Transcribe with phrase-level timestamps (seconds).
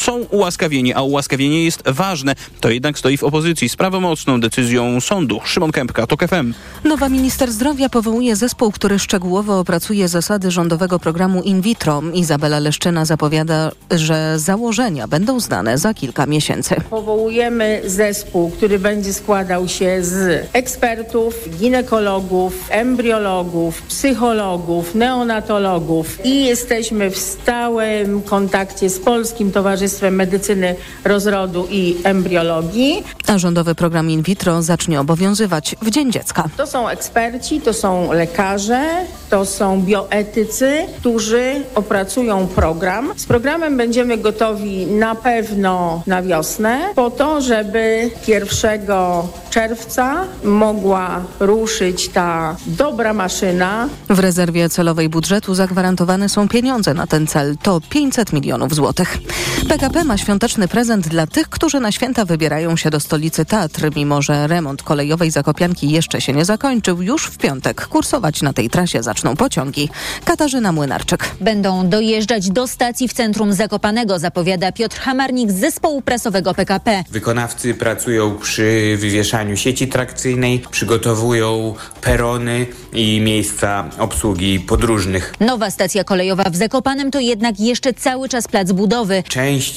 [0.00, 2.34] są ułaskawieni, a ułaskawienie jest ważne.
[2.60, 5.40] To jednak stoi w opozycji z prawomocną decyzją sądu.
[5.44, 6.54] Szymon Kępka, TOK FM.
[6.84, 12.02] Nowa minister zdrowia powołuje zespół, który szczegółowo opracuje zasady rządowego programu in vitro.
[12.14, 16.74] Izabela Leszczyna zapowiada, że założenia będą znane za kilka miesięcy.
[16.90, 27.18] Powołujemy zespół, który będzie składał się z ekspertów, ginekologów, embriologów, psychologów, neonatologów i jesteśmy w
[27.18, 33.04] stałym kontakcie z Polskim Towarzystwem Medycyny Rozrodu i Embriologii.
[33.26, 36.48] A rządowy program in vitro zacznie obowiązywać w Dzień Dziecka.
[36.56, 38.88] To są eksperci, to są lekarze,
[39.30, 43.12] to są bioetycy, którzy opracują program.
[43.16, 48.80] Z programem będziemy gotowi na pewno na wiosnę, po to, żeby 1
[49.50, 53.88] czerwca mogła ruszyć ta dobra maszyna.
[54.08, 57.56] W rezerwie celowej budżetu zagwarantowane są pieniądze na ten cel.
[57.62, 59.18] To 500 milionów złotych.
[59.80, 63.90] PKP ma świąteczny prezent dla tych, którzy na święta wybierają się do stolicy Tatr.
[63.96, 68.70] Mimo, że remont kolejowej Zakopianki jeszcze się nie zakończył, już w piątek kursować na tej
[68.70, 69.88] trasie zaczną pociągi.
[70.24, 71.30] Katarzyna Młynarczyk.
[71.40, 77.04] Będą dojeżdżać do stacji w centrum Zakopanego, zapowiada Piotr Hamarnik z zespołu prasowego PKP.
[77.10, 85.34] Wykonawcy pracują przy wywieszaniu sieci trakcyjnej, przygotowują perony i miejsca obsługi podróżnych.
[85.40, 89.22] Nowa stacja kolejowa w Zakopanem to jednak jeszcze cały czas plac budowy.
[89.28, 89.69] Część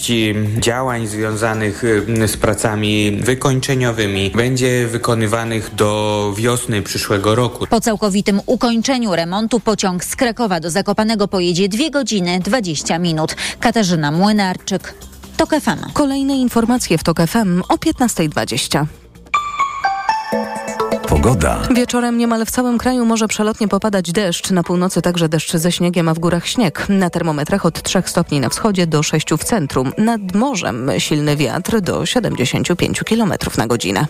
[0.60, 7.68] działań związanych y, z pracami wykończeniowymi będzie wykonywanych do wiosny przyszłego roku.
[7.68, 13.36] Po całkowitym ukończeniu remontu pociąg z Krakowa do Zakopanego pojedzie 2 godziny 20 minut.
[13.60, 14.94] Katarzyna Młynarczyk.
[15.38, 15.92] TOK FM.
[15.94, 18.86] Kolejne informacje w TOK FM o 15.20.
[21.08, 21.60] Pogoda.
[21.76, 24.52] Wieczorem niemal w całym kraju może przelotnie popadać deszcz.
[24.52, 26.86] Na północy także deszcz ze śniegiem, a w górach śnieg.
[26.90, 29.92] Na termometrach od 3 stopni na wschodzie do 6 w centrum.
[29.98, 34.08] Nad morzem silny wiatr do 75 km na godzinę.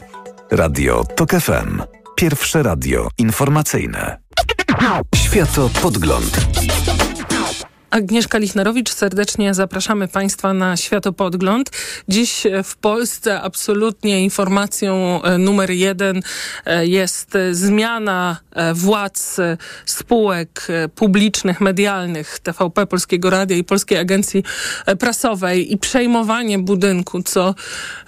[0.52, 1.82] Radio TOK FM.
[2.16, 4.18] Pierwsze radio informacyjne.
[5.16, 6.38] Światopodgląd.
[7.94, 11.70] Agnieszka Lichnerowicz, serdecznie zapraszamy Państwa na Światopodgląd.
[12.08, 16.22] Dziś w Polsce absolutnie informacją e, numer jeden
[16.66, 19.38] e, jest zmiana e, władz
[19.86, 24.44] spółek publicznych, medialnych TVP, Polskiego Radia i Polskiej Agencji
[25.00, 27.56] Prasowej i przejmowanie budynku, co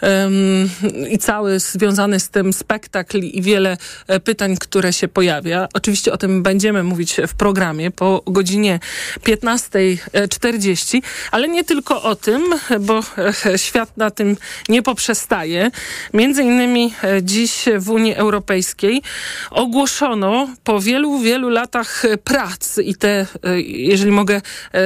[0.01, 0.69] um,
[1.09, 3.77] i cały związany z tym spektakl i wiele
[4.23, 5.67] pytań, które się pojawia.
[5.73, 8.79] Oczywiście o tym będziemy mówić w programie po godzinie
[9.23, 12.43] 15 12.40, ale nie tylko o tym,
[12.79, 12.99] bo
[13.45, 14.37] e, świat na tym
[14.69, 15.71] nie poprzestaje.
[16.13, 19.01] Między innymi e, dziś w Unii Europejskiej
[19.51, 24.41] ogłoszono po wielu, wielu latach prac i te, e, jeżeli mogę,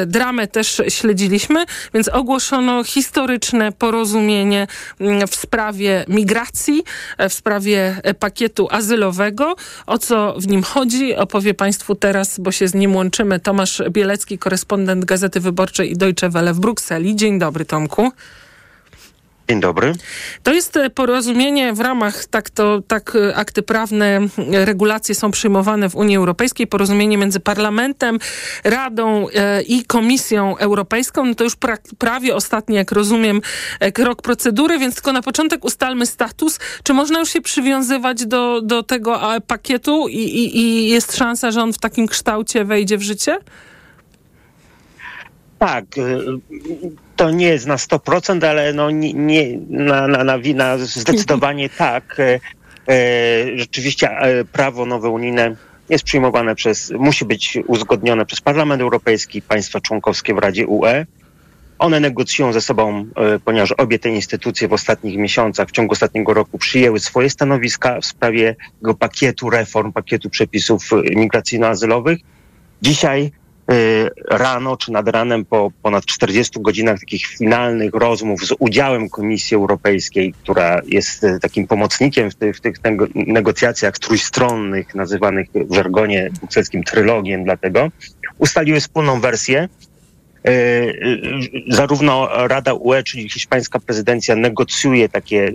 [0.07, 4.67] dramę też śledziliśmy, więc ogłoszono historyczne porozumienie
[4.99, 6.83] mm, w sprawie migracji,
[7.29, 9.55] w sprawie pakietu azylowego.
[9.85, 14.37] O co w nim chodzi, opowie Państwu teraz, bo się z nim łączymy, Tomasz Bielecki,
[14.37, 17.15] korespondent korespondent Gazety Wyborczej i Deutsche Welle w Brukseli.
[17.15, 18.11] Dzień dobry, Tomku.
[19.49, 19.93] Dzień dobry.
[20.43, 24.19] To jest e, porozumienie w ramach, tak, to, tak e, akty prawne,
[24.51, 28.19] regulacje są przyjmowane w Unii Europejskiej, porozumienie między Parlamentem,
[28.63, 31.25] Radą e, i Komisją Europejską.
[31.25, 33.41] No to już pra, prawie ostatni, jak rozumiem,
[33.79, 36.59] e, krok procedury, więc tylko na początek ustalmy status.
[36.83, 41.61] Czy można już się przywiązywać do, do tego pakietu i, i, i jest szansa, że
[41.61, 43.37] on w takim kształcie wejdzie w życie?
[45.59, 46.25] Tak, y,
[47.15, 52.19] to nie jest na 100%, ale no nie, nie na, na, na, na zdecydowanie tak.
[52.19, 52.39] Y,
[52.93, 54.09] y, rzeczywiście
[54.51, 55.55] prawo nowe unijne
[55.89, 61.05] jest przyjmowane przez, musi być uzgodnione przez Parlament Europejski, państwa członkowskie w Radzie UE.
[61.79, 63.05] One negocjują ze sobą,
[63.45, 68.05] ponieważ obie te instytucje w ostatnich miesiącach, w ciągu ostatniego roku przyjęły swoje stanowiska w
[68.05, 72.19] sprawie tego pakietu reform, pakietu przepisów migracyjno-azylowych.
[72.81, 73.31] Dzisiaj
[74.29, 80.33] rano czy nad ranem po ponad 40 godzinach takich finalnych rozmów z udziałem Komisji Europejskiej,
[80.43, 82.75] która jest y, takim pomocnikiem w tych, w tych
[83.15, 87.89] negocjacjach trójstronnych, nazywanych w żargonie brukselskim trylogiem, dlatego
[88.37, 89.69] ustaliły wspólną wersję,
[91.67, 95.51] zarówno Rada UE, czyli hiszpańska prezydencja negocjuje takie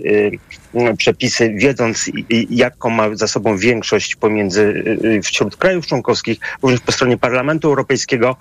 [0.73, 2.11] e, przepisy, wiedząc
[2.49, 4.83] jaką ma za sobą większość pomiędzy
[5.23, 8.35] wśród krajów członkowskich, również po stronie Parlamentu Europejskiego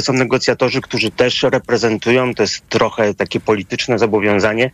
[0.00, 4.70] są negocjatorzy, którzy też reprezentują, to jest trochę takie polityczne zobowiązanie,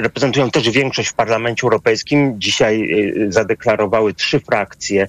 [0.00, 2.40] reprezentują też większość w Parlamencie Europejskim.
[2.40, 2.88] Dzisiaj
[3.28, 5.08] zadeklarowały trzy frakcje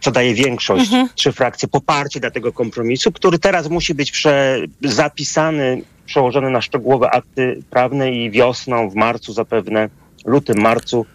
[0.00, 1.08] co daje większość, mhm.
[1.14, 7.10] trzy frakcje, poparcie dla tego kompromisu, który teraz musi być prze, zapisany, przełożony na szczegółowe
[7.10, 9.88] akty prawne i wiosną, w marcu zapewne,
[10.24, 11.06] lutym, marcu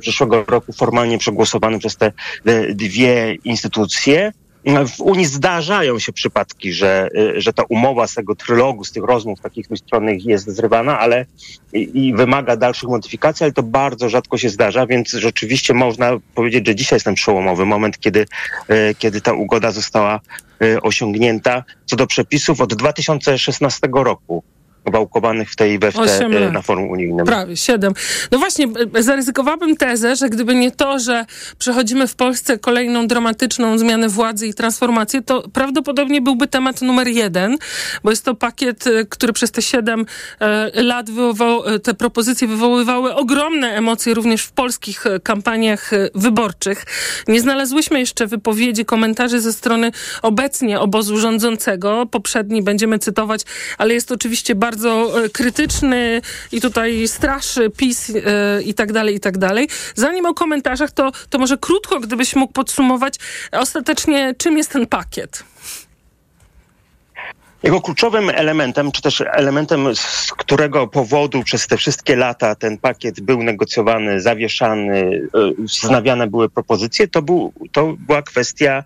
[0.00, 2.12] przyszłego roku formalnie przegłosowany przez te
[2.74, 4.32] dwie instytucje.
[4.66, 9.40] W Unii zdarzają się przypadki, że, że ta umowa z tego trylogu, z tych rozmów
[9.40, 11.26] takich dwustronnych jest zrywana, ale
[11.72, 16.66] i, i, wymaga dalszych modyfikacji, ale to bardzo rzadko się zdarza, więc rzeczywiście można powiedzieć,
[16.66, 18.26] że dzisiaj jest ten przełomowy moment, kiedy,
[18.68, 20.20] e, kiedy ta ugoda została
[20.62, 21.64] e, osiągnięta.
[21.84, 24.42] Co do przepisów od 2016 roku
[24.90, 27.26] wałkowanych w tej weftę e, na forum unijnym.
[27.26, 27.92] Prawie, siedem.
[28.30, 31.26] No właśnie, e, zaryzykowałabym tezę, że gdyby nie to, że
[31.58, 37.58] przechodzimy w Polsce kolejną dramatyczną zmianę władzy i transformację, to prawdopodobnie byłby temat numer jeden,
[38.04, 40.06] bo jest to pakiet, e, który przez te siedem
[40.74, 46.84] lat wywołał, te propozycje wywoływały ogromne emocje również w polskich kampaniach wyborczych.
[47.28, 49.92] Nie znalazłyśmy jeszcze wypowiedzi, komentarzy ze strony
[50.22, 52.06] obecnie obozu rządzącego.
[52.06, 53.40] Poprzedni będziemy cytować,
[53.78, 56.20] ale jest oczywiście bardzo bardzo e, krytyczny
[56.52, 59.68] i tutaj straszy PiS e, i tak dalej, i tak dalej.
[59.94, 63.14] Zanim o komentarzach, to, to może krótko, gdybyś mógł podsumować
[63.52, 65.44] ostatecznie, czym jest ten pakiet.
[67.62, 73.20] Jego kluczowym elementem, czy też elementem, z którego powodu przez te wszystkie lata ten pakiet
[73.20, 78.84] był negocjowany, zawieszany, e, wznawiane były propozycje, to, był, to była kwestia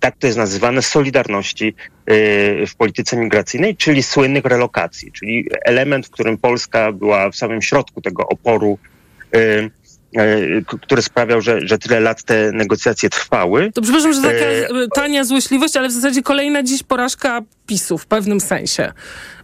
[0.00, 1.74] tak to jest nazywane, solidarności
[2.10, 7.62] y, w polityce migracyjnej, czyli słynnych relokacji, czyli element, w którym Polska była w samym
[7.62, 8.78] środku tego oporu
[9.36, 9.70] y,
[10.20, 13.72] y, który sprawiał, że, że tyle lat te negocjacje trwały.
[13.72, 14.44] To przepraszam, że taka
[14.94, 18.92] tania złośliwość, ale w zasadzie kolejna dziś porażka PiSu w pewnym sensie,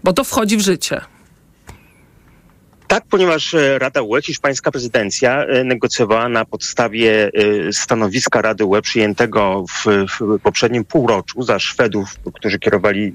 [0.05, 1.00] bo to wchodzi w życie.
[2.92, 7.30] Tak, ponieważ e, Rada UE, hiszpańska prezydencja, e, negocjowała na podstawie
[7.68, 13.12] e, stanowiska Rady UE przyjętego w, w poprzednim półroczu za Szwedów, którzy kierowali,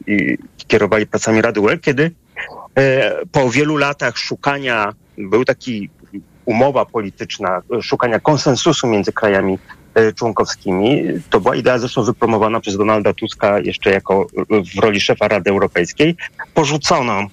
[0.67, 2.11] kierowali pracami Rady UE, kiedy
[3.31, 5.89] po wielu latach szukania, był taki
[6.45, 9.59] umowa polityczna, szukania konsensusu między krajami
[10.15, 11.03] członkowskimi.
[11.29, 14.27] To była idea zresztą wypromowana przez Donalda Tuska jeszcze jako
[14.75, 16.15] w roli szefa Rady Europejskiej.
[16.53, 17.27] Porzucono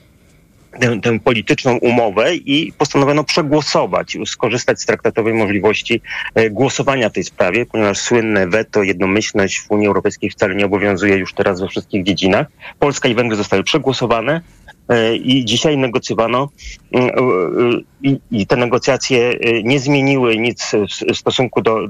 [0.81, 6.01] tę, tę, polityczną umowę i postanowiono przegłosować, skorzystać z traktatowej możliwości
[6.35, 11.17] e, głosowania w tej sprawie, ponieważ słynne weto, jednomyślność w Unii Europejskiej wcale nie obowiązuje
[11.17, 12.47] już teraz we wszystkich dziedzinach.
[12.79, 14.41] Polska i Węgry zostały przegłosowane
[14.89, 16.49] e, i dzisiaj negocjowano
[16.93, 19.35] mm, e, i te negocjacje
[19.65, 20.73] nie zmieniły nic
[21.13, 21.89] w stosunku do,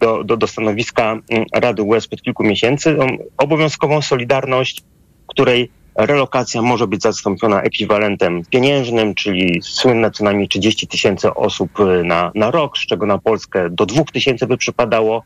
[0.00, 2.96] do, do, do stanowiska mm, Rady UE sprzed kilku miesięcy.
[3.36, 4.82] Obowiązkową solidarność,
[5.26, 12.04] której relokacja może być zastąpiona ekwiwalentem pieniężnym, czyli słynne co najmniej 30 tysięcy osób y,
[12.04, 15.22] na, na rok, z czego na Polskę do 2 tysięcy by przypadało.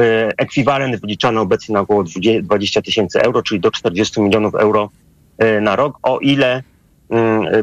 [0.00, 0.02] Y,
[0.36, 2.04] ekwiwalent wyliczany obecnie na około
[2.42, 4.90] 20 tysięcy euro, czyli do 40 milionów euro
[5.42, 6.62] y, na rok, o ile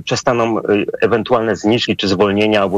[0.05, 0.59] przestaną
[1.01, 2.69] ewentualne zniżki czy zwolnienia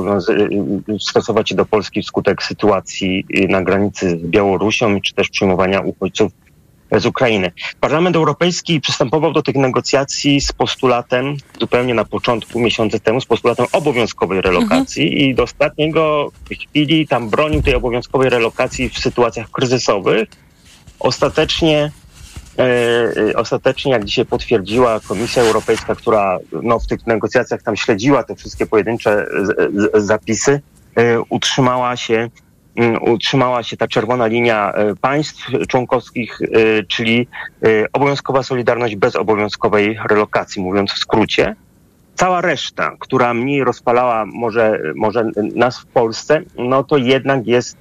[1.00, 6.32] stosować się do Polski wskutek sytuacji na granicy z Białorusią, czy też przyjmowania uchodźców
[7.00, 7.52] z Ukrainy.
[7.80, 13.66] Parlament Europejski przystępował do tych negocjacji z postulatem, zupełnie na początku, miesiące temu, z postulatem
[13.72, 15.22] obowiązkowej relokacji mhm.
[15.22, 20.30] i do ostatniego chwili tam bronił tej obowiązkowej relokacji w sytuacjach kryzysowych.
[21.00, 21.92] Ostatecznie
[22.58, 22.64] e,
[23.30, 28.36] e ostatecznie, jak dzisiaj potwierdziła Komisja Europejska, która no, w tych negocjacjach tam śledziła te
[28.36, 29.26] wszystkie pojedyncze
[29.94, 30.62] zapisy,
[30.96, 32.30] e, utrzymała się
[33.02, 36.48] utrzymała się ta czerwona linia e, państw członkowskich, e,
[36.84, 37.28] czyli
[37.94, 41.56] obowiązkowa solidarność bez obowiązkowej relokacji, mówiąc w skrócie.
[42.16, 47.78] Cała reszta, która mniej rozpalała może, może nas w Polsce, no to jednak jest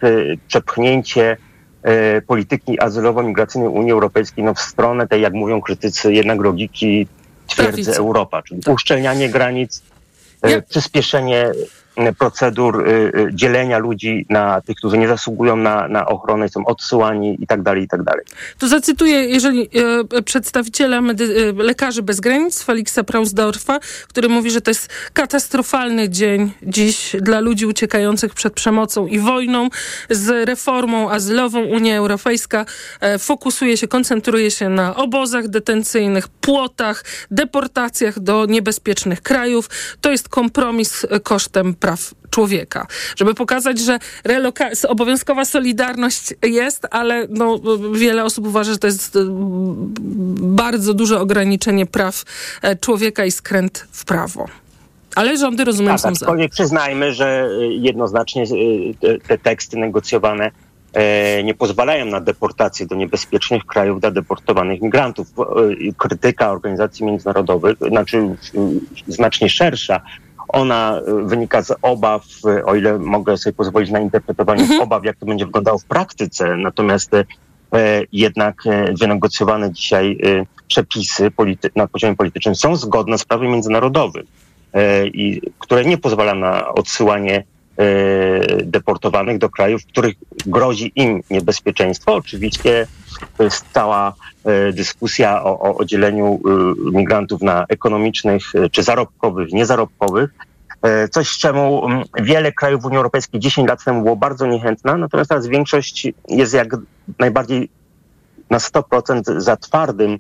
[0.49, 1.37] przepchnięcie
[2.27, 7.07] polityki azylowo-migracyjnej Unii Europejskiej no w stronę tej, jak mówią krytycy, jednak logiki
[7.47, 9.83] twierdzy Europa, czyli uszczelnianie granic,
[10.69, 11.51] przyspieszenie
[12.19, 17.37] procedur y, y, dzielenia ludzi na tych, którzy nie zasługują na, na ochronę, są odsyłani
[17.41, 18.25] i tak dalej, i tak dalej.
[18.59, 19.69] To zacytuję, jeżeli
[20.13, 26.09] e, przedstawiciela medy- e, Lekarzy Bez Granic, Feliksa Prausdorfa, który mówi, że to jest katastrofalny
[26.09, 29.69] dzień dziś dla ludzi uciekających przed przemocą i wojną.
[30.11, 32.67] Z reformą azylową Unia Europejska
[33.01, 39.69] e, fokusuje się, koncentruje się na obozach detencyjnych, płotach, deportacjach do niebezpiecznych krajów.
[40.01, 42.87] To jest kompromis kosztem praw człowieka.
[43.17, 47.61] Żeby pokazać, że reloka- obowiązkowa solidarność jest, ale no,
[47.95, 49.19] wiele osób uważa, że to jest
[50.59, 52.23] bardzo duże ograniczenie praw
[52.63, 54.47] e, człowieka i skręt w prawo.
[55.15, 56.27] Ale rządy, rozumiem, tak, są za.
[56.51, 58.45] Przyznajmy, że jednoznacznie
[59.01, 60.51] te, te teksty negocjowane
[61.45, 65.27] nie pozwalają na deportację do niebezpiecznych krajów dla deportowanych migrantów.
[65.97, 68.37] Krytyka organizacji międzynarodowych, znaczy
[69.09, 70.01] znacznie szersza,
[70.55, 72.25] ona wynika z obaw,
[72.65, 74.81] o ile mogę sobie pozwolić na interpretowanie mhm.
[74.81, 76.57] obaw, jak to będzie wyglądało w praktyce.
[76.57, 77.11] Natomiast
[78.13, 78.63] jednak
[79.01, 80.19] wynegocjowane dzisiaj
[80.69, 81.31] przepisy
[81.77, 84.27] na poziomie politycznym są zgodne z prawem międzynarodowym,
[85.05, 87.45] i, które nie pozwala na odsyłanie
[88.65, 90.15] deportowanych do krajów, w których
[90.47, 92.15] grozi im niebezpieczeństwo.
[92.15, 92.87] Oczywiście
[93.37, 94.15] to jest cała
[94.73, 96.41] dyskusja o, o dzieleniu
[96.93, 100.31] migrantów na ekonomicznych czy zarobkowych, niezarobkowych.
[101.11, 101.89] Coś, czemu
[102.23, 106.77] wiele krajów Unii Europejskiej 10 lat temu było bardzo niechętna, natomiast teraz większość jest jak
[107.19, 107.69] najbardziej
[108.51, 110.19] na 100% za twardym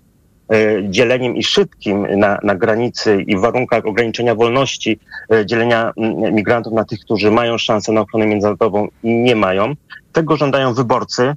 [0.88, 4.98] dzieleniem i szybkim na, na granicy i w warunkach ograniczenia wolności
[5.44, 5.92] dzielenia
[6.32, 9.74] migrantów na tych, którzy mają szansę na ochronę międzynarodową i nie mają.
[10.12, 11.34] Tego żądają wyborcy.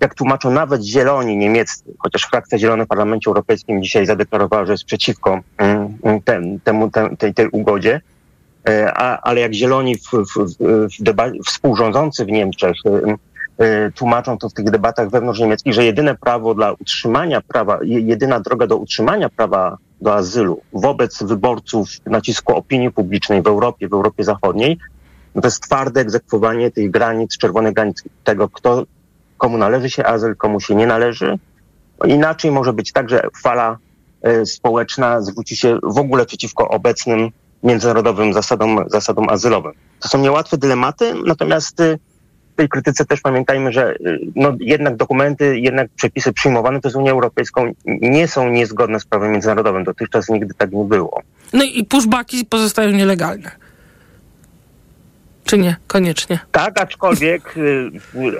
[0.00, 4.84] Jak tłumaczą nawet zieloni niemieccy, chociaż frakcja zielona w Parlamencie Europejskim dzisiaj zadeklarowała, że jest
[4.84, 5.40] przeciwko
[6.24, 8.00] tem, temu, tem, tej, tej ugodzie,
[8.94, 10.56] a, ale jak zieloni w, w,
[10.98, 12.76] w deba- współrządzący w Niemczech
[13.94, 18.66] tłumaczą to w tych debatach wewnątrz niemieckich, że jedyne prawo dla utrzymania prawa, jedyna droga
[18.66, 24.78] do utrzymania prawa do azylu wobec wyborców nacisku opinii publicznej w Europie, w Europie Zachodniej,
[25.34, 28.84] to jest twarde egzekwowanie tych granic, czerwonych granic, tego, kto,
[29.38, 31.38] komu należy się azyl, komu się nie należy.
[32.00, 33.78] No inaczej może być tak, że fala
[34.26, 37.30] y, społeczna zwróci się w ogóle przeciwko obecnym
[37.62, 39.72] międzynarodowym zasadom, zasadom azylowym.
[40.00, 41.98] To są niełatwe dylematy, natomiast y,
[42.60, 43.94] tej krytyce też pamiętajmy, że
[44.36, 49.84] no, jednak dokumenty, jednak przepisy przyjmowane przez Unię Europejską nie są niezgodne z prawem międzynarodowym.
[49.84, 51.22] Dotychczas nigdy tak nie było.
[51.52, 53.50] No i pushbacki pozostają nielegalne.
[55.44, 55.76] Czy nie?
[55.86, 56.38] Koniecznie.
[56.52, 57.54] Tak, aczkolwiek,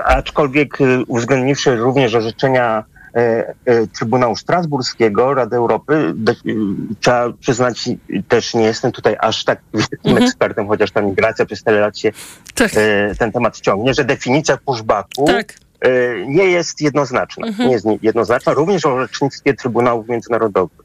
[0.05, 2.85] aczkolwiek uwzględniwszy również orzeczenia
[3.99, 6.15] Trybunału Strasburskiego, Rady Europy,
[7.01, 7.89] trzeba przyznać,
[8.29, 10.27] też nie jestem tutaj aż tak wielkim mhm.
[10.27, 12.13] ekspertem, chociaż ta migracja przez tyle lat się
[12.55, 12.71] tak.
[13.19, 15.55] ten temat ciągnie, że definicja pushbacku tak.
[16.27, 17.47] nie jest jednoznaczna.
[17.47, 17.69] Mhm.
[17.69, 20.80] Nie jest jednoznaczna, również o orzecznictwie Trybunałów Międzynarodowych.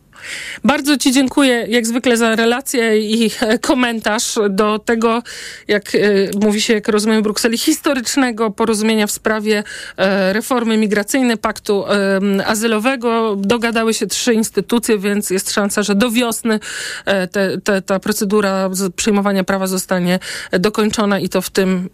[0.64, 3.32] Bardzo Ci dziękuję jak zwykle za relację i
[3.62, 5.24] komentarz do tego,
[5.68, 6.00] jak e,
[6.42, 9.64] mówi się, jak rozumiem Brukseli, historycznego porozumienia w sprawie
[9.98, 11.86] e, reformy migracyjnej, paktu
[12.46, 13.36] azylowego.
[13.40, 16.60] Dogadały się trzy instytucje, więc jest szansa, że do wiosny
[17.06, 20.20] e, te, te, ta procedura przyjmowania prawa zostanie
[20.52, 21.90] dokończona i to w tym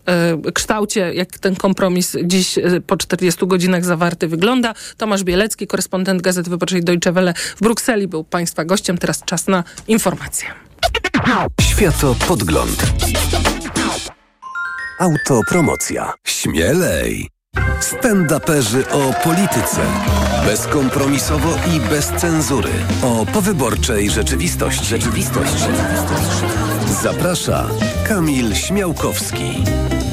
[0.53, 4.73] kształcie, jak ten kompromis dziś po 40 godzinach zawarty wygląda.
[4.97, 8.97] Tomasz Bielecki, korespondent Gazety Wyborczej Deutsche Welle w Brukseli był Państwa gościem.
[8.97, 10.49] Teraz czas na informacje.
[11.61, 12.93] Światopodgląd.
[14.99, 16.13] Autopromocja.
[16.27, 17.29] Śmielej.
[17.79, 19.81] Stand-uperzy o polityce.
[20.45, 22.69] Bezkompromisowo i bez cenzury.
[23.03, 24.85] O powyborczej rzeczywistości.
[24.85, 25.63] Rzeczywistość.
[27.03, 27.67] Zaprasza
[28.07, 29.63] Kamil Śmiałkowski.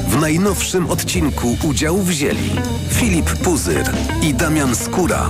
[0.07, 2.51] W najnowszym odcinku udział wzięli
[2.89, 3.83] Filip Puzyr
[4.21, 5.29] i Damian Skóra.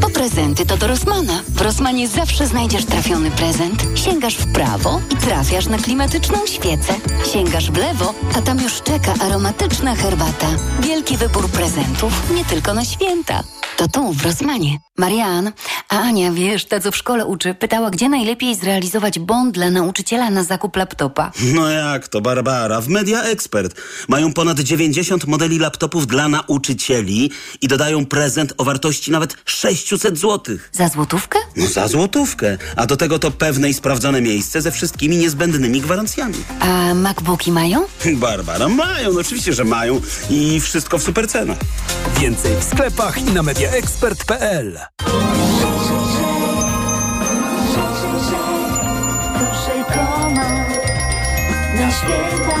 [0.00, 1.42] Po prezenty to do Rosmana.
[1.48, 3.82] W Rosmanie zawsze znajdziesz trafiony prezent.
[3.94, 6.94] Sięgasz w prawo i trafiasz na klimatyczną świecę.
[7.32, 10.46] Sięgasz w lewo, a tam już czeka aromatyczna herbata.
[10.80, 13.44] Wielki wybór prezentów, nie tylko na święta.
[13.76, 14.78] To tu, w Rosmanie.
[14.98, 15.52] Marian,
[15.88, 20.30] a Ania, wiesz, ta co w szkole uczy, pytała, gdzie najlepiej zrealizować bond dla nauczyciela
[20.30, 21.32] na zakup laptopa.
[21.54, 22.80] No jak to, Barbara?
[22.80, 29.10] W Media Expert mają ponad 90 modeli laptopów dla nauczycieli i dodają prezent o wartości
[29.10, 29.36] nawet
[29.84, 30.56] 600 zł.
[30.72, 31.38] Za złotówkę?
[31.56, 32.58] No za złotówkę.
[32.76, 36.34] A do tego to pewne i sprawdzone miejsce ze wszystkimi niezbędnymi gwarancjami.
[36.60, 37.84] A MacBooki mają?
[38.14, 40.00] Barbara, mają, no oczywiście, że mają
[40.30, 41.58] i wszystko w super cenach.
[42.20, 44.78] Więcej w sklepach i na mediaexpert.pl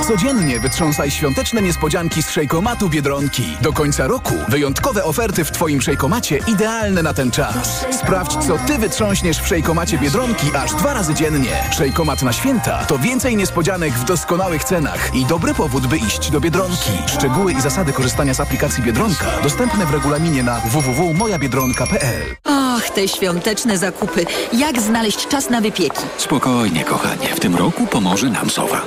[0.08, 3.56] Codziennie wytrząsaj świąteczne niespodzianki z szejkomatu Biedronki.
[3.62, 7.86] Do końca roku wyjątkowe oferty w Twoim szejkomacie idealne na ten czas.
[7.90, 11.56] Sprawdź, co Ty wytrząśniesz w szejkomacie Biedronki aż dwa razy dziennie.
[11.72, 16.40] Szejkomat na święta to więcej niespodzianek w doskonałych cenach i dobry powód, by iść do
[16.40, 16.90] Biedronki.
[17.06, 23.78] Szczegóły i zasady korzystania z aplikacji Biedronka dostępne w regulaminie na www.mojabiedronka.pl Och, te świąteczne
[23.78, 24.26] zakupy.
[24.52, 26.02] Jak znaleźć czas na wypieki?
[26.18, 27.28] Spokojnie, kochanie.
[27.36, 28.82] W tym roku pomoże nam Sowa.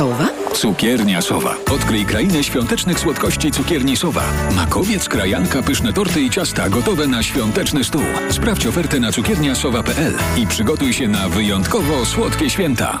[0.00, 0.28] Sowa?
[0.54, 1.54] Cukiernia Sowa.
[1.72, 4.22] Odkryj krainę świątecznych słodkości cukierni Sowa.
[4.56, 8.02] Makowiec, krajanka, pyszne torty i ciasta gotowe na świąteczny stół.
[8.30, 13.00] Sprawdź ofertę na cukierniasowa.pl i przygotuj się na wyjątkowo słodkie święta.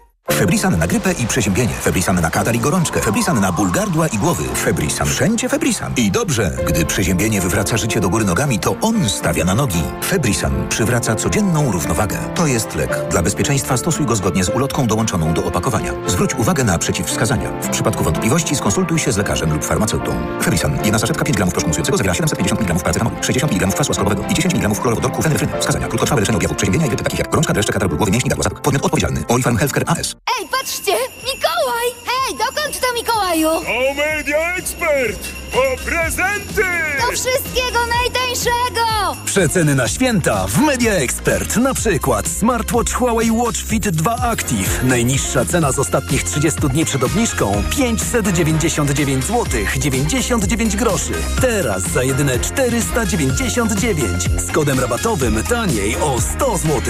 [0.31, 1.73] Febrisan na grypę i przeziębienie.
[1.73, 3.01] Febrisan na katar i gorączkę.
[3.01, 4.43] Febrisan na ból gardła i głowy.
[4.55, 5.07] Febrisan.
[5.07, 5.93] Wszędzie Febrisan.
[5.97, 9.83] I dobrze, gdy przeziębienie wywraca życie do góry nogami, to on stawia na nogi.
[10.03, 12.17] Febrisan przywraca codzienną równowagę.
[12.35, 12.97] To jest lek.
[13.11, 15.93] Dla bezpieczeństwa stosuj go zgodnie z ulotką dołączoną do opakowania.
[16.07, 17.49] Zwróć uwagę na przeciwwskazania.
[17.61, 20.11] W przypadku wątpliwości skonsultuj się z lekarzem lub farmaceutą.
[20.41, 20.77] Febrisan.
[20.83, 24.53] Jedna saszetka 5 gramów proszku zawiera 750 mg paracetamolu, 60 mg kwasu ascorbowego i 10
[24.53, 25.53] mg chlorowodorku fenefryny.
[25.59, 25.87] Wskazania.
[25.87, 28.31] Krótkotrwałe leczenie objawów przeziębienia i takich jak gorączka, dreszcze, katar głowy, mięśni.
[28.63, 29.23] Podmiot odpowiedzialny.
[29.59, 30.20] Healthcare AS.
[30.39, 30.91] Ej, patrzcie!
[31.23, 31.87] Mikołaj!
[32.05, 33.49] Hej, dokąd to Mikołaju?
[33.49, 35.19] O Media Expert!
[35.51, 36.63] Po prezenty!
[37.01, 39.15] Do wszystkiego najtańszego!
[39.25, 41.57] Przeceny na święta w Media Expert.
[41.57, 44.83] Na przykład smartwatch Huawei Watch Fit 2 Active.
[44.83, 49.45] Najniższa cena z ostatnich 30 dni przed obniżką 599 zł
[49.77, 51.13] 99 groszy.
[51.41, 54.23] Teraz za jedyne 499.
[54.47, 56.81] Z kodem rabatowym taniej o 100 zł.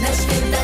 [0.00, 0.58] Na święta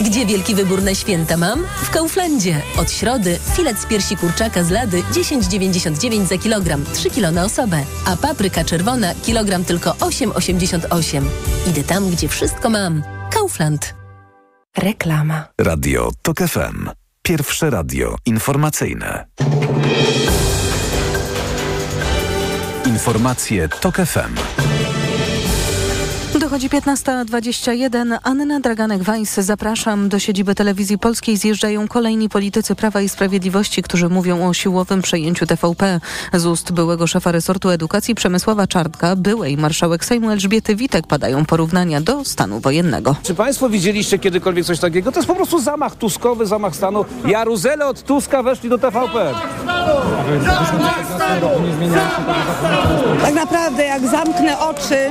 [0.00, 1.66] Gdzie wielki wybór na święta mam?
[1.82, 2.62] W Kauflandzie.
[2.78, 7.84] Od środy filet z piersi kurczaka z lady 10,99 za kilogram, 3 kilo na osobę.
[8.06, 11.22] A papryka czerwona kilogram tylko 8,88.
[11.66, 13.02] Idę tam, gdzie wszystko mam.
[13.30, 13.94] Kaufland.
[14.76, 15.44] Reklama.
[15.60, 16.90] Radio TOK FM.
[17.22, 19.26] Pierwsze radio informacyjne.
[22.86, 24.34] Informacje TOK FM.
[26.46, 28.18] Dochodzi 15.21.
[28.22, 29.42] Anna Draganek-Weiss.
[29.42, 31.36] Zapraszam do siedziby telewizji polskiej.
[31.36, 36.00] Zjeżdżają kolejni politycy Prawa i Sprawiedliwości, którzy mówią o siłowym przejęciu TVP.
[36.32, 42.00] Z ust byłego szefa resortu edukacji Przemysława Czartka, byłej marszałek Sejmu Elżbiety Witek padają porównania
[42.00, 43.16] do stanu wojennego.
[43.22, 45.12] Czy państwo widzieliście kiedykolwiek coś takiego?
[45.12, 47.04] To jest po prostu zamach tuskowy, zamach stanu.
[47.26, 49.34] Jaruzele od Tuska weszli do TVP.
[53.22, 55.10] Tak naprawdę jak zamknę oczy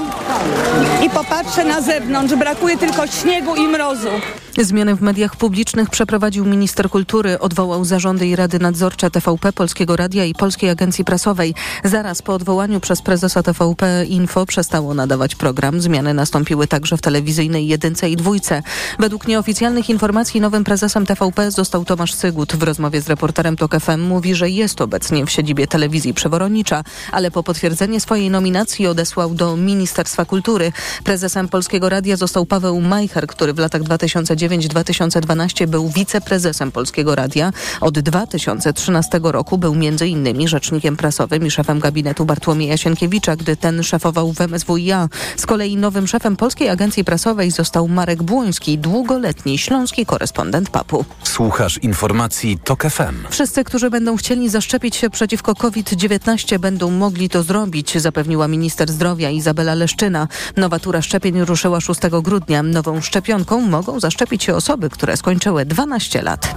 [1.05, 4.09] i popatrzę na zewnątrz, brakuje tylko śniegu i mrozu.
[4.57, 10.25] Zmiany w mediach publicznych przeprowadził minister kultury, odwołał zarządy i rady nadzorcze TVP, Polskiego Radia
[10.25, 11.53] i Polskiej Agencji Prasowej.
[11.83, 15.81] Zaraz po odwołaniu przez prezesa TVP Info przestało nadawać program.
[15.81, 18.63] Zmiany nastąpiły także w telewizyjnej jedynce i dwójce.
[18.99, 22.55] Według nieoficjalnych informacji nowym prezesem TVP został Tomasz Sygut.
[22.55, 27.31] W rozmowie z reporterem TOK FM mówi, że jest obecnie w siedzibie telewizji Przeworonnicza, ale
[27.31, 30.71] po potwierdzenie swojej nominacji odesłał do Ministerstwa Kultury.
[31.15, 37.51] Prezesem Polskiego Radia został Paweł Majcher, który w latach 2009-2012 był wiceprezesem Polskiego Radia.
[37.81, 40.47] Od 2013 roku był m.in.
[40.47, 45.09] rzecznikiem prasowym i szefem gabinetu Bartłomieja Sienkiewicza, gdy ten szefował w MSWiA.
[45.37, 51.05] Z kolei nowym szefem Polskiej Agencji Prasowej został Marek Błoński, długoletni śląski korespondent PAP-u.
[51.23, 53.15] Słuchasz informacji TOK FM.
[53.29, 59.29] Wszyscy, którzy będą chcieli zaszczepić się przeciwko COVID-19 będą mogli to zrobić, zapewniła minister zdrowia
[59.29, 60.27] Izabela Leszczyna.
[60.57, 62.63] Nowa tura szczepień ruszyła 6 grudnia.
[62.63, 66.55] Nową szczepionką mogą zaszczepić się osoby, które skończyły 12 lat.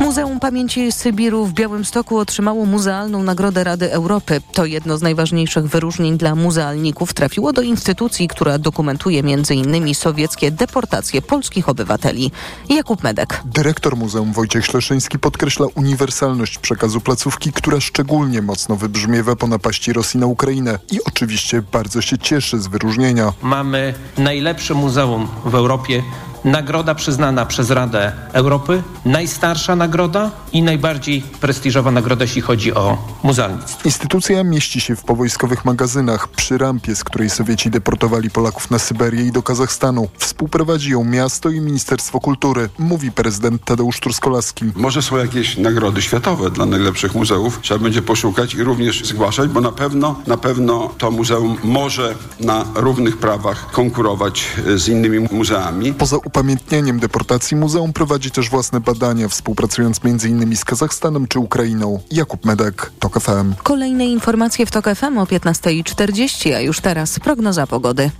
[0.00, 4.40] Muzeum Pamięci Sybiru w Białymstoku otrzymało Muzealną Nagrodę Rady Europy.
[4.52, 7.14] To jedno z najważniejszych wyróżnień dla muzealników.
[7.14, 9.94] Trafiło do instytucji, która dokumentuje m.in.
[9.94, 12.30] sowieckie deportacje polskich obywateli.
[12.68, 13.40] Jakub Medek.
[13.44, 20.20] Dyrektor Muzeum Wojciech Śleszyński podkreśla uniwersalność przekazu placówki, która szczególnie mocno wybrzmiewa po napaści Rosji
[20.20, 23.32] na Ukrainę i oczywiście bardzo się cieszy z wyróżnienia.
[23.42, 26.02] Mamy najlepsze muzeum w Europie
[26.44, 33.80] nagroda przyznana przez Radę Europy, najstarsza nagroda i najbardziej prestiżowa nagroda, jeśli chodzi o muzealnictwo.
[33.84, 39.26] Instytucja mieści się w powojskowych magazynach przy rampie, z której Sowieci deportowali Polaków na Syberię
[39.26, 40.08] i do Kazachstanu.
[40.18, 44.64] Współprowadzi ją miasto i Ministerstwo Kultury, mówi prezydent Tadeusz Truskolaski.
[44.76, 47.58] Może są jakieś nagrody światowe dla najlepszych muzeów.
[47.62, 52.64] Trzeba będzie poszukać i również zgłaszać, bo na pewno, na pewno to muzeum może na
[52.74, 55.94] równych prawach konkurować z innymi muzeami.
[55.94, 60.56] Poza upamiętnieniem deportacji muzeum prowadzi też własne badania, współpracując m.in.
[60.56, 62.00] z Kazachstanem czy Ukrainą.
[62.10, 63.54] Jakub Medek, TOK FM.
[63.62, 68.10] Kolejne informacje w TOK FM o 15.40, a już teraz prognoza pogody.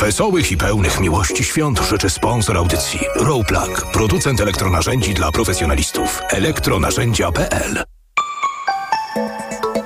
[0.00, 6.22] Wesołych i pełnych miłości świąt życzy sponsor audycji Rowplug, producent elektronarzędzi dla profesjonalistów.
[6.30, 7.93] elektronarzędzia.pl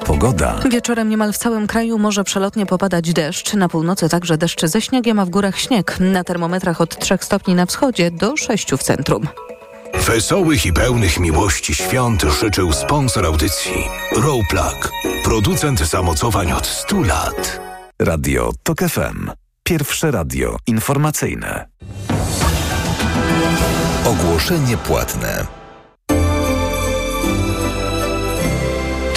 [0.08, 0.60] Pogoda.
[0.70, 3.54] Wieczorem niemal w całym kraju może przelotnie popadać deszcz.
[3.54, 5.96] Na północy także deszcz ze śniegiem, a w górach śnieg.
[6.00, 9.28] Na termometrach od 3 stopni na wschodzie do 6 w centrum.
[9.94, 13.84] Wesołych i pełnych miłości świąt życzył sponsor audycji
[14.16, 14.92] Rowplug,
[15.24, 17.60] producent zamocowań od 100 lat.
[18.02, 19.30] Radio TOK FM.
[19.62, 21.68] Pierwsze radio informacyjne.
[24.04, 25.57] Ogłoszenie płatne.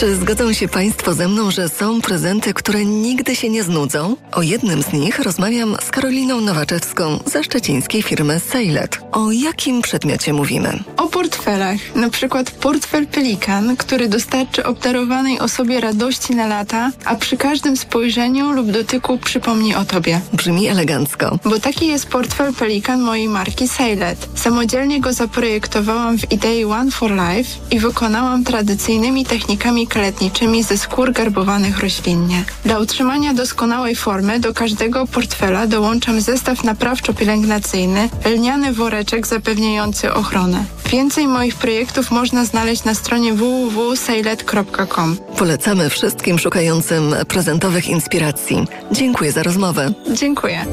[0.02, 4.16] Czy zgodzą się Państwo ze mną, że są prezenty, które nigdy się nie znudzą?
[4.32, 9.00] O jednym z nich rozmawiam z Karoliną Nowaczewską ze szczecińskiej firmy Sejlet.
[9.12, 10.84] O jakim przedmiocie mówimy?
[10.98, 11.96] O portfelach.
[11.96, 18.52] Na przykład portfel Pelikan, który dostarczy obdarowanej osobie radości na lata, a przy każdym spojrzeniu
[18.52, 20.22] lub dotyku przypomni o Tobie.
[20.34, 21.40] Brzmi elegancko.
[21.46, 24.28] Bo taki jest portfel Pelikan mojej marki Sejlet.
[24.36, 31.12] Samodzielnie go zaprojektowałam w idei One for Life i wykonałam tradycyjnymi technikami kaletniczymi ze skór
[31.12, 32.44] garbowanych roślinnie.
[32.66, 40.66] Dla utrzymania doskonałej formy do każdego portfela dołączam zestaw naprawczo-pielęgnacyjny, lniany woreczek zapewniający ochronę.
[40.92, 45.18] Więcej moich projektów można znaleźć na stronie www.sejlet.com.
[45.38, 48.68] Polecamy wszystkim szukającym prezentowych inspiracji.
[48.92, 49.94] Dziękuję za rozmowę.
[50.14, 50.66] Dziękuję.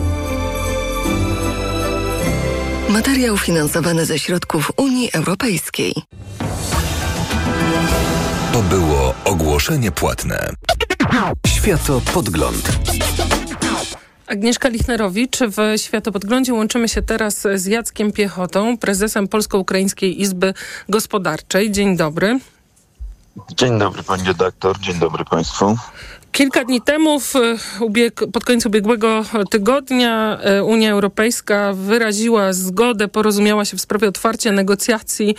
[2.88, 5.94] Materiał finansowany ze środków Unii Europejskiej.
[8.52, 10.50] To było ogłoszenie płatne.
[11.46, 12.78] Światopodgląd.
[14.26, 16.54] Agnieszka Lichnerowicz w Światopodglądzie.
[16.54, 20.54] Łączymy się teraz z Jackiem Piechotą, prezesem Polsko-Ukraińskiej Izby
[20.88, 21.70] Gospodarczej.
[21.70, 22.38] Dzień dobry.
[23.56, 25.76] Dzień dobry pani redaktor, dzień dobry państwu.
[26.32, 27.18] Kilka dni temu,
[28.32, 35.34] pod koniec ubiegłego tygodnia, e, Unia Europejska wyraziła zgodę, porozumiała się w sprawie otwarcia negocjacji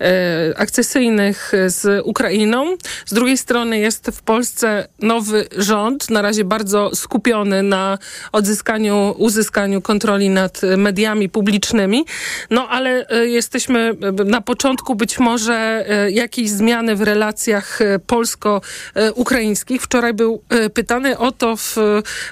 [0.00, 2.76] e, akcesyjnych z Ukrainą.
[3.06, 7.98] Z drugiej strony jest w Polsce nowy rząd, na razie bardzo skupiony na
[8.32, 12.04] odzyskaniu, uzyskaniu kontroli nad mediami publicznymi.
[12.50, 19.82] No ale e, jesteśmy na początku być może jakiejś zmiany w relacjach polsko-ukraińskich.
[19.82, 21.76] Wczoraj był E, pytany o to w,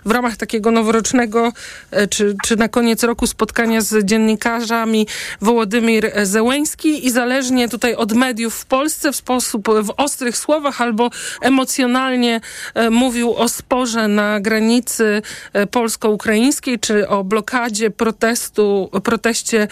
[0.05, 1.53] w ramach takiego noworocznego,
[1.91, 5.07] e, czy, czy na koniec roku spotkania z dziennikarzami
[5.41, 11.11] Wołodymir Zełęński i zależnie tutaj od mediów w Polsce w sposób, w ostrych słowach albo
[11.41, 12.41] emocjonalnie
[12.75, 15.23] e, mówił o sporze na granicy
[15.71, 19.69] polsko-ukraińskiej, czy o blokadzie protestu, proteście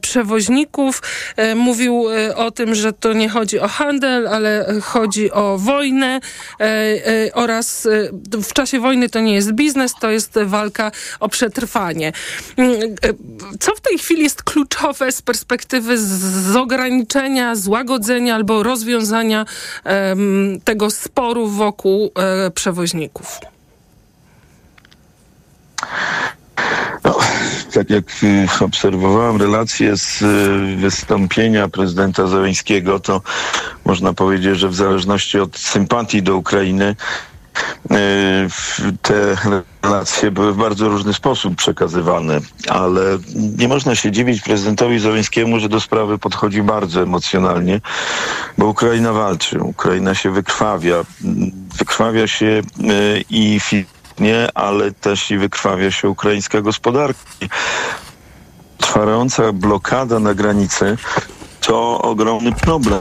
[0.00, 1.02] przewoźników.
[1.56, 6.20] Mówił o tym, że to nie chodzi o handel, ale chodzi o wojnę
[7.34, 7.73] oraz
[8.42, 12.12] W czasie wojny to nie jest biznes, to jest walka o przetrwanie.
[12.56, 12.96] Mm, y,
[13.60, 19.44] co w tej chwili jest kluczowe z perspektywy z ograniczenia, złagodzenia albo rozwiązania
[19.84, 22.12] um, tego sporu wokół um,
[22.54, 23.40] przewoźników?
[27.04, 27.18] No,
[27.74, 30.22] tak jak y, obserwowałem relacje z
[30.80, 33.22] wystąpienia prezydenta Zeleńskiego, to
[33.84, 37.33] można powiedzieć, że w zależności od sympatii do Ukrainy E,
[39.02, 39.36] te
[39.82, 43.00] relacje były w bardzo różny sposób przekazywane, ale
[43.58, 47.80] nie można się dziwić prezydentowi Zeleńskiemu, że do sprawy podchodzi bardzo emocjonalnie,
[48.58, 51.04] bo Ukraina walczy, Ukraina się wykrwawia.
[51.78, 52.62] Wykrwawia się e,
[53.30, 57.20] i fizycznie, ale też i wykrwawia się ukraińska gospodarka.
[58.78, 60.96] Trwająca blokada na granicy
[61.60, 63.00] to ogromny problem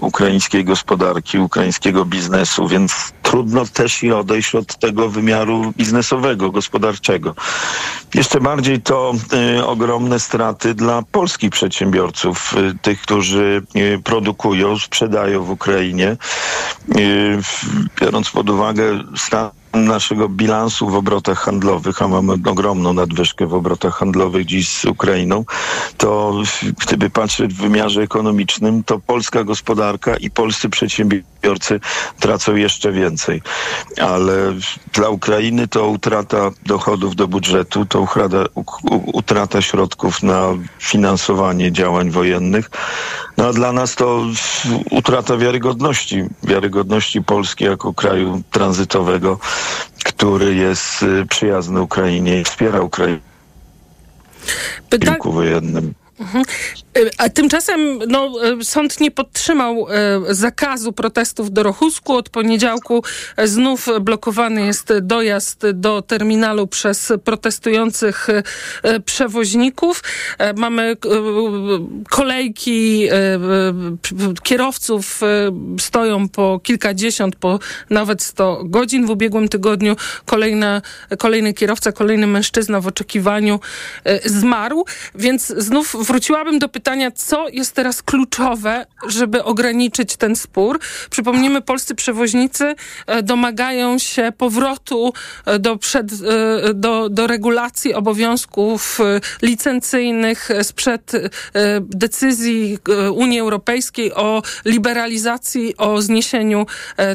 [0.00, 7.34] ukraińskiej gospodarki, ukraińskiego biznesu, więc trudno też i odejść od tego wymiaru biznesowego, gospodarczego.
[8.14, 9.12] Jeszcze bardziej to
[9.58, 16.16] y, ogromne straty dla polskich przedsiębiorców, y, tych, którzy y, produkują, sprzedają w Ukrainie.
[16.98, 17.38] Y,
[18.00, 23.94] biorąc pod uwagę stan naszego bilansu w obrotach handlowych, a mamy ogromną nadwyżkę w obrotach
[23.94, 25.44] handlowych dziś z Ukrainą,
[25.96, 26.34] to
[26.86, 31.80] gdyby patrzeć w wymiarze ekonomicznym, to polska gospodarka i polscy przedsiębiorcy przedsiębiorcy
[32.20, 33.42] tracą jeszcze więcej.
[34.00, 34.34] Ale
[34.92, 38.44] dla Ukrainy to utrata dochodów do budżetu, to utrata,
[39.12, 42.70] utrata środków na finansowanie działań wojennych.
[43.36, 44.24] No a dla nas to
[44.90, 49.38] utrata wiarygodności, wiarygodności Polski jako kraju tranzytowego,
[50.04, 53.20] który jest y, przyjazny Ukrainie i wspiera Ukrainę.
[54.90, 55.16] Pyta...
[55.24, 55.94] W wojennym.
[56.20, 56.44] Mhm.
[56.96, 62.16] E, a tymczasem no, e, sąd nie podtrzymał e, zakazu protestów do Rochusku.
[62.16, 63.04] Od poniedziałku
[63.44, 68.28] znów blokowany jest dojazd do terminalu przez protestujących
[69.04, 70.02] przewoźników.
[70.56, 70.96] Mamy
[72.10, 73.08] kolejki
[74.42, 75.20] kierowców
[75.80, 77.58] stoją po kilkadziesiąt, po
[77.90, 79.96] nawet sto godzin w ubiegłym tygodniu.
[80.24, 80.82] Kolejna,
[81.18, 83.60] kolejny kierowca, kolejny mężczyzna w oczekiwaniu
[84.24, 84.84] zmarł.
[85.14, 90.80] Więc znów wróciłabym do pytania, co jest teraz kluczowe, żeby ograniczyć ten spór.
[91.10, 92.74] Przypomnijmy, polscy przewoźnicy
[93.06, 95.12] e, domagają się powrotu
[95.46, 98.98] e, do, przed, e, do, do regulacji obowiązków
[99.42, 101.12] licencyjnych sprzed
[101.80, 102.78] decyzji
[103.14, 106.66] Unii Europejskiej o liberalizacji, o zniesieniu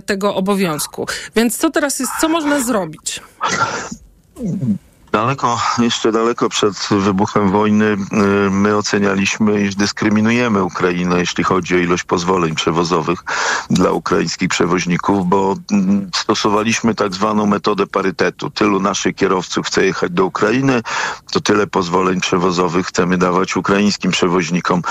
[0.06, 1.08] tego obowiązku.
[1.36, 3.22] Więc co teraz jest, co można zrobić?
[5.20, 7.98] Daleko, jeszcze daleko przed wybuchem wojny y,
[8.52, 13.20] my ocenialiśmy, iż dyskryminujemy Ukrainę, jeśli chodzi o ilość pozwoleń przewozowych
[13.70, 18.50] dla ukraińskich przewoźników, bo mm, stosowaliśmy tak zwaną metodę parytetu.
[18.50, 20.82] Tylu naszych kierowców chce jechać do Ukrainy,
[21.32, 24.82] to tyle pozwoleń przewozowych chcemy dawać ukraińskim przewoźnikom.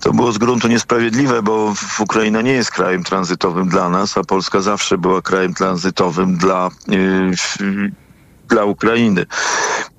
[0.00, 4.60] To było z gruntu niesprawiedliwe, bo Ukraina nie jest krajem tranzytowym dla nas, a Polska
[4.60, 8.07] zawsze była krajem tranzytowym dla yy,
[8.48, 9.26] dla Ukrainy.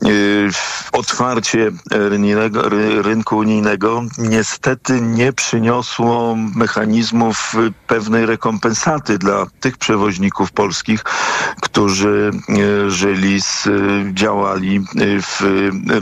[0.05, 0.49] Y,
[0.91, 1.71] otwarcie
[3.01, 7.55] rynku unijnego niestety nie przyniosło mechanizmów
[7.87, 11.03] pewnej rekompensaty dla tych przewoźników polskich,
[11.61, 13.67] którzy y, żyli, z,
[14.13, 14.81] działali
[15.21, 15.41] w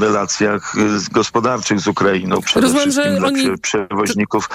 [0.01, 0.73] relacjach
[1.11, 2.41] gospodarczych z Ukrainą.
[2.41, 3.57] Przede Rozumiem, wszystkim dla oni...
[3.61, 4.49] przewoźników.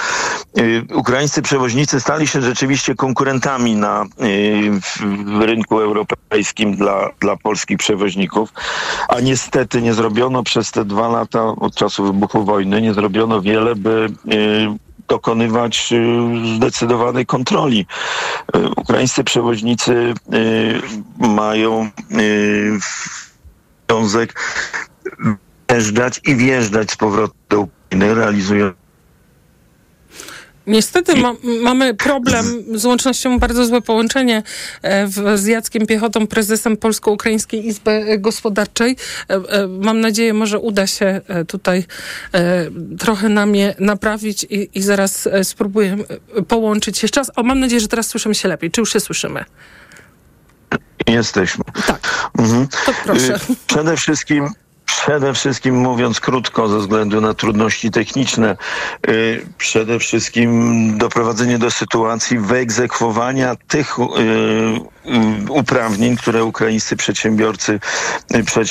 [0.58, 4.04] Y, ukraińscy przewoźnicy stali się rzeczywiście konkurentami na
[5.40, 8.52] rynku europejskim dla, dla polskich przewoźników,
[9.08, 13.74] a niestety nie zrobiono przez te dwa lata od czasu wybuchu wojny, nie zrobiono wiele,
[13.74, 14.68] by y,
[15.08, 17.86] dokonywać y, zdecydowanej kontroli.
[18.56, 20.14] Y, ukraińscy przewoźnicy
[21.18, 21.90] mają
[23.88, 24.34] związek
[25.70, 28.81] wjeżdżać i wjeżdżać z powrotem do Ukrainy, realizując
[30.66, 34.42] Niestety ma, mamy problem z łącznością, bardzo złe połączenie
[34.82, 38.96] e, w, z Jackiem Piechotą, prezesem Polsko-Ukraińskiej Izby Gospodarczej.
[39.30, 41.84] E, e, mam nadzieję, może uda się tutaj
[42.98, 45.96] trochę nam je naprawić i, i zaraz spróbuję
[46.48, 47.30] połączyć jeszcze raz.
[47.36, 48.70] O, mam nadzieję, że teraz słyszymy się lepiej.
[48.70, 49.44] Czy już się słyszymy?
[51.06, 51.64] Jesteśmy.
[51.86, 52.30] Tak.
[52.38, 52.68] Mhm.
[52.86, 53.40] To proszę.
[53.66, 54.48] Przede wszystkim
[54.86, 58.56] Przede wszystkim mówiąc krótko, ze względu na trudności techniczne,
[59.08, 67.80] y, przede wszystkim doprowadzenie do sytuacji wyegzekwowania tych y, y, uprawnień, które ukraińscy przedsiębiorcy,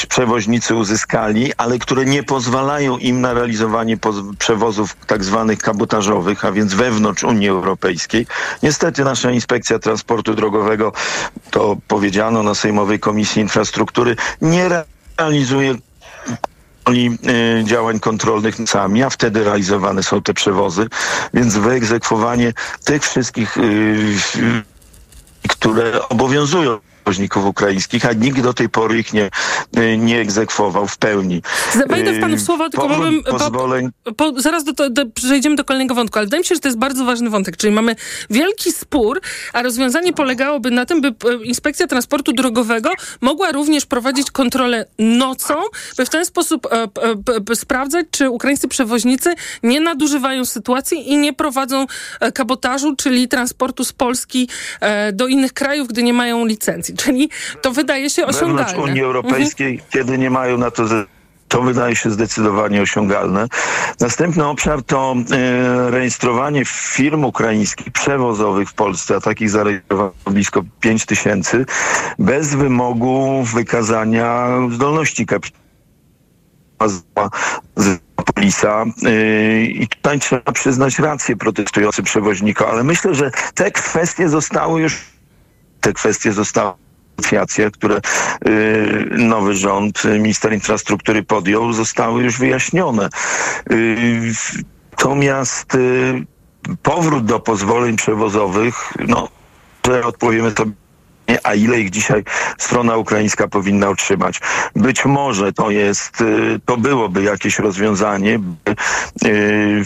[0.10, 3.97] przewoźnicy uzyskali, ale które nie pozwalają im na realizowanie
[4.39, 8.28] przewozów tak zwanych kabotażowych, a więc wewnątrz Unii Europejskiej.
[8.63, 10.93] Niestety nasza inspekcja transportu drogowego,
[11.52, 14.69] to powiedziano na Sejmowej Komisji Infrastruktury, nie
[15.17, 15.76] realizuje
[17.64, 20.88] działań kontrolnych sami, a wtedy realizowane są te przewozy,
[21.34, 22.54] więc wyegzekwowanie
[22.84, 24.16] tych wszystkich, y,
[25.50, 29.30] które obowiązują przewoźników ukraińskich, a nikt do tej pory ich nie,
[29.78, 31.42] y, nie egzekwował w pełni.
[31.90, 33.90] Wejdę w panów słowa, tylko powiem, pozwoleń...
[34.04, 36.68] Po, po, zaraz do, do, przejdziemy do kolejnego wątku, ale wydaje mi się, że to
[36.68, 37.96] jest bardzo ważny wątek, czyli mamy
[38.30, 39.22] wielki spór,
[39.54, 42.90] a rozwiązanie polegałoby na tym, by e, Inspekcja Transportu Drogowego
[43.22, 45.54] mogła również prowadzić kontrolę nocą,
[45.98, 46.88] by w ten sposób e,
[47.52, 49.34] e, sprawdzać, czy ukraińscy przewoźnicy
[49.64, 51.86] nie nadużywają sytuacji i nie prowadzą
[52.20, 56.91] e, kabotażu, czyli transportu z Polski e, do innych krajów, gdy nie mają licencji.
[56.98, 57.30] Czyli
[57.62, 58.64] to wydaje się osiągalne.
[58.64, 59.90] Wewnątrz Unii Europejskiej, mhm.
[59.92, 60.84] kiedy nie mają na to
[61.48, 63.48] to wydaje się zdecydowanie osiągalne.
[64.00, 71.06] Następny obszar to e, rejestrowanie firm ukraińskich przewozowych w Polsce, a takich zarejestrowano blisko 5
[71.06, 71.66] tysięcy,
[72.20, 75.62] bez wymogu wykazania zdolności kapitałowej
[78.36, 84.82] Polisa e, i tutaj trzeba przyznać rację protestującym przewoźnikom, ale myślę, że te kwestie zostały
[84.82, 85.02] już
[85.82, 86.74] te kwestie zostały
[87.22, 87.96] negocjacje, które
[88.48, 93.10] y, nowy rząd, minister infrastruktury podjął, zostały już wyjaśnione.
[93.72, 94.32] Y,
[94.92, 96.26] natomiast y,
[96.84, 99.30] powrót do pozwoleń przewozowych, no
[99.86, 100.72] że odpowiemy sobie
[101.44, 102.24] a ile ich dzisiaj
[102.58, 104.40] strona ukraińska powinna otrzymać.
[104.76, 108.76] Być może to jest, y, to byłoby jakieś rozwiązanie, by
[109.28, 109.84] y,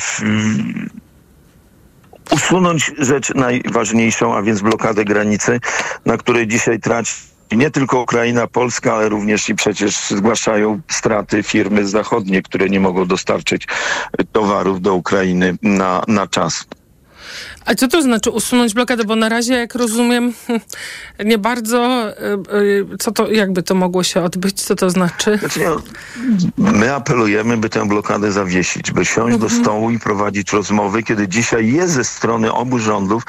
[2.31, 5.59] usunąć rzecz najważniejszą, a więc blokadę granicy,
[6.05, 7.13] na której dzisiaj traci
[7.51, 13.05] nie tylko Ukraina, Polska, ale również i przecież zgłaszają straty firmy zachodnie, które nie mogą
[13.05, 13.67] dostarczyć
[14.31, 16.65] towarów do Ukrainy na, na czas.
[17.65, 19.03] A co to znaczy usunąć blokadę?
[19.03, 20.33] Bo na razie, jak rozumiem,
[21.25, 22.09] nie bardzo.
[22.09, 24.61] Y, y, co to, jakby to mogło się odbyć?
[24.61, 25.37] Co to znaczy?
[25.37, 25.59] znaczy
[26.57, 29.39] my apelujemy, by tę blokadę zawiesić, by siąść mhm.
[29.39, 33.23] do stołu i prowadzić rozmowy, kiedy dzisiaj jest ze strony obu rządów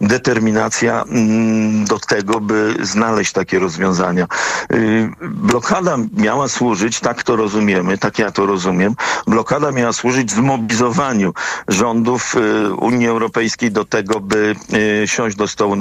[0.00, 4.26] determinacja mm, do tego, by znaleźć takie rozwiązania.
[4.72, 8.94] Y, blokada miała służyć, tak to rozumiemy, tak ja to rozumiem,
[9.26, 11.32] blokada miała służyć zmobilizowaniu
[11.68, 14.56] rządów y, Unii Europejskiej do tego, by
[15.02, 15.76] y, siąść do stołu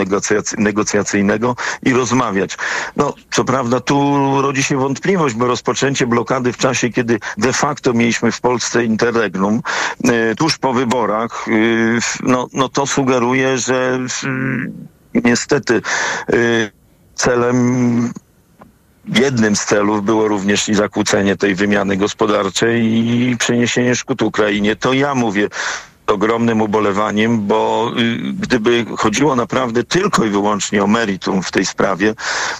[0.58, 2.58] negocjacyjnego i rozmawiać.
[2.95, 7.93] No, co prawda tu rodzi się wątpliwość, bo rozpoczęcie blokady w czasie, kiedy de facto
[7.93, 9.62] mieliśmy w Polsce interregnum,
[10.38, 11.45] tuż po wyborach,
[12.23, 13.99] no, no to sugeruje, że
[15.13, 15.82] niestety
[16.34, 16.72] y,
[17.16, 18.13] celem
[19.06, 24.76] jednym z celów było również i zakłócenie tej wymiany gospodarczej i przeniesienie szkód Ukrainie.
[24.76, 25.48] To ja mówię
[26.08, 32.16] ogromnym ubolewaniem, bo y, gdyby chodziło naprawdę tylko i wyłącznie o meritum w tej sprawie,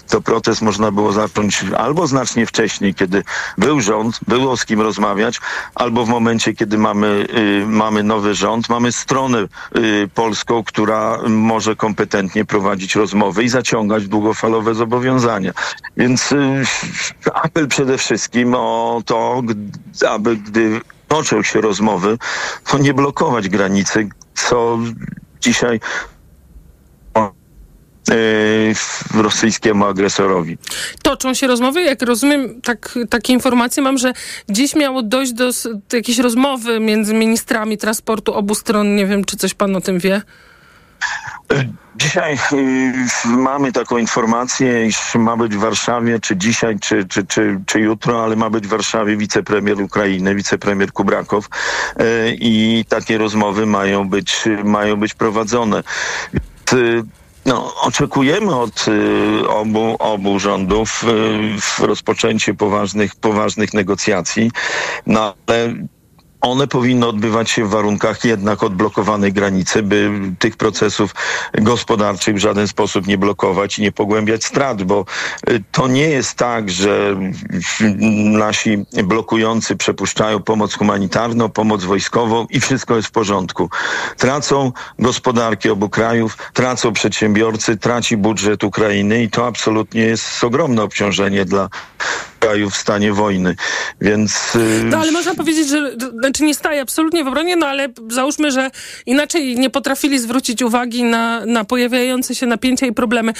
[0.08, 3.22] to protest można było zacząć albo znacznie wcześniej, kiedy
[3.58, 5.40] był rząd, było z kim rozmawiać,
[5.74, 9.38] albo w momencie, kiedy mamy, y, mamy nowy rząd, mamy stronę
[9.76, 15.52] y, polską, która może kompetentnie prowadzić rozmowy i zaciągać długofalowe zobowiązania.
[15.96, 16.34] Więc
[17.34, 19.42] apel przede wszystkim o to,
[20.08, 22.18] aby gdy toczą się rozmowy,
[22.66, 24.78] to nie blokować granicy, co
[25.40, 25.80] dzisiaj
[28.10, 30.58] e, rosyjskiemu agresorowi.
[31.02, 34.12] Toczą się rozmowy, jak rozumiem, tak, takie informacje mam, że
[34.48, 35.50] dziś miało dojść do,
[35.90, 38.96] do jakiejś rozmowy między ministrami transportu obu stron.
[38.96, 40.22] Nie wiem, czy coś pan o tym wie?
[41.96, 47.60] Dzisiaj y, mamy taką informację, iż ma być w Warszawie, czy dzisiaj, czy, czy, czy,
[47.66, 53.66] czy jutro, ale ma być w Warszawie wicepremier Ukrainy, wicepremier Kubrakow y, i takie rozmowy
[53.66, 55.82] mają być, mają być prowadzone.
[56.72, 57.02] Y,
[57.46, 58.86] no, oczekujemy od
[59.48, 61.04] obu, obu rządów
[61.80, 64.50] y, rozpoczęcie poważnych, poważnych negocjacji,
[65.06, 65.74] no ale
[66.44, 71.14] one powinny odbywać się w warunkach jednak odblokowanej granicy, by tych procesów
[71.54, 75.04] gospodarczych w żaden sposób nie blokować i nie pogłębiać strat, bo
[75.50, 77.16] y, to nie jest tak, że
[78.24, 83.70] nasi blokujący przepuszczają pomoc humanitarną, pomoc wojskową i wszystko jest w porządku.
[84.16, 91.44] Tracą gospodarki obu krajów, tracą przedsiębiorcy, traci budżet Ukrainy i to absolutnie jest ogromne obciążenie
[91.44, 91.68] dla
[92.44, 93.56] kraju w stanie wojny,
[94.00, 94.56] więc...
[94.56, 98.52] Y, no ale można powiedzieć, że znaczy nie staje absolutnie w obronie, no ale załóżmy,
[98.52, 98.70] że
[99.06, 103.32] inaczej nie potrafili zwrócić uwagi na, na pojawiające się napięcia i problemy.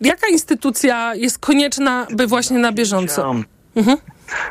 [0.00, 3.34] Jaka instytucja jest konieczna, by właśnie na bieżąco?
[3.76, 3.98] Mhm.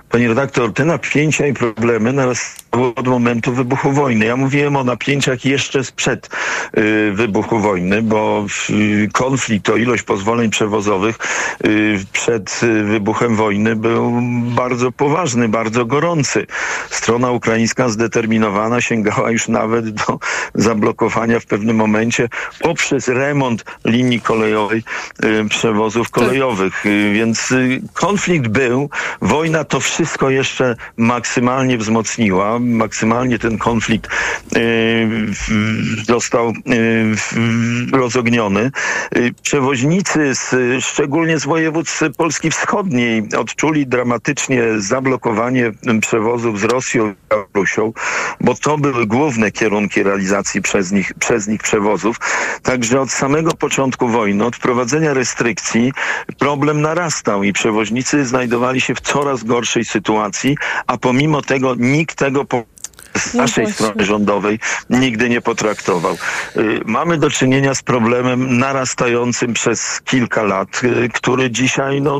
[0.09, 2.63] Pani redaktor, te napięcia i problemy narastały
[2.95, 4.25] od momentu wybuchu wojny.
[4.25, 6.29] Ja mówiłem o napięciach jeszcze sprzed
[6.77, 11.17] y, wybuchu wojny, bo y, konflikt o ilość pozwoleń przewozowych
[11.65, 14.13] y, przed y, wybuchem wojny był
[14.55, 16.47] bardzo poważny, bardzo gorący.
[16.89, 20.19] Strona ukraińska zdeterminowana sięgała już nawet do
[20.55, 24.83] zablokowania w pewnym momencie poprzez remont linii kolejowej
[25.25, 26.85] y, przewozów kolejowych.
[26.85, 27.53] Y, więc
[27.93, 28.89] konflikt był,
[29.21, 34.11] wojna to wszystko jeszcze maksymalnie wzmocniła, maksymalnie ten konflikt
[34.57, 35.07] y,
[36.07, 36.53] został y,
[37.97, 38.71] rozogniony.
[39.17, 45.71] Y, przewoźnicy, z, szczególnie z województw Polski Wschodniej, odczuli dramatycznie zablokowanie
[46.01, 47.93] przewozów z Rosją i Białorusią,
[48.41, 52.17] bo to były główne kierunki realizacji przez nich, przez nich przewozów.
[52.63, 55.93] Także od samego początku wojny, od wprowadzenia restrykcji,
[56.39, 62.45] problem narastał i przewoźnicy znajdowali się w coraz gorszej sytuacji, a pomimo tego nikt tego
[62.45, 62.72] po
[63.17, 66.17] z naszej strony rządowej nigdy nie potraktował.
[66.57, 72.19] Y, mamy do czynienia z problemem narastającym przez kilka lat, y, który dzisiaj, no,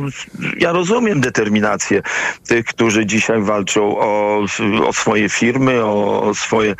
[0.58, 2.02] ja rozumiem determinację
[2.46, 4.40] tych, którzy dzisiaj walczą o,
[4.86, 6.74] o swoje firmy, o, swoje,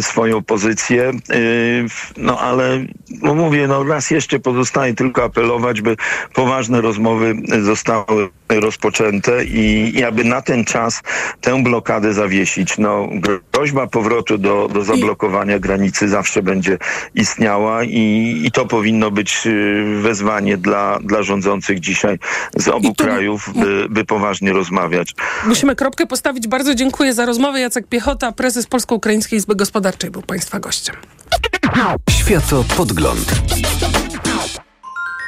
[0.00, 2.84] swoją pozycję, y, no ale
[3.22, 5.96] no mówię, no raz jeszcze pozostaje tylko apelować, by
[6.34, 11.02] poważne rozmowy zostały rozpoczęte i, i aby na ten czas
[11.40, 12.78] tę blokadę zawiesić.
[12.78, 13.08] No,
[13.54, 16.78] prośba powrotu do, do zablokowania granicy zawsze będzie
[17.14, 22.18] istniała i, i to powinno być y, wezwanie dla, dla rządzących dzisiaj
[22.56, 25.14] z obu krajów, by, by poważnie rozmawiać.
[25.46, 26.48] Musimy kropkę postawić.
[26.48, 27.60] Bardzo dziękuję za rozmowę.
[27.60, 30.96] Jacek Piechota, prezes Polsko-Ukraińskiej Izby Gospodarczej był Państwa gościem.
[32.10, 33.34] Światopodgląd.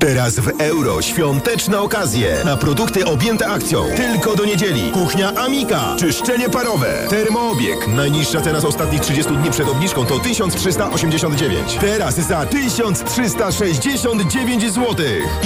[0.00, 3.84] Teraz w euro świąteczne okazje na produkty objęte akcją.
[3.96, 4.90] Tylko do niedzieli.
[4.90, 5.96] Kuchnia Amika.
[5.98, 7.06] Czyszczenie parowe.
[7.10, 7.88] Termoobieg.
[7.88, 11.78] Najniższa cena z ostatnich 30 dni przed obniżką to 1389.
[11.80, 14.96] Teraz za 1369 zł.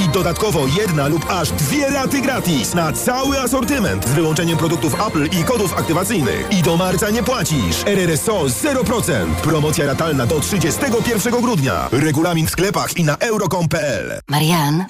[0.04, 5.28] I dodatkowo jedna lub aż dwie raty gratis na cały asortyment z wyłączeniem produktów Apple
[5.40, 6.46] i kodów aktywacyjnych.
[6.50, 7.76] I do marca nie płacisz.
[7.86, 9.12] RRSO 0%.
[9.42, 11.88] Promocja ratalna do 31 grudnia.
[11.92, 14.20] Regulamin w sklepach i na euro.com.pl.
[14.44, 14.84] Marian,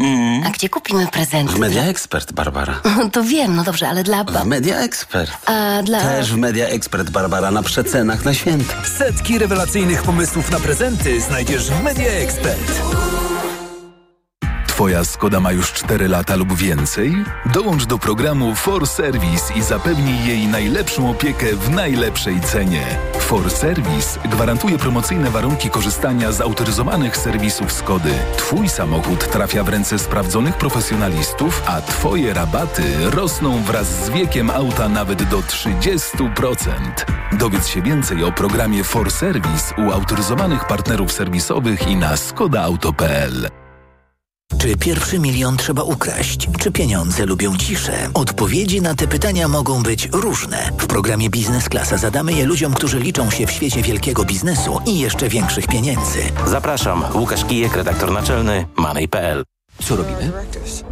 [0.46, 1.54] a gdzie kupimy prezenty?
[1.54, 2.80] W Media Expert, Barbara.
[3.12, 4.24] To wiem, no dobrze, ale dla...
[4.24, 5.30] W Media Expert.
[5.46, 6.00] A dla...
[6.00, 8.74] Też w Media Expert, Barbara, na przecenach na święta.
[8.98, 12.80] Setki rewelacyjnych pomysłów na prezenty znajdziesz w Media Expert.
[14.74, 17.24] Twoja Skoda ma już 4 lata lub więcej?
[17.52, 22.98] Dołącz do programu For Service i zapewnij jej najlepszą opiekę w najlepszej cenie.
[23.18, 28.12] For Service gwarantuje promocyjne warunki korzystania z autoryzowanych serwisów Skody.
[28.36, 34.88] Twój samochód trafia w ręce sprawdzonych profesjonalistów, a Twoje rabaty rosną wraz z wiekiem auta
[34.88, 36.56] nawet do 30%.
[37.32, 43.63] Dowiedz się więcej o programie For Service u autoryzowanych partnerów serwisowych i na skodaauto.pl.
[44.58, 46.48] Czy pierwszy milion trzeba ukraść?
[46.60, 47.92] Czy pieniądze lubią ciszę?
[48.14, 50.70] Odpowiedzi na te pytania mogą być różne.
[50.78, 54.98] W programie Biznes Klasa zadamy je ludziom, którzy liczą się w świecie wielkiego biznesu i
[54.98, 56.18] jeszcze większych pieniędzy.
[56.46, 59.44] Zapraszam, Łukasz Kijek, redaktor naczelny Money.pl.
[59.84, 60.32] Co robimy?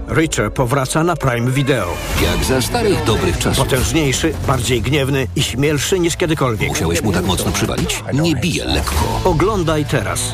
[0.09, 1.87] Richer powraca na Prime Video.
[2.23, 3.65] Jak za starych dobrych czasów.
[3.65, 6.69] Potężniejszy, bardziej gniewny i śmielszy niż kiedykolwiek.
[6.69, 8.05] Musiałeś mu tak mocno przywalić?
[8.13, 9.21] Nie bije lekko.
[9.25, 10.33] Oglądaj teraz.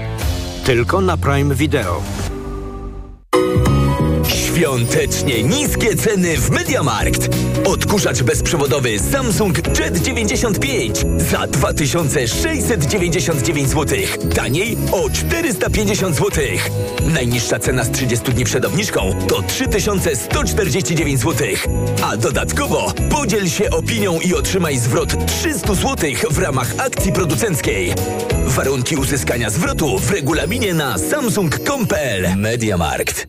[0.64, 2.02] Tylko na Prime Video.
[4.58, 7.28] Świątecznie niskie ceny w Mediamarkt.
[7.64, 10.96] Odkurzacz bezprzewodowy Samsung Jet 95
[11.30, 13.98] za 2699 zł.
[14.34, 16.44] Taniej o 450 zł.
[17.14, 21.48] Najniższa cena z 30 dni przed obniżką to 3149 zł.
[22.02, 27.94] A dodatkowo podziel się opinią i otrzymaj zwrot 300 zł w ramach akcji producenckiej.
[28.46, 33.28] Warunki uzyskania zwrotu w regulaminie na samsung.com.pl Mediamarkt.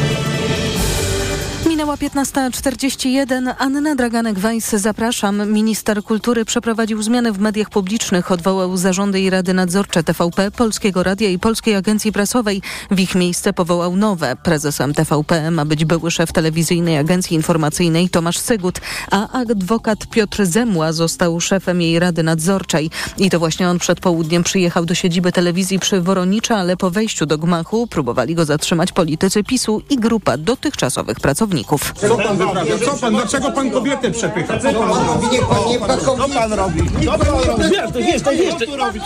[1.91, 3.53] Minęła 15.41.
[3.57, 5.51] Anna Draganek-Weiss, zapraszam.
[5.51, 11.29] Minister kultury przeprowadził zmiany w mediach publicznych, odwołał zarządy i rady nadzorcze TVP, Polskiego Radia
[11.29, 12.61] i Polskiej Agencji Prasowej.
[12.91, 14.35] W ich miejsce powołał nowe.
[14.43, 18.81] Prezesem TVP ma być były szef telewizyjnej agencji informacyjnej Tomasz Sygut,
[19.11, 22.89] a adwokat Piotr Zemła został szefem jej rady nadzorczej.
[23.17, 27.25] I to właśnie on przed południem przyjechał do siedziby telewizji przy Woronicza, ale po wejściu
[27.25, 31.80] do gmachu próbowali go zatrzymać politycy PiSu i grupa dotychczasowych pracowników.
[31.95, 32.73] Co pan wyprawia?
[32.85, 33.13] Co pan?
[33.15, 34.59] Dlaczego pan kobietę przepycha?
[34.59, 35.27] Co pan robi?
[35.31, 36.81] Niech pan nie Co pan robi?
[37.05, 37.63] Co pan robi?
[37.63, 38.53] Wiesz, wiesz, wiesz.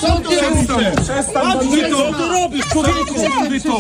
[0.02, 0.66] Co ty robisz?
[1.04, 1.98] Przestań, bandyto!
[1.98, 3.14] Co ty robisz, człowieku?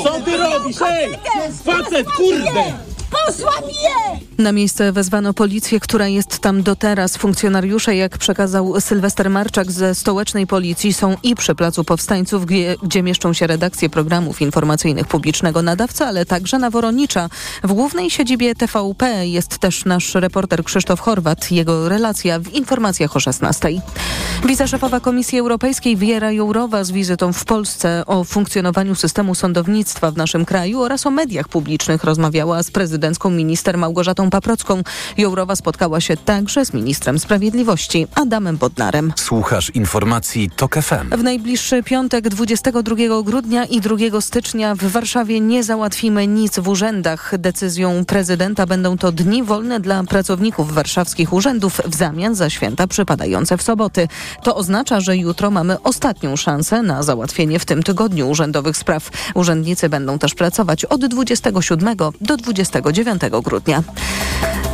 [0.03, 0.77] Co ty robisz?
[0.79, 1.17] Hej!
[1.65, 2.94] Facet, kurde!
[3.25, 4.19] Posłam je!
[4.37, 7.17] Na miejsce wezwano policję, która jest tam do teraz.
[7.17, 13.03] Funkcjonariusze, jak przekazał Sylwester Marczak ze stołecznej policji, są i przy Placu Powstańców, gdzie, gdzie
[13.03, 17.29] mieszczą się redakcje programów informacyjnych publicznego nadawca, ale także na Woronicza.
[17.63, 21.51] W głównej siedzibie TVP jest też nasz reporter Krzysztof Horwat.
[21.51, 23.69] Jego relacja w informacjach o 16.
[24.45, 30.45] Wiceszefowa Komisji Europejskiej Wiera Jourowa z wizytą w Polsce o funkcjonowaniu systemu sądownictwa w naszym
[30.45, 34.81] kraju oraz o mediach publicznych rozmawiała z prezydentem prezydencką minister Małgorzatą Paprocką.
[35.17, 39.13] Jourowa spotkała się także z ministrem sprawiedliwości Adamem Bodnarem.
[39.15, 41.17] Słuchasz informacji TOK FM.
[41.17, 47.33] W najbliższy piątek 22 grudnia i 2 stycznia w Warszawie nie załatwimy nic w urzędach.
[47.37, 53.57] Decyzją prezydenta będą to dni wolne dla pracowników warszawskich urzędów w zamian za święta przypadające
[53.57, 54.07] w soboty.
[54.43, 59.09] To oznacza, że jutro mamy ostatnią szansę na załatwienie w tym tygodniu urzędowych spraw.
[59.35, 62.37] Urzędnicy będą też pracować od 27 do
[62.91, 63.83] 29 grudnia.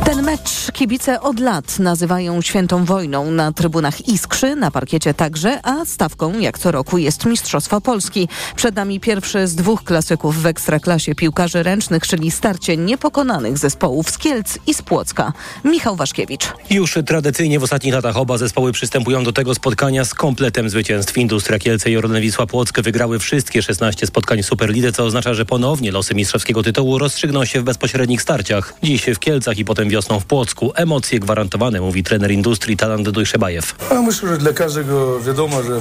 [0.04, 5.84] Ten mecz kibice od lat nazywają świętą wojną na trybunach Iskrzy, na parkiecie także, a
[5.84, 8.28] stawką jak co roku jest Mistrzostwa Polski.
[8.56, 14.18] Przed nami pierwszy z dwóch klasyków w ekstraklasie piłkarzy ręcznych, czyli starcie niepokonanych zespołów z
[14.18, 15.32] Kielc i z Płocka.
[15.64, 16.52] Michał Waszkiewicz.
[16.70, 21.18] Już tradycyjnie w ostatnich latach oba zespoły przystępują do tego spotkania z kompletem zwycięstw.
[21.18, 25.44] Industria Kielce i Orlen Wisła Płock wygrały wszystkie 16 spotkań w Superlidze, co oznacza, że
[25.44, 28.74] ponownie losy mistrzowskiego tytułu rozstrzygną się w bezpośrednich starciach.
[28.82, 30.72] Dziś w Kielcach i potem wiosną w Płocku.
[30.74, 33.74] Emocje gwarantowane, mówi trener Industrii Talant Dojszebajew.
[33.90, 35.80] Ja myślę, że dla każdego wiadomo, że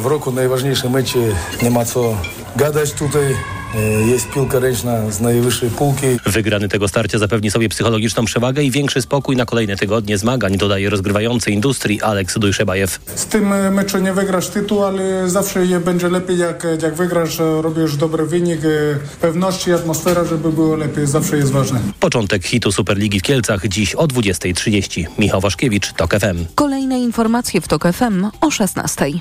[0.00, 1.18] w, roku najważniejszym mecie
[1.62, 2.16] nie ma co
[2.56, 3.34] gadać tutaj.
[4.06, 6.06] Jest piłka ręczna z najwyższej półki.
[6.26, 10.90] Wygrany tego starcia zapewni sobie psychologiczną przewagę i większy spokój na kolejne tygodnie zmagań, dodaje
[10.90, 13.00] rozgrywający Industrii Aleks Dujszebajew.
[13.14, 17.96] Z tym meczu nie wygrasz tytuł, ale zawsze je będzie lepiej, jak, jak wygrasz, robisz
[17.96, 18.60] dobry wynik,
[19.20, 21.80] pewności, atmosfera, żeby było lepiej, zawsze jest ważne.
[22.00, 25.06] Początek hitu Superligi w Kielcach dziś o 20.30.
[25.18, 26.44] Michał Waszkiewicz, TOK FM.
[26.54, 29.20] Kolejne informacje w TOK FM o 16.00.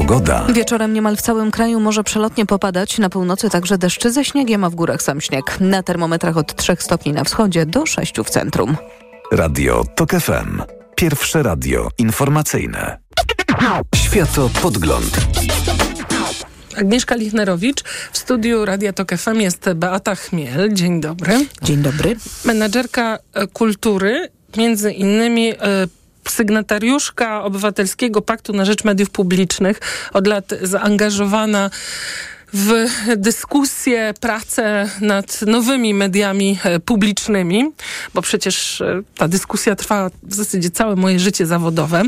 [0.00, 0.46] Pogoda.
[0.52, 4.70] Wieczorem niemal w całym kraju może przelotnie popadać, na północy także deszczy ze śniegiem, a
[4.70, 5.56] w górach sam śnieg.
[5.60, 8.76] Na termometrach od 3 stopni na wschodzie do 6 w centrum.
[9.32, 10.62] Radio TOK FM.
[10.96, 12.98] Pierwsze radio informacyjne.
[13.96, 15.20] Światopodgląd.
[16.76, 17.82] Agnieszka Lichnerowicz.
[18.12, 20.74] W studiu Radia Tok FM jest Beata Chmiel.
[20.74, 21.46] Dzień dobry.
[21.62, 22.16] Dzień dobry.
[22.44, 23.18] Menadżerka
[23.52, 25.52] kultury, między innymi
[26.30, 29.80] sygnatariuszka Obywatelskiego Paktu na Rzecz Mediów Publicznych,
[30.12, 31.70] od lat zaangażowana
[32.52, 37.72] w dyskusję, pracę nad nowymi mediami publicznymi,
[38.14, 38.82] bo przecież
[39.16, 42.02] ta dyskusja trwa w zasadzie całe moje życie zawodowe.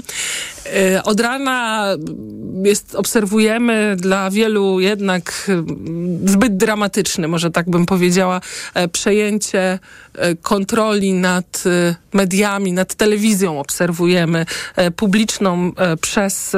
[1.05, 1.87] Od rana
[2.65, 5.51] jest, obserwujemy dla wielu jednak
[6.25, 8.41] zbyt dramatyczny, może tak bym powiedziała,
[8.93, 9.79] przejęcie
[10.43, 11.65] kontroli nad
[12.13, 14.47] mediami, nad telewizją obserwujemy
[14.97, 16.53] publiczną przez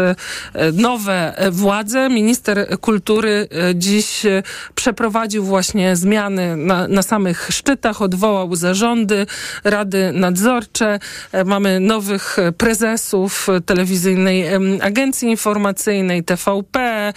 [0.72, 2.08] nowe władze.
[2.08, 4.22] Minister kultury dziś
[4.74, 9.26] przeprowadził właśnie zmiany na, na samych szczytach, odwołał zarządy,
[9.64, 10.98] rady nadzorcze.
[11.44, 14.44] Mamy nowych prezesów telewizyjnej
[14.80, 17.12] agencji informacyjnej, TVP,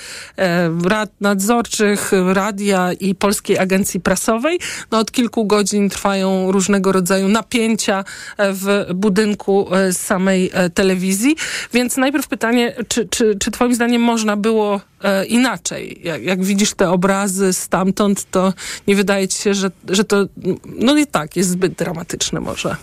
[0.86, 4.60] rad nadzorczych, radia i Polskiej Agencji Prasowej.
[4.92, 8.04] No, od kilku godzin trwają różnego rodzaju napięcia
[8.38, 11.36] w budynku samej telewizji.
[11.74, 14.82] Więc najpierw pytanie, czy, czy, czy twoim zdaniem można było
[15.28, 16.02] inaczej?
[16.04, 18.54] Jak, jak widzisz te obrazy stamtąd, to
[18.88, 20.26] nie wydaje ci się, że, że to
[20.66, 22.76] no nie tak, jest zbyt dramatyczne może.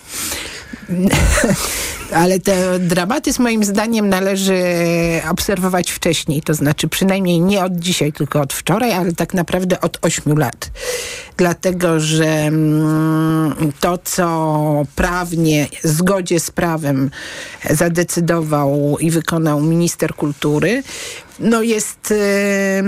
[2.14, 4.62] Ale ten dramatyzm moim zdaniem należy
[5.30, 9.98] obserwować wcześniej, to znaczy przynajmniej nie od dzisiaj, tylko od wczoraj, ale tak naprawdę od
[10.02, 10.70] ośmiu lat.
[11.36, 12.50] Dlatego, że
[13.80, 17.10] to, co prawnie, zgodzie z prawem
[17.70, 20.82] zadecydował i wykonał minister kultury,
[21.40, 22.82] no jest e,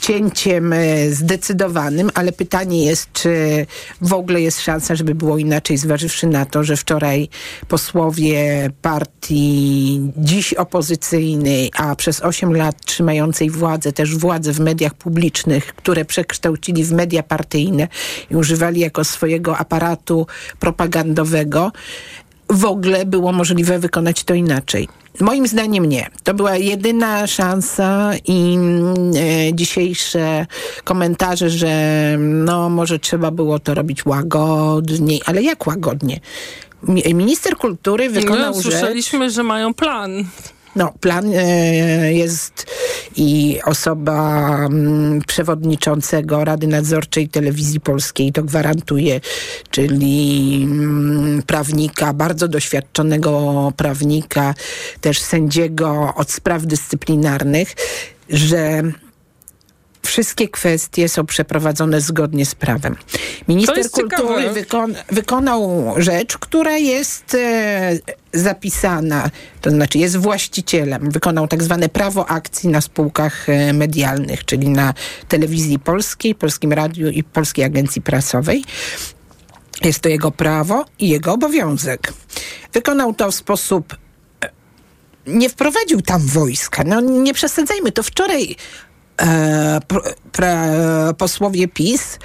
[0.00, 0.74] cięciem
[1.10, 3.66] zdecydowanym, ale pytanie jest, czy
[4.00, 7.28] w ogóle jest szansa, żeby było inaczej, zważywszy na to, że wczoraj
[7.68, 15.74] posłowie partii dziś opozycyjnej, a przez 8 lat trzymającej władzę, też władzę w mediach publicznych,
[15.74, 17.88] które przekształcili w media partyjne
[18.30, 20.26] i używali jako swojego aparatu
[20.58, 21.72] propagandowego,
[22.50, 24.88] w ogóle było możliwe wykonać to inaczej.
[25.20, 26.06] Moim zdaniem nie.
[26.24, 28.58] To była jedyna szansa i
[29.48, 30.46] e, dzisiejsze
[30.84, 36.20] komentarze, że no może trzeba było to robić łagodniej, ale jak łagodnie?
[37.14, 39.34] Minister kultury wykonał no, słyszeliśmy, rzecz...
[39.34, 40.24] że mają plan.
[40.76, 42.66] No, plan e, jest
[43.16, 49.20] i osoba m, przewodniczącego Rady Nadzorczej Telewizji Polskiej to gwarantuje,
[49.70, 54.54] czyli m, prawnika, bardzo doświadczonego prawnika,
[55.00, 57.74] też sędziego od spraw dyscyplinarnych,
[58.28, 58.82] że
[60.02, 62.96] wszystkie kwestie są przeprowadzone zgodnie z prawem.
[63.48, 67.98] Minister kultury wykon, wykonał rzecz, która jest e,
[68.32, 69.30] zapisana,
[69.60, 74.94] to znaczy jest właścicielem, wykonał tak zwane prawo akcji na spółkach e, medialnych, czyli na
[75.28, 78.64] telewizji polskiej, Polskim Radiu i Polskiej Agencji Prasowej.
[79.84, 82.12] Jest to jego prawo i jego obowiązek.
[82.72, 83.96] Wykonał to w sposób
[84.44, 84.50] e,
[85.26, 86.84] nie wprowadził tam wojska.
[86.84, 88.56] No nie przesadzajmy, to wczoraj
[91.18, 92.18] posłowie PiS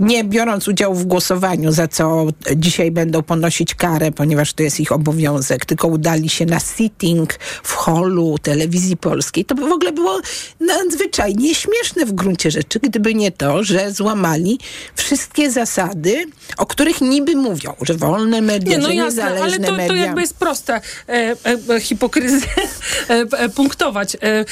[0.00, 2.26] nie biorąc udziału w głosowaniu, za co
[2.56, 7.72] dzisiaj będą ponosić karę, ponieważ to jest ich obowiązek, tylko udali się na sitting w
[7.72, 9.44] holu telewizji polskiej.
[9.44, 10.20] To by w ogóle było
[10.60, 14.58] nadzwyczajnie śmieszne w gruncie rzeczy, gdyby nie to, że złamali
[14.94, 16.24] wszystkie zasady,
[16.56, 19.88] o których niby mówią, że wolne media, nie, no że jasne, niezależne ale to, media.
[19.88, 21.36] to jakby jest proste e, e,
[21.74, 22.48] e hipokryzję
[23.10, 24.14] e, e, punktować.
[24.14, 24.44] E,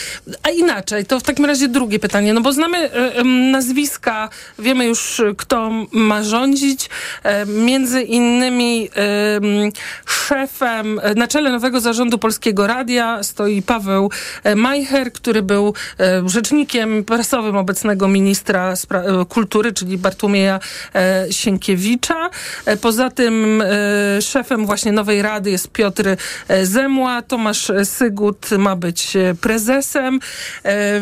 [0.42, 2.90] a inaczej, to w takim razie drugie pytanie, no bo znamy
[3.52, 4.28] nazwiska,
[4.58, 6.90] wiemy już kto ma rządzić.
[7.22, 8.90] E, między innymi
[10.06, 14.10] szefem, e, na czele nowego zarządu Polskiego Radia stoi Paweł
[14.44, 15.74] e, Majcher, który był
[16.26, 18.74] rzecznikiem prasowym obecnego ministra
[19.28, 20.60] kultury, czyli Bartłomieja
[21.30, 22.30] Sienkiewicza.
[22.80, 23.62] Poza tym
[24.20, 26.04] szefem właśnie nowej rady jest Piotr
[26.62, 27.22] Zemła.
[27.22, 30.20] Tomasz Sygut ma być prezesem.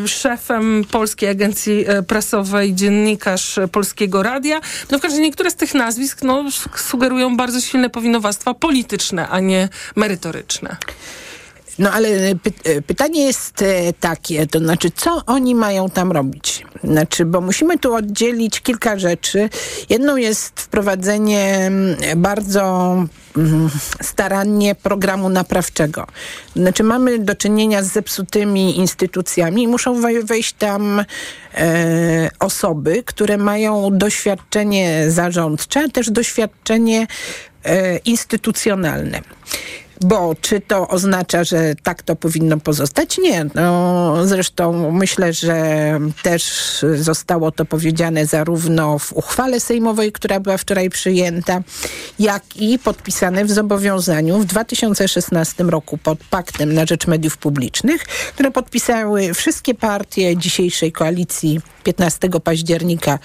[0.06, 4.60] Szefem Polskiej Agencji Prasowej dziennikarz Polskiego Radia.
[4.90, 6.44] No w każdym razie niektóre z tych nazwisk no,
[6.76, 10.76] sugerują bardzo silne powinowactwa polityczne, a nie merytoryczne.
[11.78, 12.08] No ale
[12.42, 16.64] py e, pytanie jest e, takie, to znaczy, co oni mają tam robić?
[16.84, 19.48] Znaczy, bo musimy tu oddzielić kilka rzeczy.
[19.88, 22.94] Jedną jest wprowadzenie mm, bardzo
[23.36, 23.70] mm,
[24.02, 26.06] starannie programu naprawczego.
[26.56, 31.04] Znaczy, mamy do czynienia z zepsutymi instytucjami i muszą wejść tam
[31.54, 37.06] e, osoby, które mają doświadczenie zarządcze, a też doświadczenie
[37.64, 39.20] e, instytucjonalne.
[40.00, 43.18] Bo czy to oznacza, że tak to powinno pozostać?
[43.18, 43.46] Nie.
[43.54, 46.44] No, zresztą myślę, że też
[46.96, 51.60] zostało to powiedziane zarówno w uchwale sejmowej, która była wczoraj przyjęta,
[52.18, 58.50] jak i podpisane w zobowiązaniu w 2016 roku pod Paktem na Rzecz Mediów Publicznych, które
[58.50, 63.18] podpisały wszystkie partie dzisiejszej koalicji 15 października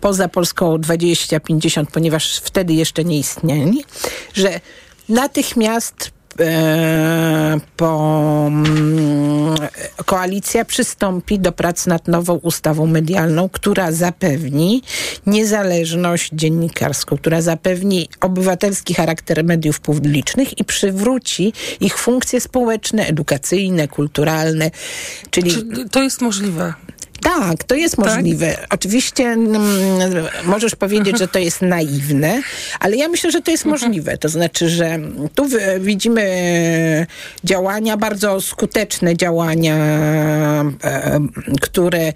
[0.00, 3.84] poza Polską 2050, ponieważ wtedy jeszcze nie istnieli,
[4.34, 4.60] że
[5.08, 6.15] natychmiast
[7.76, 9.54] po mm,
[10.04, 14.82] koalicja przystąpi do prac nad nową ustawą medialną, która zapewni
[15.26, 24.70] niezależność dziennikarską, która zapewni obywatelski charakter mediów publicznych i przywróci ich funkcje społeczne, edukacyjne, kulturalne.
[25.30, 26.74] Czyli Czy to jest możliwe?
[27.22, 28.04] Tak, to jest tak?
[28.06, 28.56] możliwe.
[28.70, 29.62] Oczywiście mm,
[30.44, 32.42] możesz powiedzieć, że to jest naiwne,
[32.80, 34.18] ale ja myślę, że to jest możliwe.
[34.18, 34.98] To znaczy, że
[35.34, 35.46] tu
[35.80, 37.06] widzimy
[37.44, 39.76] działania, bardzo skuteczne działania,
[40.84, 41.20] e,
[41.60, 42.12] które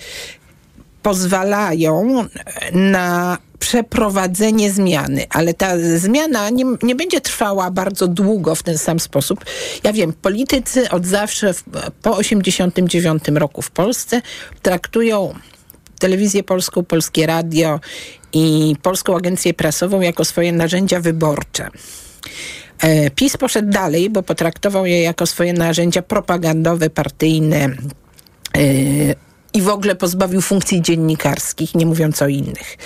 [1.02, 2.24] pozwalają
[2.72, 9.00] na przeprowadzenie zmiany, ale ta zmiana nie, nie będzie trwała bardzo długo w ten sam
[9.00, 9.44] sposób.
[9.84, 11.64] Ja wiem, politycy od zawsze w,
[12.02, 14.22] po 89 roku w Polsce
[14.62, 15.34] traktują
[15.98, 17.80] telewizję polską, polskie radio
[18.32, 21.68] i polską agencję prasową jako swoje narzędzia wyborcze.
[22.82, 29.68] E, PiS poszedł dalej, bo potraktował je jako swoje narzędzia propagandowe, partyjne, e, i w
[29.68, 32.76] ogóle pozbawił funkcji dziennikarskich, nie mówiąc o innych.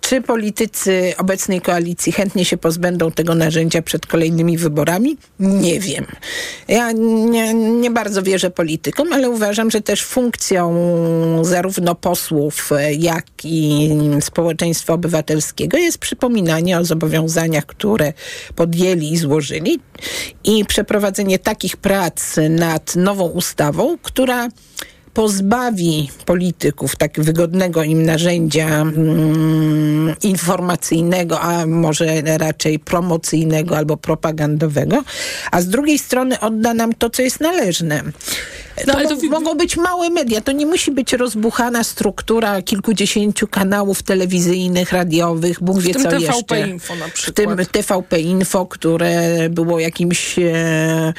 [0.00, 5.16] Czy politycy obecnej koalicji chętnie się pozbędą tego narzędzia przed kolejnymi wyborami?
[5.38, 6.06] Nie wiem.
[6.68, 10.74] Ja nie, nie bardzo wierzę politykom, ale uważam, że też funkcją
[11.42, 13.90] zarówno posłów, jak i
[14.20, 18.12] społeczeństwa obywatelskiego jest przypominanie o zobowiązaniach, które
[18.56, 19.80] podjęli i złożyli
[20.44, 24.48] i przeprowadzenie takich prac nad nową ustawą, która
[25.14, 35.04] pozbawi polityków tak wygodnego im narzędzia mm, informacyjnego, a może raczej promocyjnego albo propagandowego,
[35.50, 38.02] a z drugiej strony odda nam to, co jest należne.
[38.86, 44.02] No, to, to mogą być małe media, to nie musi być rozbuchana struktura kilkudziesięciu kanałów
[44.02, 46.68] telewizyjnych, radiowych, Bóg wie co TVP jeszcze.
[46.68, 47.56] Info na przykład.
[47.56, 51.12] W tym TVP Info, które było jakimś e,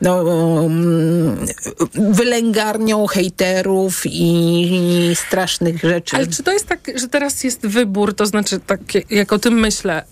[0.00, 0.20] no,
[0.64, 1.46] mm,
[1.94, 6.16] wylęgarnią hejterów i strasznych rzeczy.
[6.16, 8.80] Ale czy to jest tak, że teraz jest wybór, to znaczy tak
[9.10, 10.04] jak o tym myślę,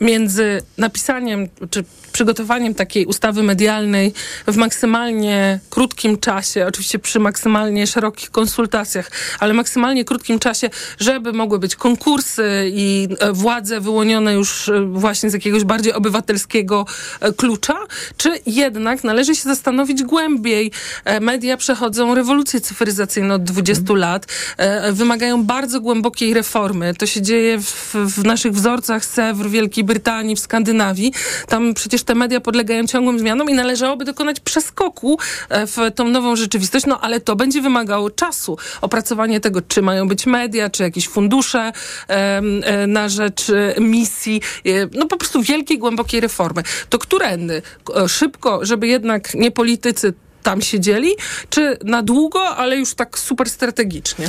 [0.00, 4.12] między napisaniem czy przygotowaniem takiej ustawy medialnej
[4.46, 11.58] w maksymalnie krótkim czasie, oczywiście przy maksymalnie szerokich konsultacjach, ale maksymalnie krótkim czasie, żeby mogły
[11.58, 16.86] być konkursy i e, władze wyłonione już e, właśnie z jakiegoś bardziej obywatelskiego
[17.20, 17.78] e, klucza,
[18.16, 20.72] czy jednak należy się zastanowić głębiej.
[21.20, 26.94] Media przechodzą rewolucję cyfryzacyjną od 20 lat, e, wymagają bardzo głębokiej reformy.
[26.94, 31.12] To się dzieje w, w naszych wzorcach Sewr, Wielkiej Brytanii, w Skandynawii.
[31.48, 35.18] Tam przecież te media podlegają ciągłym zmianom i należałoby dokonać przeskoku
[35.50, 38.58] w tą nową rzeczywistość, no ale to będzie wymagało czasu.
[38.80, 41.72] Opracowanie tego, czy mają być media, czy jakieś fundusze
[42.08, 46.62] e, na rzecz e, misji, e, no po prostu wielkiej, głębokiej reformy.
[46.88, 47.62] To którędy?
[48.08, 51.10] Szybko, żeby jednak nie politycy tam siedzieli,
[51.50, 54.26] czy na długo, ale już tak super strategicznie?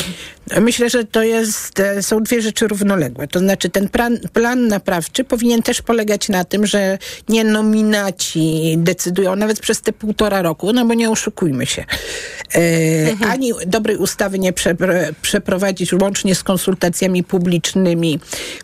[0.62, 3.28] Myślę, że to jest, e, są dwie rzeczy równoległe.
[3.28, 6.98] To znaczy ten plan, plan naprawczy powinien też polegać na tym, że
[7.30, 11.86] nie nominaci decydują nawet przez te półtora roku, no bo nie oszukujmy się.
[12.56, 18.20] E, Ani dobrej ustawy nie przepr- przeprowadzić łącznie z konsultacjami publicznymi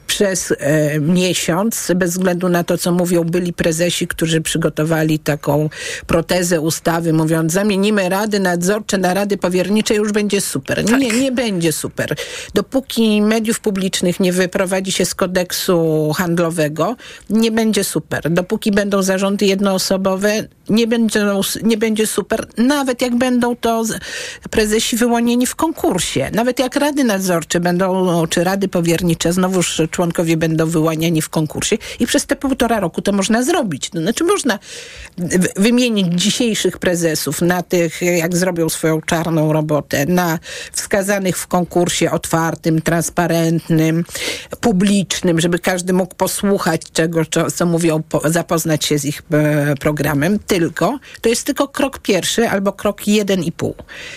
[0.07, 5.69] przez e, miesiąc, bez względu na to, co mówią byli prezesi, którzy przygotowali taką
[6.07, 10.85] protezę ustawy, mówiąc, zamienimy rady nadzorcze na rady powiernicze, już będzie super.
[10.99, 12.15] Nie, nie będzie super.
[12.53, 16.95] Dopóki mediów publicznych nie wyprowadzi się z kodeksu handlowego,
[17.29, 18.31] nie będzie super.
[18.31, 22.47] Dopóki będą zarządy jednoosobowe, nie, będą, nie będzie super.
[22.57, 23.83] Nawet jak będą to
[24.49, 26.29] prezesi wyłonieni w konkursie.
[26.33, 32.07] Nawet jak rady nadzorcze będą, czy rady powiernicze, znowuż członkowie będą wyłaniani w konkursie i
[32.07, 33.89] przez te półtora roku to można zrobić.
[33.89, 34.59] To znaczy można
[35.17, 40.39] wy- wymienić dzisiejszych prezesów na tych, jak zrobią swoją czarną robotę, na
[40.71, 44.05] wskazanych w konkursie otwartym, transparentnym,
[44.61, 49.75] publicznym, żeby każdy mógł posłuchać czego, co, co mówią, po, zapoznać się z ich e,
[49.75, 50.39] programem.
[50.57, 53.75] Tylko, to jest tylko krok pierwszy albo krok jeden i pół.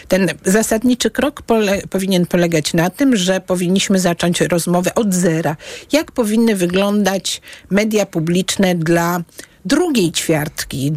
[0.08, 5.56] Ten zasadniczy krok pole, powinien polegać na tym, że powinniśmy zacząć rozmowę od zera.
[5.92, 9.22] Jak powinny wyglądać media publiczne dla
[9.64, 10.92] drugiej ćwiartki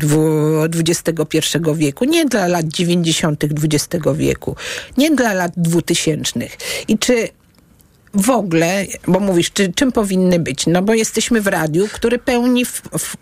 [0.88, 1.38] XXI
[1.76, 3.44] wieku, nie dla lat 90.
[3.44, 4.56] XX wieku,
[4.98, 6.40] nie dla lat 2000.
[6.88, 7.30] I czy
[8.14, 10.68] w ogóle, bo mówisz, czy, czym powinny być?
[10.68, 12.66] No bo jesteśmy w radiu, który pełni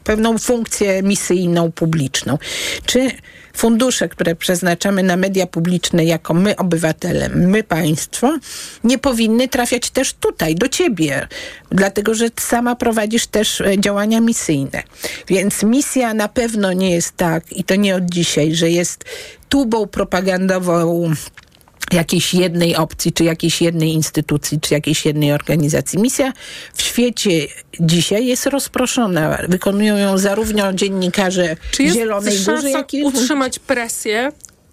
[0.04, 2.38] pewną funkcję misyjną, publiczną.
[2.86, 3.12] Czy
[3.54, 8.38] fundusze, które przeznaczamy na media publiczne jako my obywatele, my państwo,
[8.84, 11.28] nie powinny trafiać też tutaj, do ciebie,
[11.70, 14.84] dlatego że sama prowadzisz też e, działania misyjne.
[15.28, 19.06] Więc misja na pewno nie jest tak, i to nie od dzisiaj, że jest
[19.50, 21.12] tubą propagandową
[21.94, 26.00] jakiejś jednej opcji, czy jakiejś jednej instytucji, czy jakiejś jednej organizacji.
[26.00, 26.34] Misja
[26.74, 27.48] w świecie
[27.80, 29.38] dzisiaj jest rozproszona.
[29.50, 33.04] Wykonują ją zarówno dziennikarze Czy jest Zielonej Góry, jak i...
[33.04, 34.32] utrzymać presję,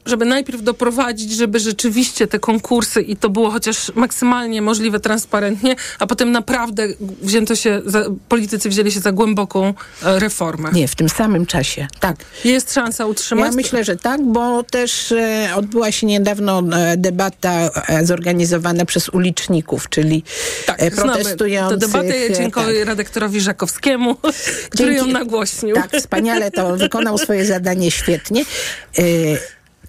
[0.09, 6.07] żeby najpierw doprowadzić, żeby rzeczywiście te konkursy i to było chociaż maksymalnie możliwe transparentnie, a
[6.07, 6.89] potem naprawdę
[7.23, 10.71] wzięto się, za, politycy wzięli się za głęboką e, reformę.
[10.73, 12.17] Nie, w tym samym czasie, tak.
[12.45, 13.51] Jest szansa utrzymać?
[13.51, 19.09] Ja myślę, że tak, bo też e, odbyła się niedawno e, debata e, zorganizowana przez
[19.09, 20.23] uliczników, czyli
[20.67, 21.79] tak, e, znamy protestujących.
[21.81, 22.15] tę debatę.
[22.15, 24.17] e, Dziękuję redaktorowi Żakowskiemu,
[24.71, 25.75] który ją Dzięki- nagłośnił.
[25.75, 28.45] Tak, wspaniale to wykonał swoje zadanie świetnie.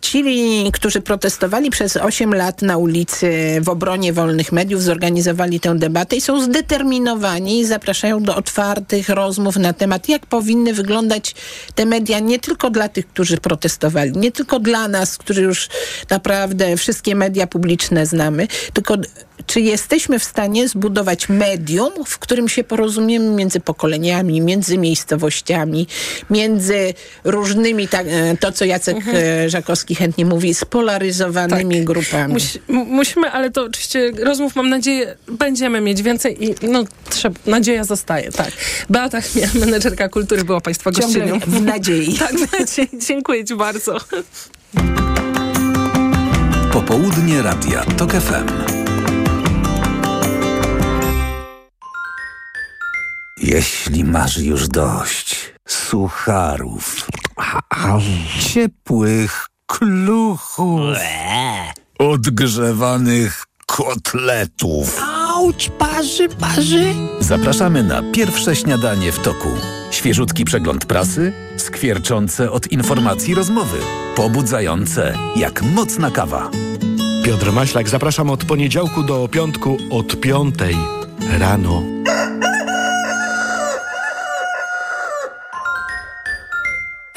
[0.02, 0.24] Ci,
[0.74, 6.22] którzy protestowali przez 8 lat na ulicy w obronie wolnych mediów, zorganizowali tę debatę i
[6.22, 11.36] są zdeterminowani i zapraszają do otwartych rozmów na temat, jak powinny wyglądać
[11.76, 15.70] te media, nie tylko dla tych, którzy protestowali, nie tylko dla nas, którzy już
[16.10, 18.96] naprawdę wszystkie media publiczne znamy, tylko
[19.46, 25.88] czy jesteśmy w stanie zbudować medium, w którym się porozumiemy między pokoleniami, między miejscowościami,
[26.30, 29.50] między różnymi, tak, e, to co Jacek mhm.
[29.50, 31.84] Żakowski chętnie mówi, spolaryzowanymi tak.
[31.84, 32.34] grupami.
[32.34, 37.84] Musi, musimy, ale to oczywiście rozmów, mam nadzieję, będziemy mieć więcej i no, trzeba, nadzieja
[37.84, 38.52] zostaje, tak.
[38.90, 41.60] Beata Chmiel, menedżerka kultury, była Państwa Ciągle gościnią.
[41.60, 42.18] w nadziei.
[42.20, 42.90] tak, w nadziei.
[43.08, 43.98] Dziękuję Ci bardzo.
[46.72, 48.89] Popołudnie Radia TOK FM.
[53.42, 57.08] Jeśli masz już dość sucharów,
[58.40, 60.98] ciepłych kluchów,
[62.00, 65.02] odgrzewanych kotletów.
[65.28, 66.94] Auć, parzy, parzy.
[67.20, 69.50] Zapraszamy na pierwsze śniadanie w toku.
[69.92, 73.78] Świeżutki przegląd prasy, skwierczące od informacji rozmowy,
[74.16, 76.50] pobudzające jak mocna kawa.
[77.26, 80.76] Piotr Maślak, zapraszam od poniedziałku do piątku od piątej
[81.40, 81.84] rano.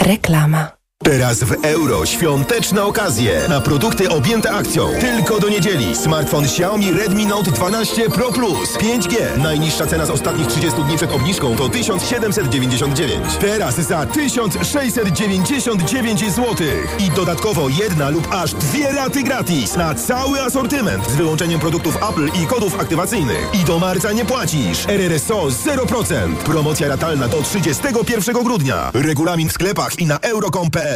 [0.02, 0.81] Reklama.
[1.02, 4.88] Teraz w euro świąteczne okazje na produkty objęte akcją.
[5.00, 5.96] Tylko do niedzieli.
[5.96, 9.38] Smartfon Xiaomi Redmi Note 12 Pro Plus 5G.
[9.38, 13.24] Najniższa cena z ostatnich 30 dni przed obniżką to 1799.
[13.40, 16.54] Teraz za 1699 zł.
[16.98, 22.28] I dodatkowo jedna lub aż dwie raty gratis na cały asortyment z wyłączeniem produktów Apple
[22.42, 23.48] i kodów aktywacyjnych.
[23.52, 24.86] I do marca nie płacisz.
[24.88, 26.34] RRSO 0%.
[26.34, 28.90] Promocja ratalna do 31 grudnia.
[28.94, 30.91] Regulamin w sklepach i na euro.com.pl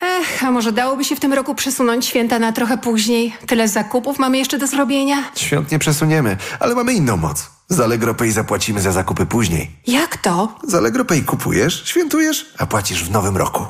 [0.00, 3.36] Ech, a może dałoby się w tym roku przesunąć święta na trochę później?
[3.46, 5.16] Tyle zakupów mamy jeszcze do zrobienia.
[5.36, 7.50] Świąt nie przesuniemy, ale mamy inną moc.
[7.68, 9.70] Z Allegro Pay zapłacimy za zakupy później.
[9.86, 10.58] Jak to?
[10.62, 13.66] Z Allegro Pay kupujesz, świętujesz, a płacisz w nowym roku.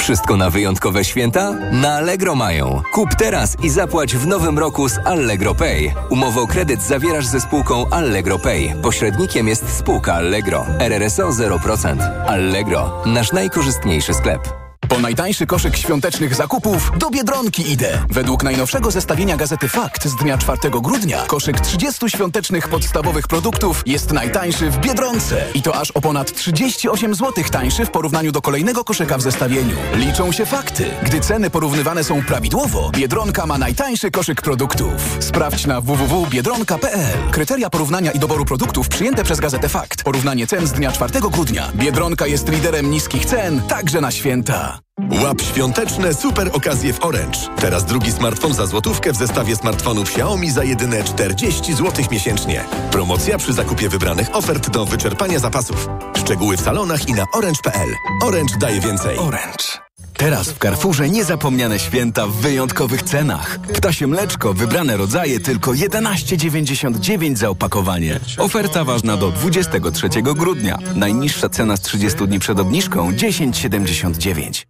[0.00, 1.52] Wszystko na wyjątkowe święta?
[1.72, 2.82] Na Allegro mają.
[2.92, 5.94] Kup teraz i zapłać w nowym roku z Allegro Pay.
[6.10, 8.74] Umowę o kredyt zawierasz ze spółką Allegro Pay.
[8.82, 10.66] Pośrednikiem jest spółka Allegro.
[10.78, 12.24] RRSO 0%.
[12.26, 13.02] Allegro.
[13.06, 14.59] Nasz najkorzystniejszy sklep.
[14.90, 17.98] Po najtańszy koszyk świątecznych zakupów do Biedronki idę.
[18.08, 24.12] Według najnowszego zestawienia gazety Fakt z dnia 4 grudnia koszyk 30 świątecznych podstawowych produktów jest
[24.12, 25.44] najtańszy w Biedronce.
[25.54, 29.76] I to aż o ponad 38 zł tańszy w porównaniu do kolejnego koszyka w zestawieniu.
[29.94, 30.90] Liczą się fakty.
[31.02, 35.16] Gdy ceny porównywane są prawidłowo, Biedronka ma najtańszy koszyk produktów.
[35.20, 37.30] Sprawdź na www.biedronka.pl.
[37.30, 40.04] Kryteria porównania i doboru produktów przyjęte przez gazetę Fakt.
[40.04, 41.72] Porównanie cen z dnia 4 grudnia.
[41.74, 44.79] Biedronka jest liderem niskich cen, także na święta.
[45.24, 47.38] Łap świąteczne super okazje w Orange.
[47.56, 52.64] Teraz drugi smartfon za złotówkę w zestawie smartfonów Xiaomi za jedyne 40 zł miesięcznie.
[52.90, 55.88] Promocja przy zakupie wybranych ofert do wyczerpania zapasów.
[56.16, 57.88] Szczegóły w salonach i na orange.pl.
[58.22, 59.18] Orange daje więcej.
[59.18, 59.90] Orange.
[60.20, 63.58] Teraz w Carrefourze niezapomniane święta w wyjątkowych cenach.
[63.58, 68.20] Ptasie mleczko, wybrane rodzaje, tylko 11,99 za opakowanie.
[68.38, 70.78] Oferta ważna do 23 grudnia.
[70.94, 74.69] Najniższa cena z 30 dni przed obniżką 10,79.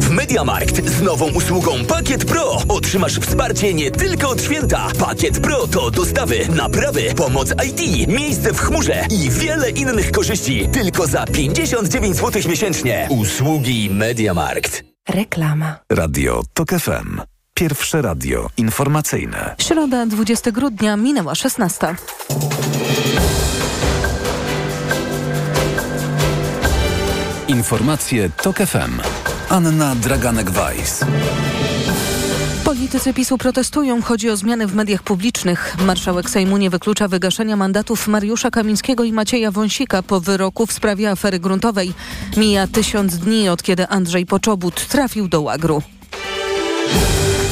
[0.00, 4.88] W Mediamarkt z nową usługą Pakiet Pro otrzymasz wsparcie nie tylko od święta.
[4.98, 10.68] Pakiet Pro to dostawy, naprawy, pomoc IT, miejsce w chmurze i wiele innych korzyści.
[10.72, 13.06] Tylko za 59 zł miesięcznie.
[13.10, 14.84] Usługi Mediamarkt.
[15.08, 15.76] Reklama.
[15.92, 17.20] Radio TOK FM.
[17.54, 19.54] Pierwsze radio informacyjne.
[19.58, 21.94] Środa 20 grudnia minęła 16.
[27.48, 29.29] Informacje TOK FM.
[29.50, 31.04] Anna Draganek-Weiss.
[32.64, 34.02] Politycy PiSu protestują.
[34.02, 35.76] Chodzi o zmiany w mediach publicznych.
[35.86, 41.10] Marszałek Sejmu nie wyklucza wygaszenia mandatów Mariusza Kamińskiego i Macieja Wąsika po wyroku w sprawie
[41.10, 41.92] afery gruntowej.
[42.36, 45.82] Mija tysiąc dni od kiedy Andrzej Poczobut trafił do łagru.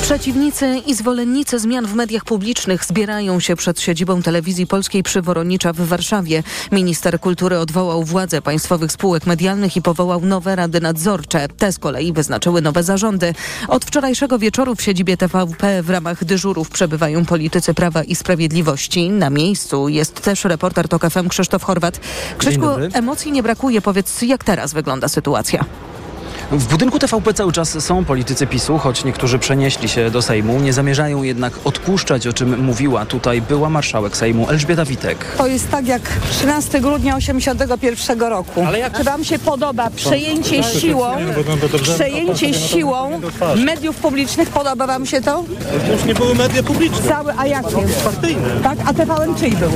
[0.08, 5.72] Przeciwnicy i zwolennicy zmian w mediach publicznych zbierają się przed siedzibą telewizji polskiej przy Woronicza
[5.72, 6.42] w Warszawie.
[6.72, 11.48] Minister kultury odwołał władze państwowych spółek medialnych i powołał nowe rady nadzorcze.
[11.48, 13.34] Te z kolei wyznaczyły nowe zarządy.
[13.68, 19.10] Od wczorajszego wieczoru w siedzibie TVP w ramach dyżurów przebywają politycy Prawa i Sprawiedliwości.
[19.10, 22.00] Na miejscu jest też reporter TOK FM Krzysztof Chorwat.
[22.38, 23.80] Krzyszku, emocji nie brakuje.
[23.80, 25.64] Powiedz, jak teraz wygląda sytuacja?
[26.50, 30.60] W budynku TVP cały czas są politycy PiSu, choć niektórzy przenieśli się do Sejmu.
[30.60, 35.34] Nie zamierzają jednak odpuszczać, o czym mówiła tutaj była marszałek Sejmu Elżbieta Witek.
[35.38, 38.64] To jest tak jak 13 grudnia 81 roku.
[38.66, 38.98] Ale jak...
[38.98, 41.16] Czy wam się podoba przejęcie siłą,
[41.82, 43.20] przejęcie siłą
[43.56, 44.48] mediów publicznych?
[44.50, 45.44] Podoba wam się to?
[45.86, 47.08] To już nie były media publiczne.
[47.08, 47.88] Cały, a jakie?
[48.04, 48.48] Partyjne.
[48.62, 49.70] Tak, a TVN czyj był?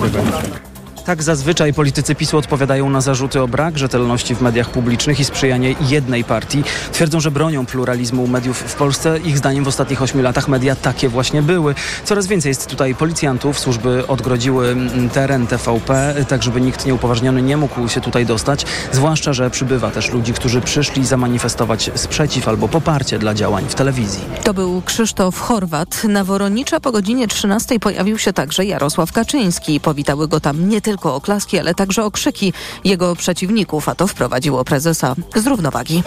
[1.05, 5.75] Tak zazwyczaj politycy PiSu odpowiadają na zarzuty o brak rzetelności w mediach publicznych i sprzyjanie
[5.89, 6.65] jednej partii.
[6.93, 9.19] Twierdzą, że bronią pluralizmu mediów w Polsce.
[9.19, 11.75] Ich zdaniem w ostatnich ośmiu latach media takie właśnie były.
[12.05, 13.59] Coraz więcej jest tutaj policjantów.
[13.59, 18.67] Służby odgrodziły mm, teren TVP, tak żeby nikt nieupoważniony nie mógł się tutaj dostać.
[18.93, 24.25] Zwłaszcza, że przybywa też ludzi, którzy przyszli zamanifestować sprzeciw albo poparcie dla działań w telewizji.
[24.45, 26.05] To był Krzysztof Chorwat.
[26.05, 29.81] Na Woronicza po godzinie 13 pojawił się także Jarosław Kaczyński.
[29.81, 32.53] Powitały go tam nie tylko tylko oklaski, ale także okrzyki
[32.85, 36.03] jego przeciwników, a to wprowadziło prezesa z równowagi.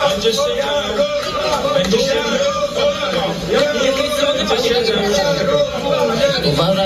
[6.54, 6.85] Uważaj,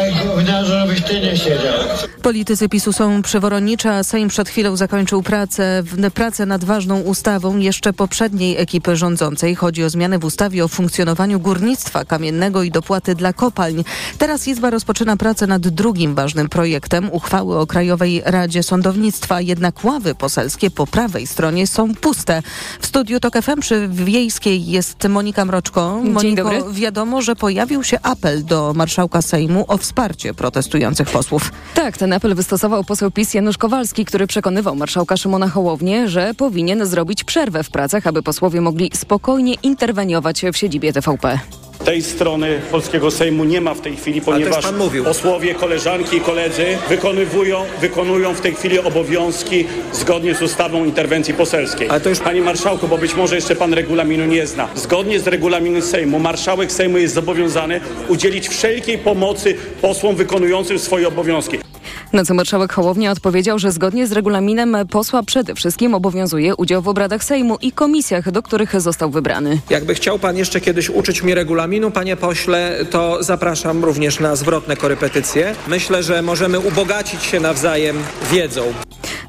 [1.10, 1.74] gówniarzu, żebyś ty nie siedział.
[2.22, 5.84] Politycy PiSu są przyworonniczy, a Sejm przed chwilą zakończył pracę,
[6.14, 9.56] pracę nad ważną ustawą jeszcze poprzedniej ekipy rządzącej.
[9.56, 13.84] Chodzi o zmiany w ustawie o funkcjonowaniu górnictwa kamiennego i dopłaty dla kopalń.
[14.18, 19.42] Teraz Izba rozpoczyna pracę nad drugim ważnym projektem uchwały o Krajowej Radzie Sądownictwa.
[19.42, 22.42] Jednak ławy poselskie po prawej stronie są puste.
[22.80, 26.00] W studiu TOK FM przy Wiejskiej jest Monika Mroczko.
[26.04, 26.64] Dzień Moniko, dobry.
[26.74, 31.52] wiadomo, że pojawił się apel do marszałka Sejmu o wsparcie protestujących posłów.
[31.74, 36.86] Tak, ten apel wystosował poseł PiS Janusz Kowalski, który przekonywał marszałka Szymona Hołownię, że powinien
[36.86, 41.40] zrobić przerwę w pracach, aby posłowie mogli spokojnie interweniować w siedzibie TVP.
[41.86, 44.66] Tej strony polskiego Sejmu nie ma w tej chwili, ponieważ
[45.04, 51.90] posłowie, koleżanki i koledzy wykonywują, wykonują w tej chwili obowiązki zgodnie z ustawą interwencji poselskiej.
[51.90, 52.20] Ale to już...
[52.20, 54.68] Panie Marszałku, bo być może jeszcze Pan regulaminu nie zna.
[54.76, 61.69] Zgodnie z regulaminem Sejmu marszałek Sejmu jest zobowiązany udzielić wszelkiej pomocy posłom wykonującym swoje obowiązki.
[62.14, 66.88] Na co marszałek Hołownia odpowiedział, że zgodnie z regulaminem posła przede wszystkim obowiązuje udział w
[66.88, 69.60] obradach Sejmu i komisjach, do których został wybrany.
[69.70, 74.76] Jakby chciał pan jeszcze kiedyś uczyć mnie regulaminu, panie pośle, to zapraszam również na zwrotne
[74.76, 75.56] korepetycje.
[75.68, 77.98] Myślę, że możemy ubogacić się nawzajem
[78.32, 78.64] wiedzą.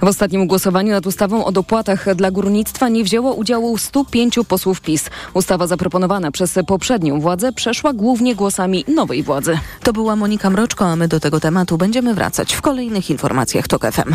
[0.03, 5.11] W ostatnim głosowaniu nad ustawą o dopłatach dla górnictwa nie wzięło udziału 105 posłów PiS.
[5.35, 9.59] Ustawa zaproponowana przez poprzednią władzę przeszła głównie głosami nowej władzy.
[9.83, 13.83] To była Monika Mroczko, a my do tego tematu będziemy wracać w kolejnych informacjach TOK
[13.93, 14.15] FM.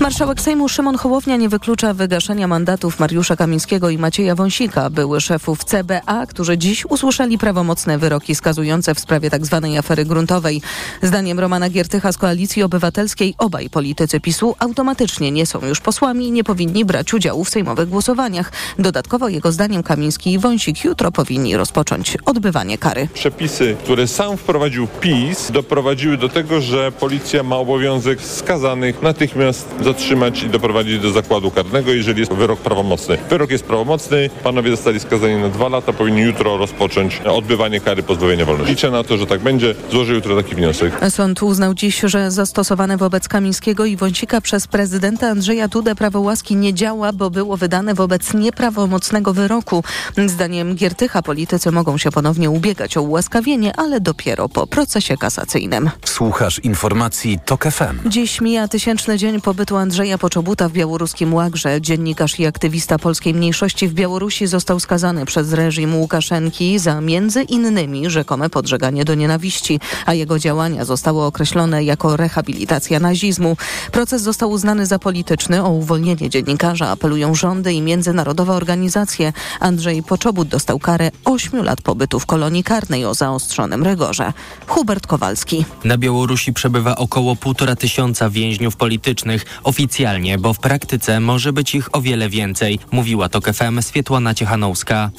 [0.00, 5.64] Marszałek Sejmu Szymon Hołownia nie wyklucza wygaszenia mandatów Mariusza Kamińskiego i Macieja Wąsika, były szefów
[5.64, 9.68] CBA, którzy dziś usłyszeli prawomocne wyroki skazujące w sprawie tzw.
[9.78, 10.62] afery gruntowej.
[11.02, 16.32] Zdaniem Romana Giertycha z Koalicji Obywatelskiej obaj politycy PiSu automatycznie nie są już posłami i
[16.32, 18.52] nie powinni brać udziału w sejmowych głosowaniach.
[18.78, 23.08] Dodatkowo jego zdaniem Kamiński i Wąsik jutro powinni rozpocząć odbywanie kary.
[23.14, 30.42] Przepisy, które sam wprowadził PiS, doprowadziły do tego, że policja ma obowiązek skazanych natychmiast zatrzymać
[30.42, 33.18] i doprowadzić do zakładu karnego, jeżeli jest wyrok prawomocny.
[33.30, 38.44] Wyrok jest prawomocny, panowie zostali skazani na dwa lata, powinni jutro rozpocząć odbywanie kary pozbawienia
[38.44, 38.72] wolności.
[38.72, 39.74] Liczę na to, że tak będzie.
[39.90, 40.92] Złożę jutro taki wniosek.
[41.08, 46.56] Sąd uznał dziś, że zastosowane wobec Kamińskiego i Wąsika przez prezydenta Andrzeja Dudę prawo łaski
[46.56, 49.84] nie działa, bo było wydane wobec nieprawomocnego wyroku.
[50.26, 55.90] Zdaniem Giertycha politycy mogą się ponownie ubiegać o ułaskawienie, ale dopiero po procesie kasacyjnym.
[56.04, 58.08] Słuchasz informacji TOK FM.
[58.08, 61.80] Dziś mija tysięczny dzień pobytu Andrzeja Poczobuta w białoruskim Łagrze.
[61.80, 68.10] Dziennikarz i aktywista polskiej mniejszości w Białorusi został skazany przez reżim Łukaszenki za między innymi
[68.10, 73.56] rzekome podżeganie do nienawiści, a jego działania zostały określone jako rehabilitacja nazizmu.
[73.92, 75.64] Proces został uznany za polityczny.
[75.64, 79.32] O uwolnienie dziennikarza apelują rządy i międzynarodowe organizacje.
[79.60, 84.32] Andrzej Poczobut dostał karę 8 lat pobytu w kolonii karnej o zaostrzonym rygorze.
[84.66, 85.64] Hubert Kowalski.
[85.84, 89.44] Na Białorusi przebywa około półtora tysiąca więźniów politycznych.
[89.70, 95.10] Oficjalnie, bo w praktyce może być ich o wiele więcej, mówiła to FM Swietłana Ciechanowska.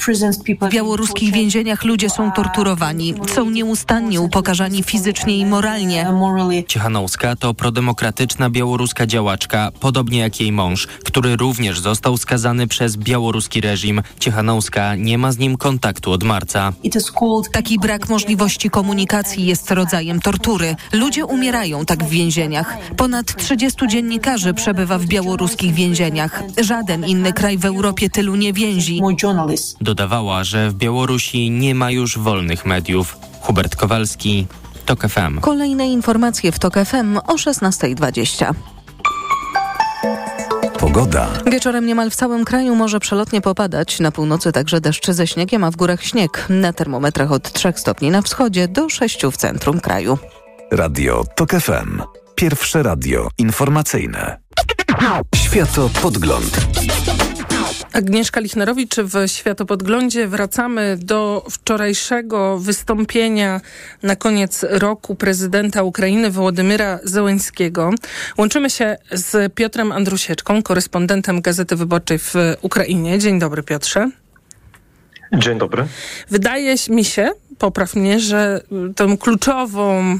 [0.61, 6.05] W białoruskich więzieniach ludzie są torturowani, są nieustannie upokarzani fizycznie i moralnie.
[6.67, 13.61] Ciechanowska to prodemokratyczna białoruska działaczka, podobnie jak jej mąż, który również został skazany przez białoruski
[13.61, 14.01] reżim.
[14.19, 16.73] Ciechanowska nie ma z nim kontaktu od marca.
[17.51, 20.75] Taki brak możliwości komunikacji jest rodzajem tortury.
[20.93, 22.77] Ludzie umierają tak w więzieniach.
[22.97, 26.43] Ponad 30 dziennikarzy przebywa w białoruskich więzieniach.
[26.61, 29.01] Żaden inny kraj w Europie tylu nie więzi.
[29.81, 33.17] Dodawała, że w Białorusi nie ma już wolnych mediów.
[33.41, 34.47] Hubert Kowalski,
[34.85, 35.39] TOK FM.
[35.39, 38.53] Kolejne informacje w TOK FM o 16.20.
[40.79, 41.27] Pogoda.
[41.51, 43.99] Wieczorem niemal w całym kraju może przelotnie popadać.
[43.99, 46.45] Na północy także deszcze ze śniegiem, a w górach śnieg.
[46.49, 50.17] Na termometrach od 3 stopni na wschodzie do 6 w centrum kraju.
[50.71, 52.20] Radio TOK FM.
[52.41, 54.37] Pierwsze radio informacyjne.
[55.35, 56.57] Światopodgląd.
[57.93, 60.27] Agnieszka Lichnerowicz w Światopodglądzie.
[60.27, 63.61] Wracamy do wczorajszego wystąpienia
[64.03, 67.89] na koniec roku prezydenta Ukrainy Wołodymyra Zełenskiego.
[68.37, 73.19] Łączymy się z Piotrem Andrusieczką, korespondentem Gazety Wyborczej w Ukrainie.
[73.19, 74.09] Dzień dobry Piotrze.
[75.33, 75.87] Dzień dobry.
[76.29, 78.61] Wydaje mi się, popraw mnie, że
[78.95, 80.19] tą kluczową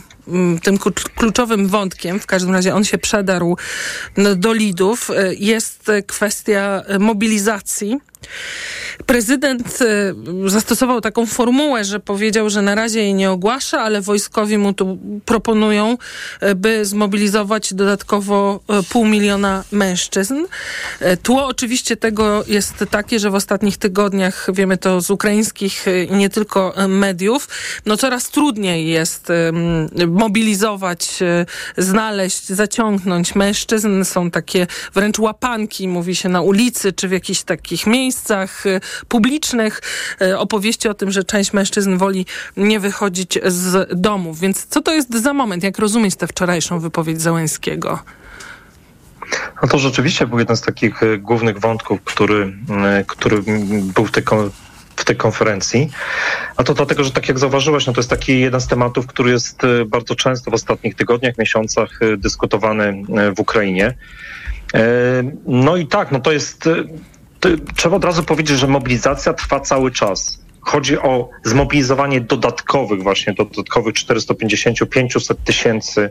[0.64, 0.78] tym
[1.16, 3.58] kluczowym wątkiem, w każdym razie on się przedarł
[4.36, 8.00] do lidów, y, jest kwestia mobilizacji
[9.06, 14.58] Prezydent y, zastosował taką formułę, że powiedział, że na razie jej nie ogłasza, ale wojskowi
[14.58, 15.98] mu tu proponują,
[16.44, 20.36] y, by zmobilizować dodatkowo y, pół miliona mężczyzn.
[21.24, 26.30] Tło oczywiście tego jest takie, że w ostatnich tygodniach, wiemy to z ukraińskich i nie
[26.30, 27.48] tylko mediów,
[27.86, 29.28] no coraz trudniej jest
[30.08, 31.20] mobilizować,
[31.78, 34.04] znaleźć, zaciągnąć mężczyzn.
[34.04, 38.11] Są takie wręcz łapanki, mówi się na ulicy, czy w jakichś takich miejscach
[39.08, 39.82] publicznych,
[40.22, 42.26] e, opowieści o tym, że część mężczyzn woli
[42.58, 44.40] nie wychodzić z domów.
[44.40, 45.64] Więc co to jest za moment?
[45.64, 48.00] Jak rozumieć tę wczorajszą wypowiedź Załęskiego?
[49.62, 52.54] No to rzeczywiście był jeden z takich e, głównych wątków, który,
[53.08, 53.38] który
[53.96, 54.24] był w tej,
[54.96, 55.90] w tej konferencji.
[56.58, 59.32] A to dlatego, że tak jak zauważyłeś, no to jest taki jeden z tematów, który
[59.32, 63.04] jest bardzo często w ostatnich tygodniach, miesiącach dyskutowany
[63.36, 63.94] w Ukrainie.
[65.46, 66.70] No i tak, no to jest
[67.76, 70.42] trzeba od razu powiedzieć, że mobilizacja trwa cały czas.
[70.62, 76.10] Chodzi o zmobilizowanie dodatkowych, właśnie dodatkowych 450-500 tysięcy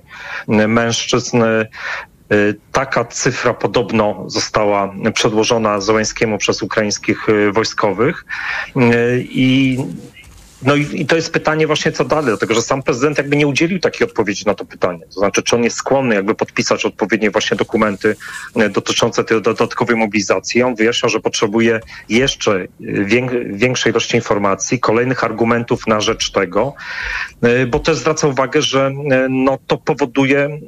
[0.48, 1.42] mężczyzn.
[2.72, 8.24] Taka cyfra podobno została przedłożona Zołańskiemu przez ukraińskich wojskowych.
[9.20, 9.78] I
[10.62, 13.46] no i, i, to jest pytanie właśnie, co dalej, dlatego że sam prezydent jakby nie
[13.46, 15.00] udzielił takiej odpowiedzi na to pytanie.
[15.14, 18.16] To znaczy, czy on jest skłonny jakby podpisać odpowiednie właśnie dokumenty
[18.56, 20.62] e, dotyczące tej dodatkowej mobilizacji.
[20.62, 22.66] On wyjaśniał, że potrzebuje jeszcze e,
[23.46, 26.74] większej ilości informacji, kolejnych argumentów na rzecz tego,
[27.42, 28.92] e, bo też zwraca uwagę, że
[29.30, 30.60] no, to powoduje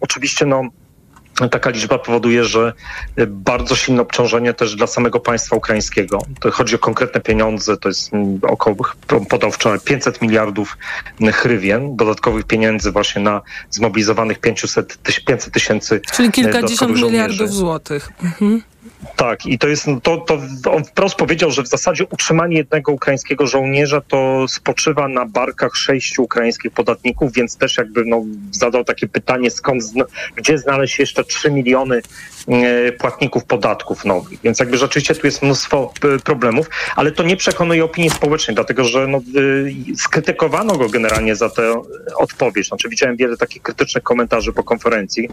[0.00, 0.62] oczywiście no,
[1.50, 2.72] taka liczba powoduje, że
[3.26, 6.18] bardzo silne obciążenie też dla samego państwa ukraińskiego.
[6.40, 8.10] To chodzi o konkretne pieniądze, to jest
[8.42, 8.76] około,
[9.28, 10.78] podał wczoraj 500 miliardów
[11.32, 18.08] hrywien, dodatkowych pieniędzy właśnie na zmobilizowanych 500, 500 tysięcy Czyli kilkadziesiąt miliardów złotych.
[18.22, 18.62] Mhm.
[19.16, 20.24] Tak, i to jest, to,
[20.62, 25.76] to on wprost powiedział, że w zasadzie utrzymanie jednego ukraińskiego żołnierza to spoczywa na barkach
[25.76, 29.82] sześciu ukraińskich podatników, więc też jakby no, zadał takie pytanie, skąd,
[30.36, 32.02] gdzie znaleźć jeszcze trzy miliony
[32.48, 34.40] e, płatników podatków nowych.
[34.40, 38.84] Więc jakby rzeczywiście tu jest mnóstwo e, problemów, ale to nie przekonuje opinii społecznej, dlatego
[38.84, 41.82] że no, e, skrytykowano go generalnie za tę
[42.16, 42.68] odpowiedź.
[42.68, 45.28] Znaczy widziałem wiele takich krytycznych komentarzy po konferencji,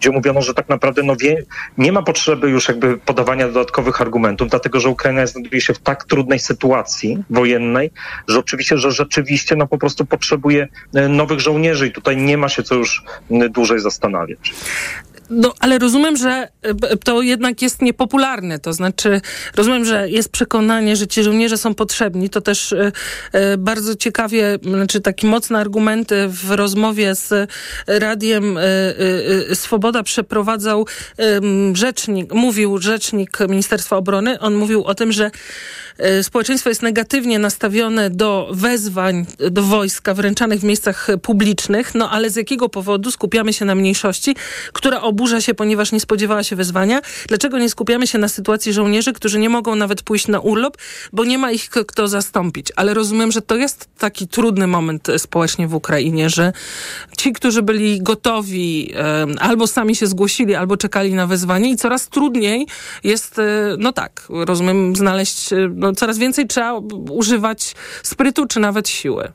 [0.00, 1.44] gdzie mówiono, że tak naprawdę no, wie,
[1.78, 6.04] nie ma potrzeby już jakby podawania dodatkowych argumentów, dlatego że Ukraina znajduje się w tak
[6.04, 7.90] trudnej sytuacji wojennej,
[8.28, 12.48] że oczywiście, że rzeczywiście no, po prostu potrzebuje e, nowych żołnierzy i tutaj nie ma
[12.48, 13.04] się co już
[13.50, 14.54] dłużej zastanawiać.
[15.30, 18.58] No, ale rozumiem, że e, to jednak jest niepopularne.
[18.58, 19.20] To znaczy,
[19.56, 22.30] rozumiem, że jest przekonanie, że ci żołnierze są potrzebni.
[22.30, 22.92] To też e,
[23.32, 27.50] e, bardzo ciekawie, znaczy takie mocne argumenty w rozmowie z
[27.86, 28.58] radiem
[29.54, 30.86] Swoboda przeprowadzał
[31.72, 34.40] rzecznik, mówił rzecznik Ministerstwa Obrony.
[34.40, 35.30] On mówił o tym, że
[36.22, 42.36] społeczeństwo jest negatywnie nastawione do wezwań do wojska wręczanych w miejscach publicznych, no ale z
[42.36, 44.36] jakiego powodu skupiamy się na mniejszości,
[44.72, 47.00] która oburza się, ponieważ nie spodziewała się wezwania.
[47.28, 50.76] Dlaczego nie skupiamy się na sytuacji żołnierzy, którzy nie mogą nawet pójść na urlop,
[51.12, 52.72] bo nie ma ich kto zastąpić.
[52.76, 56.52] Ale rozumiem, że to jest taki trudny moment e, społecznie w Ukrainie, że
[57.18, 58.92] ci, którzy byli gotowi,
[59.40, 62.66] albo sami się zgłosili, albo czekali na wezwanie i coraz trudniej
[63.04, 68.88] jest, e, no tak, rozumiem, znaleźć, e, no coraz więcej trzeba używać sprytu, czy nawet
[68.88, 69.32] siły.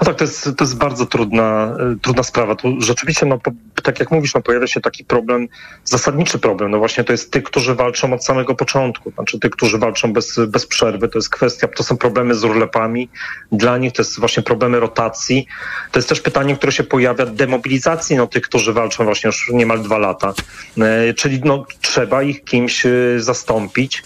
[0.00, 2.54] No tak, to jest, to jest bardzo trudna, e, trudna sprawa.
[2.54, 3.38] Tu rzeczywiście, no,
[3.82, 5.48] tak jak mówisz, no, pojawia się taki problem,
[5.84, 6.70] zasadniczy problem.
[6.70, 9.10] No właśnie to jest tych, którzy walczą od samego początku.
[9.10, 11.08] Znaczy tych, którzy walczą bez, bez przerwy.
[11.08, 13.08] To jest kwestia, to są problemy z urlepami.
[13.52, 15.46] Dla nich to jest właśnie problemy rotacji.
[15.90, 19.82] To jest też pytanie, które się pojawia, demobilizacji no, tych, którzy walczą właśnie już niemal
[19.82, 20.34] dwa lata.
[20.78, 24.02] E, czyli no, trzeba ich kimś e, zastąpić.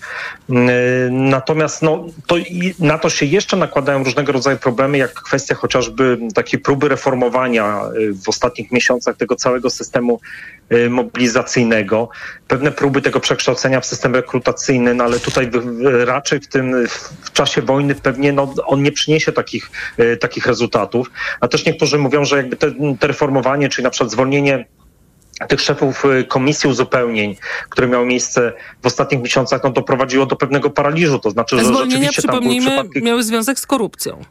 [0.51, 0.53] E,
[1.11, 2.37] natomiast no, to,
[2.79, 5.76] na to się jeszcze nakładają różnego rodzaju problemy, jak kwestia chociażby
[6.35, 10.21] takiej próby reformowania y, w ostatnich miesiącach tego całego systemu
[10.73, 12.09] y, mobilizacyjnego,
[12.49, 15.51] pewne próby tego przekształcenia w system rekrutacyjny, no ale tutaj
[16.05, 16.87] raczej w tym
[17.23, 21.11] w czasie wojny pewnie no, on nie przyniesie takich, y, takich rezultatów.
[21.41, 24.67] A też niektórzy mówią, że jakby te, te reformowanie, czyli na przykład zwolnienie
[25.49, 27.37] tych szefów komisji uzupełnień,
[27.71, 28.53] które miało miejsce
[28.83, 31.19] w ostatnich miesiącach, no doprowadziło do pewnego paraliżu.
[31.19, 34.25] To znaczy, że Zwolnienia, rzeczywiście tam przypomnijmy, przypadki miały związek z korupcją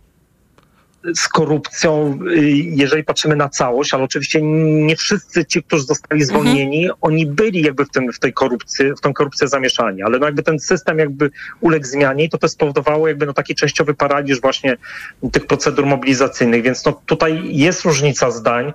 [1.15, 6.27] z korupcją, y, jeżeli patrzymy na całość, ale oczywiście nie wszyscy ci, którzy zostali Mhm.
[6.27, 10.25] zwolnieni, oni byli jakby w, tym, w tej korupcji, w tą korupcję zamieszani, ale no
[10.25, 14.41] jakby ten system jakby uległ zmianie i to też spowodowało jakby no taki częściowy paraliż
[14.41, 14.77] właśnie
[15.31, 18.73] tych procedur mobilizacyjnych, więc no tutaj jest różnica zdań,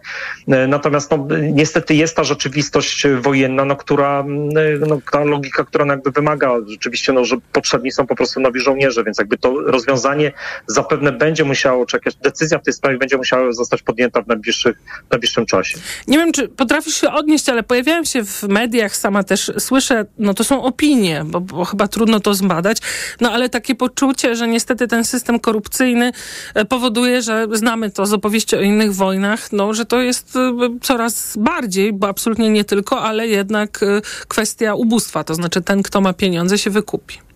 [0.49, 5.85] E, natomiast no niestety jest ta rzeczywistość wojenna, no która, e, no ta logika, która
[5.85, 9.61] no jakby wymaga rzeczywiście, no że potrzebni są po prostu nowi żołnierze, więc jakby to
[9.61, 10.33] rozwiązanie
[10.67, 14.77] zapewne będzie musiało czekać, decyzja w tej sprawie będzie musiała zostać podjęta w najbliższych,
[15.11, 15.79] najbliższym czasie.
[16.09, 20.35] Nie wiem, czy potrafisz się odnieść, ale pojawiają się w mediach, sama też słyszę, no
[20.35, 22.79] to są opinie, bo, bo chyba trudno to zbadać,
[23.21, 26.13] no ale takie poczucie, że niestety ten system korupcyjny
[26.55, 30.79] e, powoduje, że znamy to z opowieści o innych wojnach, no że to jest e,
[30.83, 36.01] coraz bardziej, bo absolutnie nie tylko, ale jednak e, kwestia ubóstwa, to znaczy ten, kto
[36.01, 37.30] ma pieniądze się wykupi.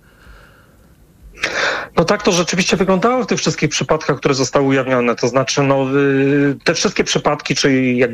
[1.96, 5.14] No tak to rzeczywiście wyglądało w tych wszystkich przypadkach, które zostały ujawnione.
[5.14, 8.10] To znaczy, no, y, te wszystkie przypadki, czyli jak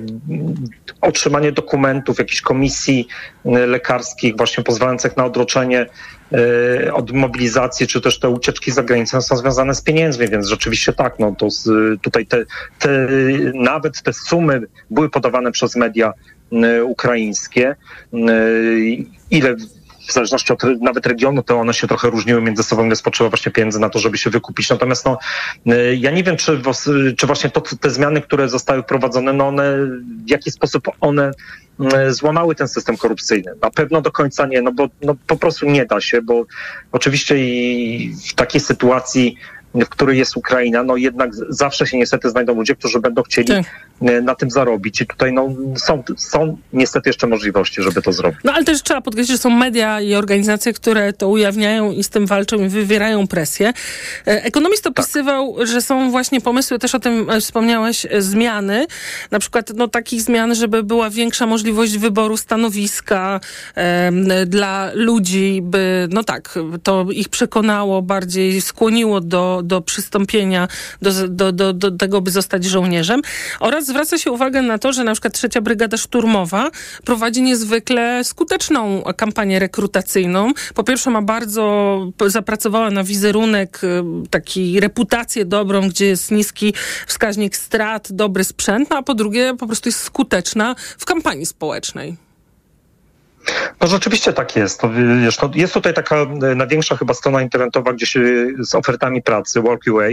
[1.00, 3.08] otrzymanie dokumentów, jakichś komisji
[3.46, 5.86] y, lekarskich, właśnie pozwalających na odroczenie
[6.86, 10.92] y, od mobilizacji, czy też te ucieczki za granicę są związane z pieniędzmi, więc rzeczywiście
[10.92, 11.68] tak, no to z,
[12.00, 12.44] tutaj te,
[12.78, 13.08] te,
[13.54, 16.12] nawet te sumy były podawane przez media
[16.84, 17.76] ukraińskie.
[19.30, 19.56] Ile
[20.08, 23.52] w zależności od nawet regionu, to one się trochę różniły między sobą, ile spoczywa właśnie
[23.52, 24.70] pieniędzy na to, żeby się wykupić.
[24.70, 25.18] Natomiast no,
[25.96, 26.62] ja nie wiem, czy,
[27.16, 29.76] czy właśnie to, te zmiany, które zostały wprowadzone, no one,
[30.26, 31.30] w jaki sposób one
[32.08, 33.52] złamały ten system korupcyjny.
[33.62, 36.44] Na pewno do końca nie, no bo no, po prostu nie da się, bo
[36.92, 39.36] oczywiście i w takiej sytuacji
[39.74, 43.64] w której jest Ukraina, no jednak zawsze się niestety znajdą ludzie, którzy będą chcieli tak.
[44.00, 45.00] Na tym zarobić.
[45.00, 48.40] I tutaj no, są, są niestety jeszcze możliwości, żeby to zrobić.
[48.44, 52.08] No ale też trzeba podkreślić, że są media i organizacje, które to ujawniają i z
[52.08, 53.72] tym walczą i wywierają presję.
[54.24, 55.66] Ekonomist opisywał, tak.
[55.66, 58.86] że są właśnie pomysły, też o tym wspomniałeś, zmiany.
[59.30, 63.40] Na przykład no, takich zmian, żeby była większa możliwość wyboru stanowiska
[63.74, 64.12] e,
[64.46, 70.68] dla ludzi, by no tak, to ich przekonało, bardziej skłoniło do do przystąpienia
[71.02, 73.22] do, do, do, do tego, by zostać żołnierzem.
[73.60, 76.70] Oraz zwraca się uwagę na to, że na przykład trzecia brygada szturmowa
[77.04, 80.52] prowadzi niezwykle skuteczną kampanię rekrutacyjną.
[80.74, 83.80] Po pierwsze ma bardzo, zapracowała na wizerunek,
[84.30, 86.74] taki reputację dobrą, gdzie jest niski
[87.06, 92.16] wskaźnik strat, dobry sprzęt, no a po drugie po prostu jest skuteczna w kampanii społecznej.
[93.80, 94.80] No rzeczywiście tak jest.
[94.80, 94.90] To,
[95.24, 96.26] wiesz, to jest tutaj taka
[96.56, 98.20] największa chyba strona internetowa, gdzie się
[98.58, 100.08] z ofertami pracy, WorkUA,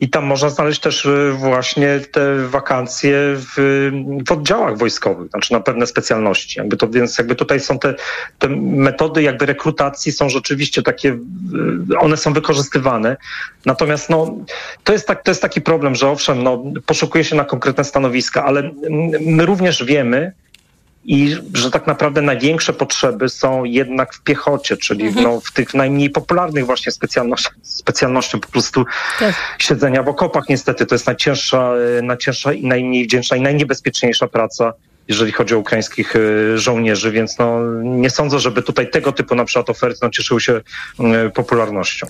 [0.00, 3.90] i tam można znaleźć też właśnie te wakacje w,
[4.28, 6.58] w oddziałach wojskowych, znaczy na pewne specjalności.
[6.58, 7.94] Jakby to, więc jakby tutaj są te,
[8.38, 11.18] te metody jakby rekrutacji są rzeczywiście takie,
[11.98, 13.16] one są wykorzystywane.
[13.66, 14.36] Natomiast no,
[14.84, 18.44] to, jest tak, to jest taki problem, że owszem, no, poszukuje się na konkretne stanowiska,
[18.44, 18.70] ale
[19.20, 20.32] my również wiemy,
[21.04, 25.24] i że tak naprawdę największe potrzeby są jednak w piechocie, czyli mhm.
[25.24, 28.84] no, w tych najmniej popularnych właśnie specjalnościach, specjalnościach po prostu
[29.18, 29.34] tak.
[29.58, 30.86] siedzenia w okopach niestety.
[30.86, 31.72] To jest najcięższa,
[32.02, 34.72] najcięższa i najmniej wdzięczna i najniebezpieczniejsza praca
[35.08, 36.14] jeżeli chodzi o ukraińskich
[36.54, 40.60] żołnierzy, więc no, nie sądzę, żeby tutaj tego typu na przykład oferty no, cieszyły się
[41.34, 42.06] popularnością.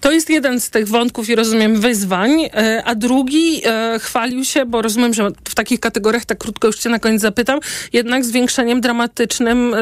[0.00, 2.50] To jest jeden z tych wątków i rozumiem wyzwań,
[2.84, 6.90] a drugi e, chwalił się, bo rozumiem, że w takich kategoriach, tak krótko już cię
[6.90, 7.60] na koniec zapytam,
[7.92, 9.78] jednak zwiększeniem dramatycznym e,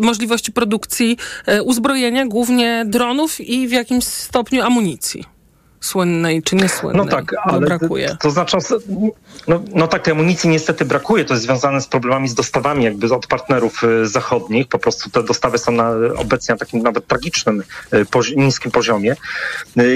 [0.00, 1.16] możliwości produkcji
[1.46, 5.33] e, uzbrojenia, głównie dronów i w jakimś stopniu amunicji
[5.84, 7.04] słynnej czy niesłynnej.
[7.04, 8.08] No tak, ale brakuje.
[8.08, 8.56] To, to znaczy,
[9.48, 11.24] no, no tak, tej amunicji niestety brakuje.
[11.24, 14.68] To jest związane z problemami z dostawami jakby od partnerów zachodnich.
[14.68, 17.62] Po prostu te dostawy są na, obecnie na takim nawet tragicznym,
[18.10, 19.16] pozi niskim poziomie.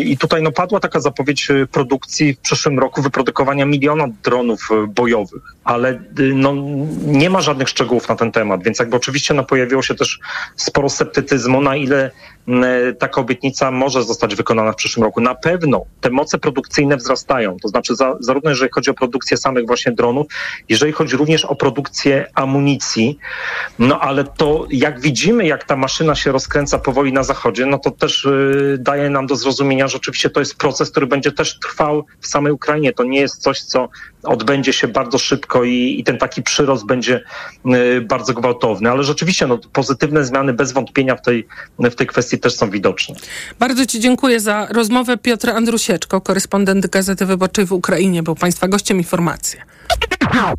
[0.05, 6.01] I tutaj no, padła taka zapowiedź produkcji w przyszłym roku wyprodukowania miliona dronów bojowych, ale
[6.35, 6.55] no,
[7.07, 10.19] nie ma żadnych szczegółów na ten temat, więc jakby oczywiście no, pojawiło się też
[10.57, 12.11] sporo sceptycyzmu, na ile
[12.99, 15.21] taka obietnica może zostać wykonana w przyszłym roku.
[15.21, 15.85] Na pewno.
[16.01, 17.57] Te moce produkcyjne wzrastają.
[17.63, 20.27] To znaczy za, zarówno jeżeli chodzi o produkcję samych właśnie dronów,
[20.69, 23.19] jeżeli chodzi również o produkcję amunicji.
[23.79, 27.91] No ale to jak widzimy, jak ta maszyna się rozkręca powoli na zachodzie, no to
[27.91, 32.05] też y, daje nam do zrozumienia, że oczywiście to jest proces, który będzie też trwał
[32.21, 32.93] w samej Ukrainie.
[32.93, 33.89] To nie jest coś, co
[34.23, 37.21] odbędzie się bardzo szybko i, i ten taki przyrost będzie
[37.67, 38.91] y, bardzo gwałtowny.
[38.91, 41.47] Ale rzeczywiście no, pozytywne zmiany bez wątpienia w tej,
[41.79, 43.15] w tej kwestii też są widoczne.
[43.59, 45.19] Bardzo Ci dziękuję za rozmowę.
[45.19, 49.59] Piotr Andrusieczko, korespondent Gazety Wyborczej w Ukrainie, był Państwa gościem informacji.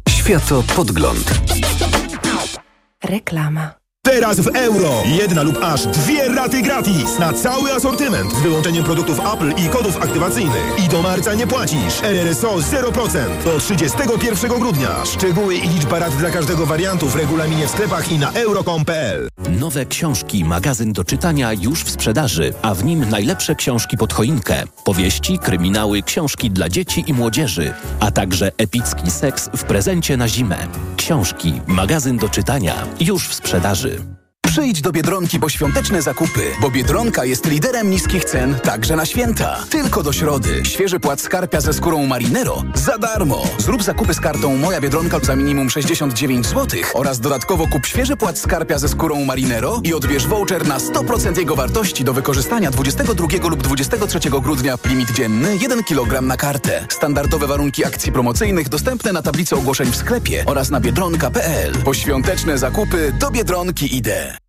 [0.09, 1.39] Światopodgląd.
[3.03, 3.78] Reklama.
[4.09, 5.03] Teraz w euro.
[5.05, 9.97] Jedna lub aż dwie raty gratis na cały asortyment z wyłączeniem produktów Apple i kodów
[9.97, 10.85] aktywacyjnych.
[10.85, 12.03] I do marca nie płacisz.
[12.03, 15.05] RRSO 0% do 31 grudnia.
[15.05, 19.27] Szczegóły i liczba rat dla każdego wariantu w regulaminie w sklepach i na euro.com.pl.
[19.59, 24.63] Nowe książki, magazyn do czytania już w sprzedaży, a w nim najlepsze książki pod choinkę.
[24.83, 30.57] Powieści, kryminały, książki dla dzieci i młodzieży, a także epicki seks w prezencie na zimę.
[30.97, 33.98] Książki, magazyn do czytania już w sprzedaży.
[34.59, 39.57] Przyjdź do Biedronki po świąteczne zakupy, bo Biedronka jest liderem niskich cen także na święta.
[39.69, 40.61] Tylko do środy.
[40.65, 43.43] Świeży płat skarpia ze skórą Marinero za darmo.
[43.57, 48.37] Zrób zakupy z kartą Moja Biedronka za minimum 69 zł oraz dodatkowo kup świeży płat
[48.37, 53.63] skarpia ze skórą Marinero i odbierz voucher na 100% jego wartości do wykorzystania 22 lub
[53.63, 54.77] 23 grudnia.
[54.85, 56.85] Limit dzienny 1 kg na kartę.
[56.89, 61.73] Standardowe warunki akcji promocyjnych dostępne na tablicy ogłoszeń w sklepie oraz na biedronka.pl.
[61.85, 64.48] Po świąteczne zakupy do Biedronki idę.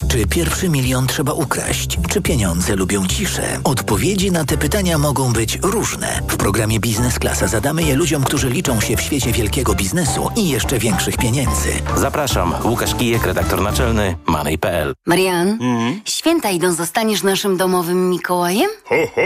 [0.09, 1.97] Czy pierwszy milion trzeba ukraść?
[2.09, 3.59] Czy pieniądze lubią ciszę?
[3.63, 6.21] Odpowiedzi na te pytania mogą być różne.
[6.27, 10.49] W programie Biznes Klasa zadamy je ludziom, którzy liczą się w świecie wielkiego biznesu i
[10.49, 11.69] jeszcze większych pieniędzy.
[11.97, 12.53] Zapraszam.
[12.65, 14.93] Łukasz Kijek, redaktor naczelny Money.pl.
[15.07, 15.57] Marian,
[16.05, 18.69] święta idą, zostaniesz naszym domowym Mikołajem?
[18.85, 19.21] Ho, ho,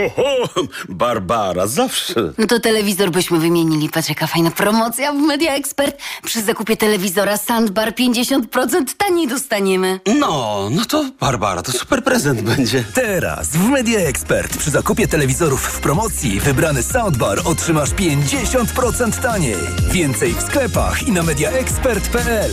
[0.55, 0.61] ho!
[0.89, 2.33] Barbara, zawsze.
[2.37, 3.89] No to telewizor byśmy wymienili.
[3.89, 5.97] Patrz, jaka fajna promocja w Media Expert.
[6.23, 8.41] Przy zakupie telewizora Sandbar 50%
[8.97, 9.99] taniej dostaniemy.
[10.19, 12.83] No, no to Barbara, to super prezent będzie.
[12.93, 19.57] Teraz w Media Expert przy zakupie telewizorów w promocji wybrany soundbar otrzymasz 50% taniej.
[19.91, 22.51] Więcej w sklepach i na mediaexpert.pl.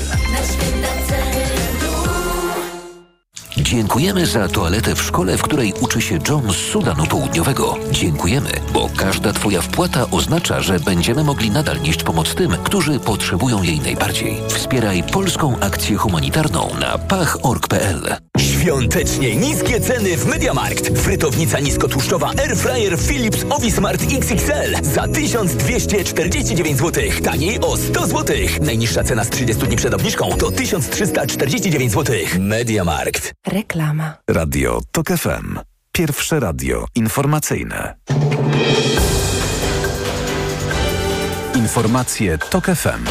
[3.56, 7.78] Dziękujemy za toaletę w szkole, w której uczy się John z Sudanu Południowego.
[7.90, 13.62] Dziękujemy, bo każda Twoja wpłata oznacza, że będziemy mogli nadal nieść pomoc tym, którzy potrzebują
[13.62, 14.36] jej najbardziej.
[14.48, 18.16] Wspieraj polską akcję humanitarną na pach.org.pl.
[18.62, 20.98] Świątecznie niskie ceny w Mediamarkt.
[20.98, 27.05] Frytownica niskotłuszczowa Airfryer Philips Ovismart XXL za 1249 zł.
[27.24, 28.36] Taniej o 100 zł.
[28.60, 32.16] Najniższa cena z 30 dni przed obniżką to 1349 zł.
[32.39, 33.32] Mediamarkt.
[33.47, 34.14] Reklama.
[34.30, 35.59] Radio TOK FM.
[35.93, 37.94] Pierwsze radio informacyjne.
[41.55, 43.05] Informacje TOK FM.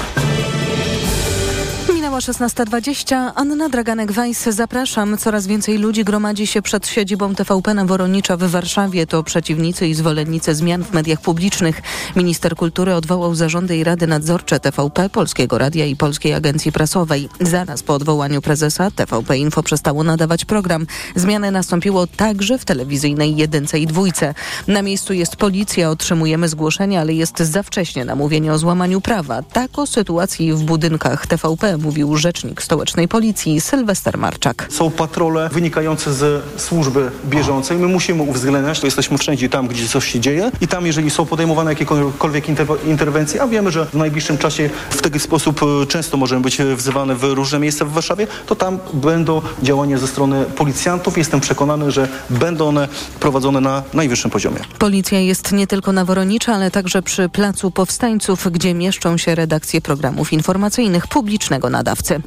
[2.22, 3.32] Minęła 16.20.
[3.36, 5.18] Anna Draganek-Weiss, zapraszam.
[5.18, 9.08] Coraz więcej ludzi gromadzi się przed siedzibą TVP na Woronicza w Warszawie.
[9.08, 11.82] To przeciwnicy i zwolennicy zmian w mediach publicznych.
[12.16, 17.30] Minister kultury odwołał zarządy i rady nadzorcze TVP, Polskiego Radia i Polskiej Agencji Prasowej.
[17.40, 20.88] Zaraz po odwołaniu prezesa TVP Info przestało nadawać program.
[21.16, 24.34] Zmiany nastąpiło także w telewizyjnej jedynce i dwójce.
[24.68, 29.42] Na miejscu jest policja, otrzymujemy zgłoszenia, ale jest za wcześnie na mówienie o złamaniu prawa.
[29.42, 34.68] Tak o sytuacji w budynkach TVP mówił rzecznik stołecznej policji Sylwester Marczak.
[34.70, 37.78] Są patrole wynikające ze służby bieżącej.
[37.78, 41.26] My musimy uwzględniać, to jesteśmy wszędzie tam, gdzie coś się dzieje i tam, jeżeli są
[41.26, 46.18] podejmowane jakiekolwiek inter- interwencje, a wiemy, że w najbliższym czasie w taki sposób e, często
[46.18, 51.18] możemy być wzywane w różne miejsca w Warszawie, to tam będą działania ze strony policjantów.
[51.18, 52.88] Jestem przekonany, że będą one
[53.20, 54.60] prowadzone na najwyższym poziomie.
[54.80, 59.82] Policja jest nie tylko na Woronicza, ale także przy Placu Powstańców, gdzie mieszczą się redakcje
[59.82, 62.22] programów informacyjnych publicznego na nadawcy.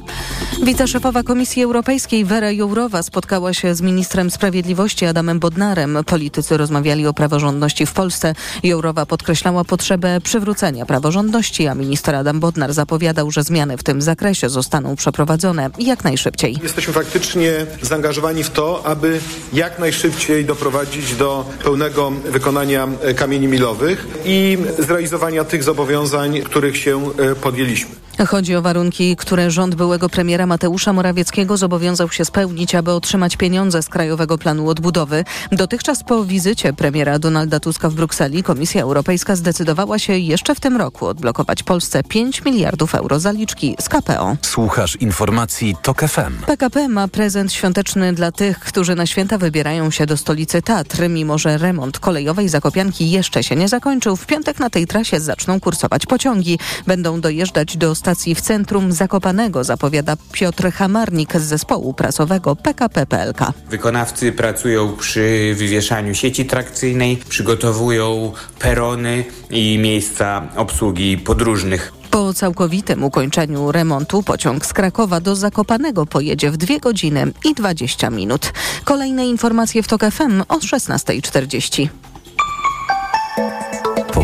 [0.63, 5.97] Wiceszefowa Komisji Europejskiej Vera Jourowa spotkała się z ministrem sprawiedliwości Adamem Bodnarem.
[6.05, 8.35] Politycy rozmawiali o praworządności w Polsce.
[8.63, 14.49] Jourowa podkreślała potrzebę przywrócenia praworządności, a minister Adam Bodnar zapowiadał, że zmiany w tym zakresie
[14.49, 16.57] zostaną przeprowadzone jak najszybciej.
[16.63, 19.19] Jesteśmy faktycznie zaangażowani w to, aby
[19.53, 27.35] jak najszybciej doprowadzić do pełnego wykonania kamieni milowych i zrealizowania tych zobowiązań, których się e,
[27.35, 28.04] podjęliśmy.
[28.23, 33.83] Chodzi o warunki, które rząd byłego premiera Mateusza Morawieckiego zobowiązał się spełnić, aby otrzymać pieniądze
[33.83, 35.23] z Krajowego Planu Odbudowy.
[35.51, 40.77] Dotychczas po wizycie premiera Donalda Tuska w Brukseli Komisja Europejska zdecydowała się jeszcze w tym
[40.77, 44.37] roku odblokować Polsce 5 miliardów euro zaliczki z KPO.
[44.41, 46.45] Słuchasz informacji TOK FM.
[46.45, 51.09] PKP ma prezent świąteczny dla tych, którzy na święta wybierają się do stolicy Tatr.
[51.09, 55.59] Mimo, że remont kolejowej Zakopianki jeszcze się nie zakończył, w piątek na tej trasie zaczną
[55.59, 56.59] kursować pociągi.
[56.87, 63.39] Będą dojeżdżać do stacji w centrum Zakopanego, zapowiada Piotr Hamarnik z zespołu prasowego PKP PLK.
[63.69, 71.93] Wykonawcy pracują przy wywieszaniu sieci trakcyjnej, przygotowują perony i miejsca obsługi podróżnych.
[72.11, 78.09] Po całkowitym ukończeniu remontu pociąg z Krakowa do Zakopanego pojedzie w 2 godziny i 20
[78.09, 78.53] minut.
[78.83, 81.89] Kolejne informacje w TOK FM o 16.40.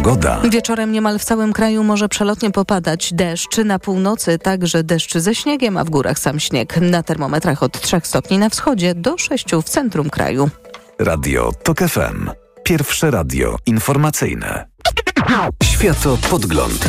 [0.03, 0.41] Pogoda.
[0.49, 3.57] Wieczorem niemal w całym kraju może przelotnie popadać deszcz.
[3.57, 6.77] Na północy także deszcz ze śniegiem, a w górach sam śnieg.
[6.77, 10.49] Na termometrach od 3 stopni na wschodzie do 6 w centrum kraju.
[10.99, 12.29] Radio TOK FM.
[12.63, 14.67] Pierwsze radio informacyjne.
[15.63, 16.85] Światopodgląd.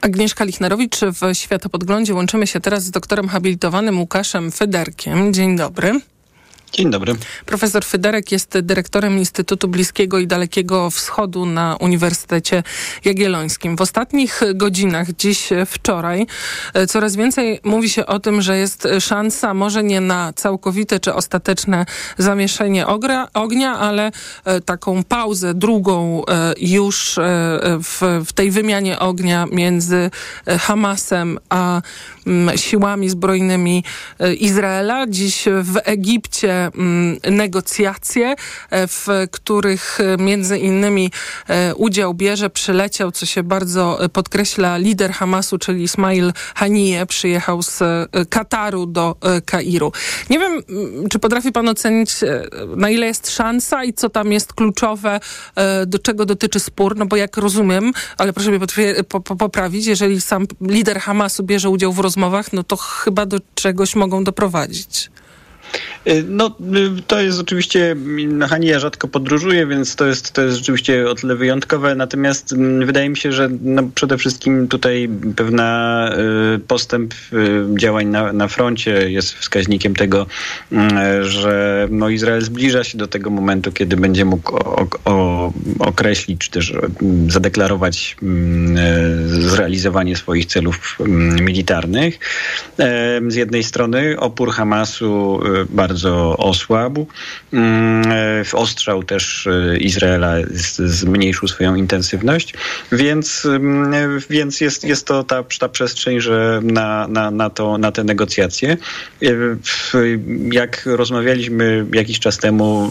[0.00, 2.14] Agnieszka Lichnerowicz w Światopodglądzie.
[2.14, 5.32] Łączymy się teraz z doktorem habilitowanym Łukaszem Federkiem.
[5.32, 6.00] Dzień dobry.
[6.76, 7.14] Dzień dobry.
[7.46, 12.62] Profesor Fyderek jest dyrektorem Instytutu Bliskiego i Dalekiego Wschodu na Uniwersytecie
[13.04, 13.76] Jagiellońskim.
[13.76, 16.26] W ostatnich godzinach, dziś, wczoraj,
[16.74, 21.14] e, coraz więcej mówi się o tym, że jest szansa może nie na całkowite czy
[21.14, 21.86] ostateczne
[22.18, 22.86] zamieszanie
[23.34, 24.12] ognia, ale
[24.44, 27.18] e, taką pauzę, drugą e, już
[27.84, 30.10] w, w tej wymianie ognia między
[30.60, 31.82] Hamasem a
[32.26, 33.84] mm, siłami zbrojnymi
[34.38, 35.06] Izraela.
[35.06, 38.34] Dziś w Egipcie Mm, negocjacje,
[38.70, 41.10] e, w których e, między innymi
[41.48, 47.82] e, udział bierze, przyleciał, co się bardzo podkreśla, lider Hamasu, czyli Ismail Haniyeh, przyjechał z
[48.28, 49.92] Kataru do Kairu.
[50.30, 52.10] Nie wiem, mm, czy potrafi pan ocenić,
[52.76, 55.20] na ile jest szansa i co tam jest kluczowe,
[55.86, 58.60] do czego dotyczy spór, no bo jak rozumiem, ale proszę mnie
[59.38, 64.24] poprawić, jeżeli sam lider Hamasu bierze udział w rozmowach, no to chyba do czegoś mogą
[64.24, 65.10] doprowadzić.
[66.06, 67.96] Y, no, y, to jest oczywiście,
[68.48, 73.08] Hania rzadko podróżuje, więc to jest, to jest rzeczywiście o tyle wyjątkowe, natomiast mm, wydaje
[73.08, 76.10] mi się, że no, przede wszystkim tutaj pewna
[76.56, 77.14] y, postęp
[77.78, 80.26] działań na, na froncie jest wskaźnikiem tego,
[80.72, 86.40] mm, że no, Izrael zbliża się do tego momentu, kiedy będzie mógł o, o, określić,
[86.40, 86.72] czy też
[87.28, 88.16] zadeklarować
[89.26, 90.98] zrealizowanie swoich celów
[91.40, 92.18] militarnych.
[93.28, 95.40] Z jednej strony opór Hamasu
[95.70, 95.93] bardzo
[96.36, 97.06] osłabł.
[97.52, 100.34] Mm, e, ostrzał też e, Izraela
[100.78, 102.54] zmniejszył swoją intensywność,
[102.92, 107.92] więc, mm, więc jest, jest to ta, ta przestrzeń, że na, na, na, to, na
[107.92, 108.76] te negocjacje.
[109.22, 109.26] E,
[110.52, 112.90] jak rozmawialiśmy jakiś czas temu,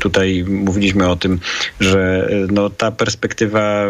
[0.00, 1.40] tutaj mówiliśmy o tym,
[1.80, 3.84] że no, ta perspektywa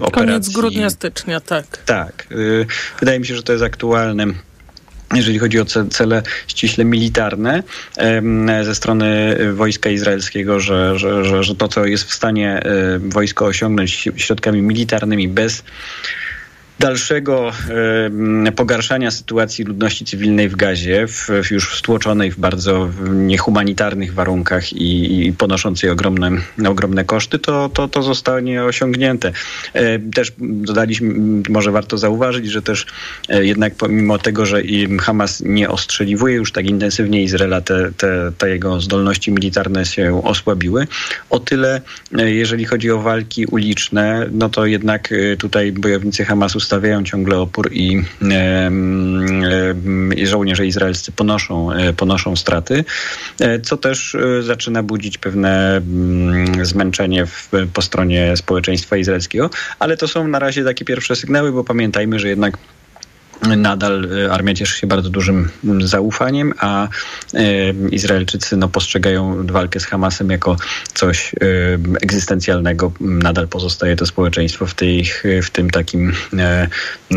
[0.00, 0.10] operacji...
[0.12, 1.64] Koniec grudnia, stycznia, tak.
[1.86, 2.26] Tak.
[3.00, 4.26] Wydaje mi się, że to jest aktualne
[5.14, 7.62] jeżeli chodzi o cele ściśle militarne
[8.62, 12.62] ze strony wojska izraelskiego, że, że, że, to, co jest w stanie
[13.00, 15.62] wojsko osiągnąć środkami militarnymi bez
[16.78, 17.50] dalszego
[18.46, 25.26] e, pogarszania sytuacji ludności cywilnej w Gazie, w, już stłoczonej w bardzo niehumanitarnych warunkach i,
[25.26, 26.30] i ponoszącej ogromne,
[26.68, 29.32] ogromne koszty, to, to, to zostanie osiągnięte.
[29.72, 31.14] E, też dodaliśmy,
[31.48, 32.86] może warto zauważyć, że też
[33.28, 34.62] e, jednak pomimo tego, że
[35.00, 40.86] Hamas nie ostrzeliwuje już tak intensywnie Izraela, te, te, te jego zdolności militarne się osłabiły.
[41.30, 41.80] O tyle,
[42.18, 47.72] e, jeżeli chodzi o walki uliczne, no to jednak tutaj bojownicy Hamasu stawiają ciągle opór
[47.72, 48.02] i,
[50.16, 52.84] i żołnierze izraelscy ponoszą, e, ponoszą straty,
[53.40, 59.96] e, co też e, zaczyna budzić pewne mm, zmęczenie w, po stronie społeczeństwa izraelskiego, ale
[59.96, 62.58] to są na razie takie pierwsze sygnały, bo pamiętajmy, że jednak
[63.56, 65.48] nadal armia cieszy się bardzo dużym
[65.80, 66.88] zaufaniem, a
[67.90, 70.56] Izraelczycy no, postrzegają walkę z Hamasem jako
[70.94, 71.34] coś
[72.02, 72.92] egzystencjalnego.
[73.00, 75.04] Nadal pozostaje to społeczeństwo w, tej,
[75.42, 76.12] w tym takim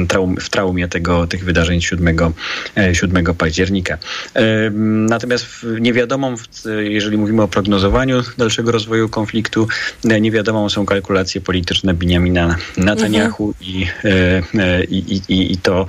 [0.08, 2.18] traum, w traumie tego, tych wydarzeń 7,
[2.94, 3.98] 7 października.
[5.10, 5.46] Natomiast
[5.80, 6.36] niewiadomą,
[6.80, 9.68] jeżeli mówimy o prognozowaniu dalszego rozwoju konfliktu,
[10.04, 14.84] niewiadomą są kalkulacje polityczne Benjamina Netanyahu mhm.
[14.90, 15.86] i, i, i, i to,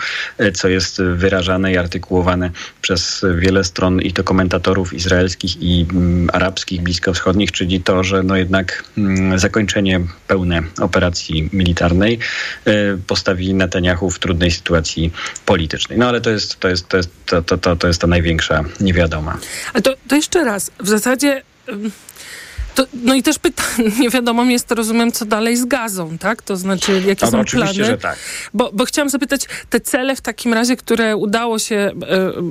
[0.54, 2.50] co jest wyrażane i artykułowane
[2.82, 8.36] przez wiele stron i to komentatorów izraelskich i mm, arabskich, bliskowschodnich, czyli to, że no
[8.36, 12.18] jednak mm, zakończenie pełne operacji militarnej
[13.06, 15.12] postawi Netanyahu w trudnej sytuacji
[15.46, 15.98] politycznej.
[15.98, 18.64] No ale to jest, to jest, to jest, to, to, to, to jest ta największa
[18.80, 19.38] niewiadoma.
[19.74, 21.42] A to, to jeszcze raz, w zasadzie...
[22.74, 26.42] To, no i też pytanie, nie wiadomo jest, to rozumiem, co dalej z gazą, tak?
[26.42, 27.90] To znaczy, jakie no, są oczywiście, plany?
[27.90, 28.18] Że tak.
[28.54, 31.92] Bo, bo chciałam zapytać, te cele w takim razie, które udało się, e,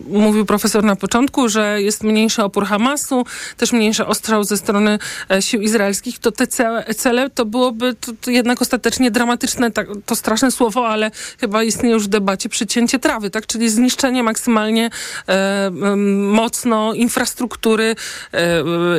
[0.07, 3.26] mówił profesor na początku, że jest mniejszy opór Hamasu,
[3.57, 4.99] też mniejszy ostrzał ze strony
[5.31, 9.88] e, sił izraelskich, to te cele, cele to byłoby to, to jednak ostatecznie dramatyczne, tak,
[10.06, 13.48] to straszne słowo, ale chyba istnieje już w debacie przycięcie trawy, tak?
[13.48, 14.89] Czyli zniszczenie maksymalnie
[15.27, 15.72] e,
[16.18, 17.95] mocno infrastruktury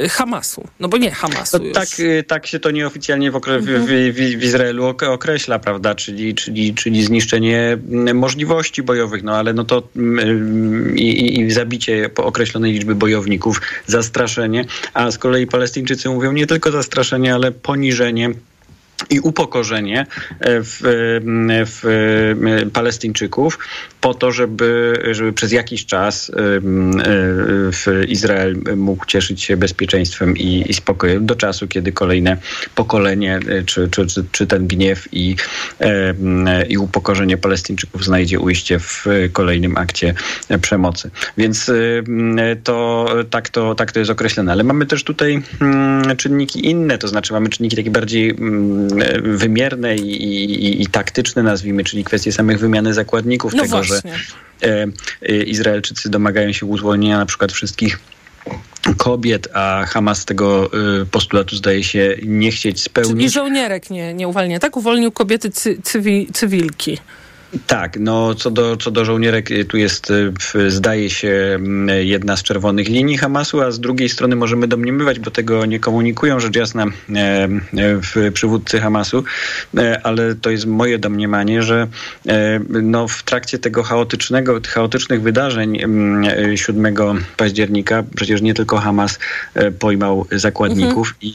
[0.04, 0.68] e, Hamasu.
[0.80, 3.86] No bo nie Hamasu no, tak, y, tak się to nieoficjalnie w, okre- mhm.
[3.86, 5.94] w, w, w, Izraelu określa, prawda?
[5.94, 12.10] Czyli, czyli, czyli zniszczenie mm, możliwości bojowych, no ale no to mm, i, i zabicie
[12.16, 14.64] określonej liczby bojowników, zastraszenie,
[14.94, 18.30] a z kolei Palestyńczycy mówią nie tylko zastraszenie, ale poniżenie
[19.10, 20.06] i upokorzenie
[20.40, 20.78] e, w,
[21.66, 21.80] w,
[22.66, 23.58] w Palestyńczyków
[24.00, 26.30] po to, żeby, żeby przez jakiś czas
[27.90, 32.36] e, Izrael mógł cieszyć się bezpieczeństwem i, i spokojem do czasu, kiedy kolejne
[32.74, 35.36] pokolenie, e, czy, czy, czy, czy ten gniew i,
[36.68, 40.14] i upokorzenie Palestyńczyków znajdzie ujście w kolejnym akcie
[40.60, 41.10] przemocy.
[41.36, 41.70] Więc
[42.64, 44.52] to tak to, tak to jest określone.
[44.52, 48.91] Ale mamy też tutaj mm, czynniki inne, to znaczy mamy czynniki takie bardziej mm,
[49.22, 54.14] wymierne i, i, i, taktyczne, nazwijmy, czyli kwestie samych wymiany zakładników, no tego, właśnie.
[54.62, 54.86] że
[55.22, 57.98] e, Izraelczycy domagają się uwolnienia na przykład wszystkich
[58.96, 60.70] kobiet, a Hamas tego
[61.02, 63.16] y, postulatu zdaje się nie chcieć spełnić.
[63.16, 64.76] Czyli żołnierek nie, nie uwalnia, tak?
[64.76, 66.98] Uwolnił kobiety cy, cywi, cywilki.
[67.66, 70.10] Tak, no co do, co do żołnierek, y, tu jest,
[70.54, 75.18] y, zdaje się, mm, jedna z czerwonych linii Hamasu, a z drugiej strony możemy domniemywać,
[75.18, 76.88] bo tego nie komunikują rzecz jasna e,
[77.18, 79.24] e, w przywódcy Hamasu,
[79.76, 81.86] e, ale to jest moje domniemanie, że
[82.68, 85.78] no, w trakcie tego chaotycznego, chaotycznych wydarzeń
[86.54, 89.18] 7 mm, października przecież nie tylko Hamas
[89.78, 91.32] pojmał zakładników mhm.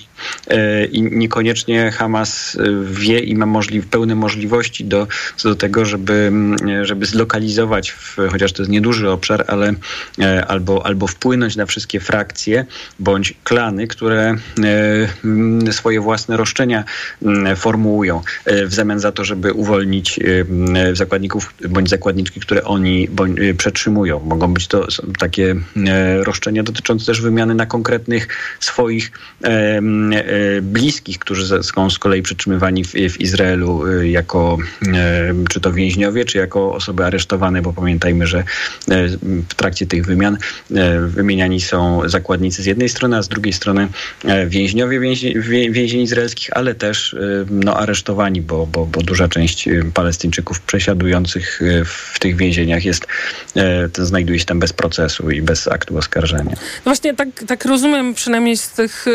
[0.92, 5.08] i, i niekoniecznie Hamas wie i ma możli pełne możliwości do,
[5.44, 9.74] do tego, żeby żeby, mm, żeby zlokalizować, w, chociaż to jest nieduży obszar, ale
[10.20, 12.66] e, albo, albo wpłynąć na wszystkie frakcje
[13.00, 14.38] bądź klany, które e,
[15.26, 16.84] mm, swoje własne roszczenia
[17.22, 20.20] mm, formułują e, w zamian za to, żeby uwolnić
[20.94, 24.20] zakładników bądź zakładniczki, które oni bądź, przetrzymują.
[24.20, 24.88] Mogą być to
[25.20, 25.56] takie
[26.20, 28.28] roszczenia dotyczące też wymiany na konkretnych
[28.60, 29.12] swoich
[30.62, 34.58] bliskich, którzy są z kolei przetrzymywani w, w Izraelu jako
[35.50, 38.44] czy to więźniowie, więźniowie, czy jako osoby aresztowane, bo pamiętajmy, że e,
[39.50, 40.38] w trakcie tych wymian
[40.76, 43.88] e, wymieniani są zakładnicy z jednej strony, a z drugiej strony
[44.26, 45.00] e, więźniowie
[45.70, 47.16] więzień izraelskich, ale też
[47.50, 53.08] no, aresztowani, bo, bo, bo duża część Palestyńczyków przesiadujących w tych więzieniach jest,
[53.98, 56.52] znajduje się tam bez procesu i bez aktu oskarżenia.
[56.52, 59.06] No właśnie tak, tak rozumiem przynajmniej z tych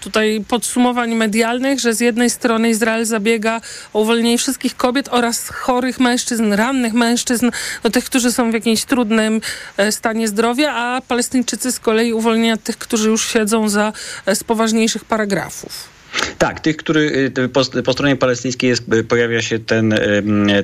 [0.00, 3.60] tutaj podsumowań medialnych, że z jednej strony Izrael zabiega
[3.92, 7.50] o uwolnienie wszystkich kobiet oraz chorych mężczyzn, mężczyzn, rannych mężczyzn,
[7.84, 9.40] no tych, którzy są w jakimś trudnym
[9.76, 13.92] e, stanie zdrowia, a Palestyńczycy z kolei uwolnienia tych, którzy już siedzą za
[14.26, 15.97] e, z poważniejszych paragrafów.
[16.38, 19.94] Tak, tych, który y, po, po, stronie palestyńskiej jest, y, pojawia się ten,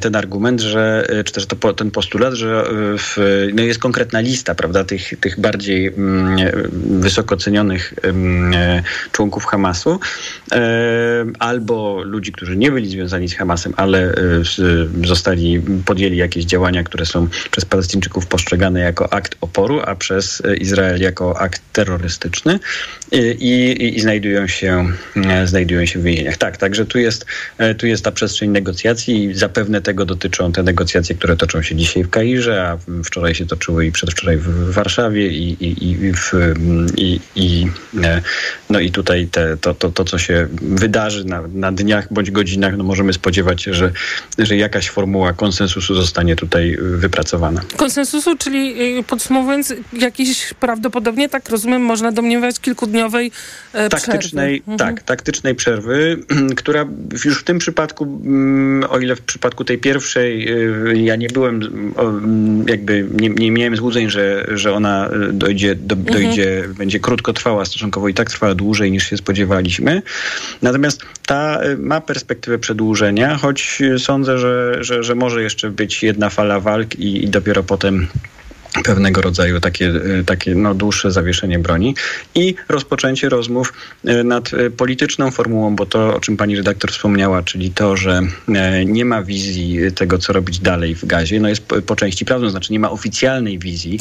[0.01, 2.64] ten argument, że, y, czy też to, ten postulat, że
[2.98, 3.16] w,
[3.55, 5.93] no jest konkretna lista, prawda, tych, tych bardziej
[6.72, 7.94] wysoko cenionych
[9.12, 10.01] członków Hamasu,
[11.39, 14.14] albo ludzi, którzy nie byli związani z Hamasem, ale
[15.05, 21.01] zostali, podjęli jakieś działania, które są przez Palestyńczyków postrzegane jako akt oporu, a przez Izrael
[21.01, 22.59] jako akt terrorystyczny
[23.12, 24.86] i, i, i znajdują się
[25.46, 26.36] znajdują się w więzieniach.
[26.36, 27.26] Tak, także tu jest,
[27.58, 31.76] e, tu jest ta przestrzeń negocjacji i zapewne tego dotyczą te negocjacje, które toczą się
[31.76, 36.32] dzisiaj w Kairze, a wczoraj się toczyły i przedwczoraj w Warszawie i, i, i, w,
[36.96, 37.66] i, i
[38.04, 38.20] e,
[38.74, 42.76] No i tutaj te, to, to, to, co się wydarzy na, na dniach bądź godzinach,
[42.76, 43.92] no możemy spodziewać się, że,
[44.38, 47.60] że jakaś formuła konsensusu zostanie tutaj wypracowana.
[47.76, 53.30] Konsensusu, czyli y, podsumowując, jakiś prawdopodobnie, tak rozumiem, można domniemywać kilkudniowej
[53.72, 54.78] e, taktycznej, przerwy.
[54.78, 56.18] Tak, taktycznej przerwy,
[56.60, 56.86] która
[57.24, 60.48] już w tym przypadku, mm, o ile w przypadku tej pierwszej
[60.92, 61.60] y, ja nie byłem,
[61.98, 66.22] mm, jakby nie, nie miałem złudzeń, że, że ona y, dojdzie, do, Mhm.
[66.22, 70.02] dojdzie będzie krótko trwała stosunkowo i tak trwała dłużej niż się spodziewaliśmy.
[70.62, 76.30] Natomiast ta y, ma perspektywę przedłużenia, choć sądzę, że, że, że może jeszcze być jedna
[76.30, 78.06] fala walk i, i dopiero potem
[78.82, 79.92] pewnego rodzaju takie,
[80.26, 81.94] takie no, dłuższe zawieszenie broni
[82.34, 83.72] i rozpoczęcie rozmów
[84.05, 88.20] e, nad e, polityczną formułą, bo to, o czym pani redaktor wspomniała, czyli to, że
[88.55, 92.51] e, nie ma wizji tego, co robić dalej w gazie, no jest po, części prawdą,
[92.51, 93.98] znaczy nie ma oficjalnej wizji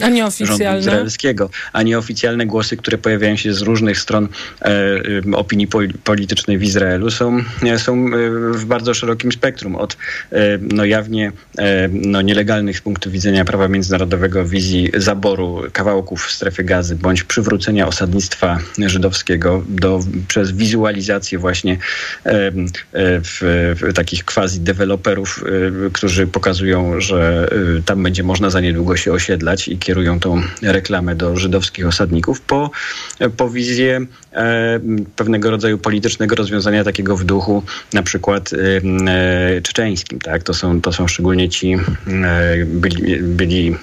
[0.48, 4.28] rządu izraelskiego, a nie oficjalne głosy, które pojawiają się z różnych stron
[4.62, 5.02] e, e,
[5.36, 8.10] opinii pol- politycznej w Izraelu są, e, są e,
[8.54, 9.76] w bardzo szerokim spektrum.
[9.76, 9.98] Od
[10.32, 14.63] e, no, jawnie e, no, nielegalnych z punktu widzenia prawa międzynarodowego wizji
[14.98, 22.52] zaboru kawałków strefy gazy bądź przywrócenia osadnictwa żydowskiego do, przez wizualizację właśnie e,
[23.22, 23.40] w,
[23.82, 25.44] w takich quasi-deweloperów,
[25.88, 27.50] e, którzy pokazują, że
[27.80, 32.42] e, tam będzie można za niedługo się osiedlać i kierują tą reklamę do żydowskich osadników
[32.42, 32.72] po,
[33.38, 34.06] po wizję
[35.16, 37.64] pewnego rodzaju politycznego rozwiązania takiego w duchu
[37.94, 38.50] na przykład
[39.64, 40.20] czeczeńskim.
[40.20, 40.44] Tak?
[40.44, 41.76] To, są, to są szczególnie ci
[42.66, 43.76] byli, byli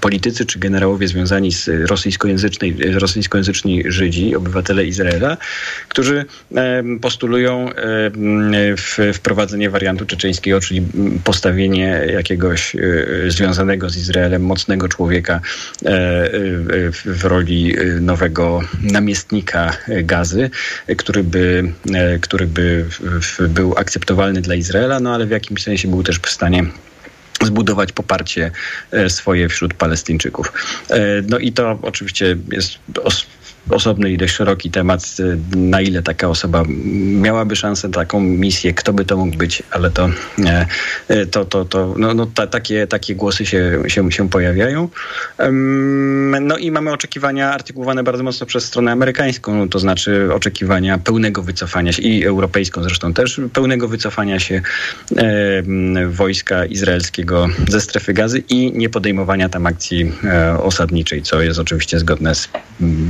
[0.00, 5.36] politycy czy generałowie związani z rosyjskojęzycznej, rosyjskojęzyczni Żydzi, obywatele Izraela,
[5.88, 6.24] którzy
[7.00, 7.70] postulują
[9.12, 10.82] wprowadzenie wariantu czeczeńskiego, czyli
[11.24, 12.80] postawienie jakiegoś e,
[13.26, 15.40] związanego z Izraelem mocnego człowieka
[15.84, 16.30] e, e,
[16.92, 20.50] w, roli nowego namiestnika gazy,
[20.96, 21.72] który by,
[22.20, 22.84] który by
[23.48, 26.64] był akceptowalny dla Izraela, no ale w jakimś sensie był też w stanie
[27.44, 28.50] zbudować poparcie
[28.90, 30.52] e, swoje wśród Palestyńczyków.
[30.90, 32.78] E, No i to oczywiście jest
[33.70, 36.62] osobny i dość szeroki temat, e, na ile taka osoba
[37.22, 40.10] miałaby szansę, taką misję, kto by to mógł być, ale to,
[40.44, 40.66] e,
[41.08, 44.88] e, to, to, to no, no, ta, takie, takie głosy się, się, się pojawiają.
[46.40, 51.92] No i mamy oczekiwania artykułowane bardzo mocno przez stronę amerykańską, to znaczy oczekiwania pełnego wycofania
[51.92, 54.62] się i europejską zresztą też, pełnego wycofania się
[55.16, 61.58] em, wojska izraelskiego ze strefy gazy i nie podejmowania tam akcji e, osadniczej, co jest
[61.58, 62.48] oczywiście zgodne z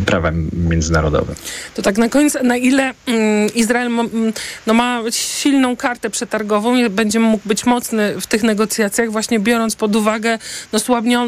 [0.07, 1.35] prawem międzynarodowym.
[1.75, 4.33] To tak na koniec, na ile mm, Izrael ma, mm,
[4.67, 9.77] no, ma silną kartę przetargową i będzie mógł być mocny w tych negocjacjach, właśnie biorąc
[9.77, 10.39] pod uwagę
[10.73, 10.79] no,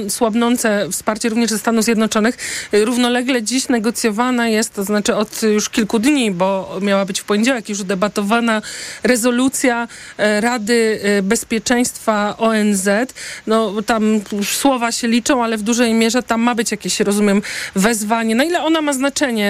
[0.08, 2.36] słabnące wsparcie również ze Stanów Zjednoczonych.
[2.74, 7.24] Y, Równolegle dziś negocjowana jest, to znaczy od już kilku dni, bo miała być w
[7.24, 8.62] poniedziałek już debatowana
[9.02, 9.88] rezolucja
[10.18, 12.88] e, Rady e, Bezpieczeństwa ONZ.
[13.46, 17.42] No tam słowa się liczą, ale w dużej mierze tam ma być jakieś, rozumiem,
[17.74, 18.34] wezwanie.
[18.34, 19.05] Na ile ona ma znaczenie,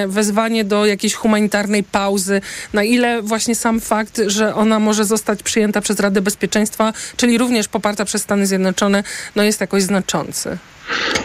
[0.08, 2.40] wezwanie do jakiejś humanitarnej pauzy?
[2.72, 7.68] Na ile właśnie sam fakt, że ona może zostać przyjęta przez Radę Bezpieczeństwa, czyli również
[7.68, 9.02] poparta przez Stany Zjednoczone,
[9.36, 10.58] no jest jakoś znaczący?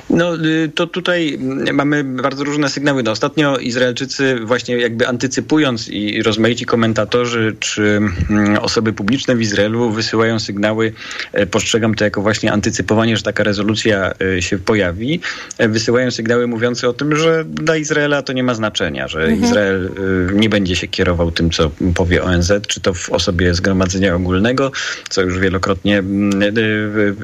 [0.10, 3.04] No y, to tutaj mm, mamy bardzo różne sygnały.
[3.04, 9.92] No, ostatnio Izraelczycy właśnie jakby antycypując i rozmaici komentatorzy czy mm, osoby publiczne w Izraelu
[9.92, 10.94] wysyłają sygnały,
[11.34, 15.20] e, postrzegam to jako właśnie antycypowanie, że taka rezolucja e, się pojawi,
[15.58, 19.44] E, wysyłają sygnały mówiące o tym, że dla Izraela to nie ma znaczenia, że Mhm.
[19.44, 19.90] Izrael
[20.34, 24.72] nie będzie się kierował tym, co powie ONZ, czy to w osobie Zgromadzenia Ogólnego,
[25.10, 26.32] co już wielokrotnie mm,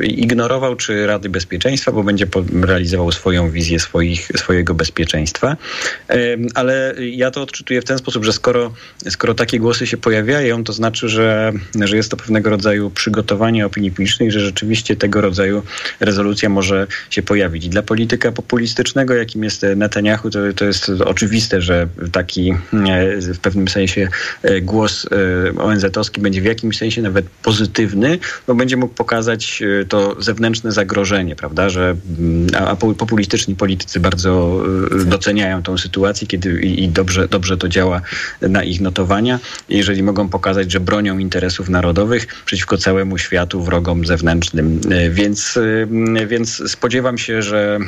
[0.01, 2.27] ignorował, czy Rady Bezpieczeństwa, bo będzie
[2.62, 5.58] realizował swoją wizję swoich, swojego bezpieczeństwa.
[6.56, 8.74] Ale ja to odczytuję w ten sposób, że skoro,
[9.10, 13.91] skoro takie głosy się pojawiają, to znaczy, że, że jest to pewnego rodzaju przygotowanie opinii
[13.91, 15.64] publicznej, że rzeczywiście tego rodzaju
[15.99, 17.66] rezolucja może się pojawić.
[17.66, 23.40] I dla polityka populistycznego, jakim jest Netanyahu, to, to jest oczywiste, że taki e, w
[23.40, 24.08] pewnym sensie
[24.44, 30.22] e, głos e, ONZ-owski będzie w jakimś sensie nawet pozytywny, bo będzie mógł pokazać to
[30.22, 31.95] zewnętrzne zagrożenie, prawda, że
[32.60, 34.61] a a po- populistyczni politycy bardzo
[35.02, 38.02] e, doceniają tą sytuację, kiedy i, i dobrze, dobrze to działa
[38.41, 39.39] na ich notowania.
[39.69, 44.81] Jeżeli mogą pokazać, że bronią interesów narodowych przeciwko całemu światu, wrogom zewnętrznym.
[44.91, 45.57] E, Więc,
[46.18, 47.80] e, więc spodziewam się, że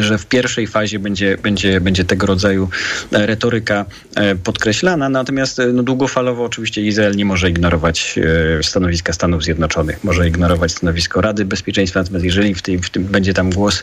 [0.00, 2.68] że w pierwszej fazie będzie, będzie, będzie tego rodzaju
[3.12, 3.84] e, retoryka
[4.14, 8.18] e, podkreślana, natomiast e, no, długofalowo oczywiście Izrael nie może ignorować
[8.62, 13.34] stanowiska Stanów Zjednoczonych, może ignorować stanowisko Rady Bezpieczeństwa, natomiast jeżeli w tym, w tym będzie
[13.34, 13.82] tam głos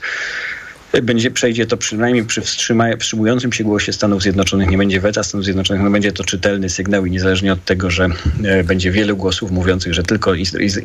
[1.01, 5.83] będzie, przejdzie to przynajmniej przy wstrzymującym się głosie Stanów Zjednoczonych, nie będzie weta Stanów Zjednoczonych,
[5.83, 8.09] no będzie to czytelny sygnał i niezależnie od tego, że
[8.43, 10.33] e, będzie wielu głosów mówiących, że tylko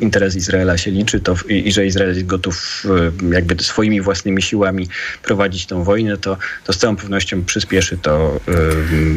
[0.01, 2.83] interes Izraela się liczy to, i, i, że Izrael jest gotów
[3.29, 4.87] e, jakby swoimi własnymi siłami
[5.23, 8.51] prowadzić tę wojnę, to, to z całą pewnością przyspieszy to e,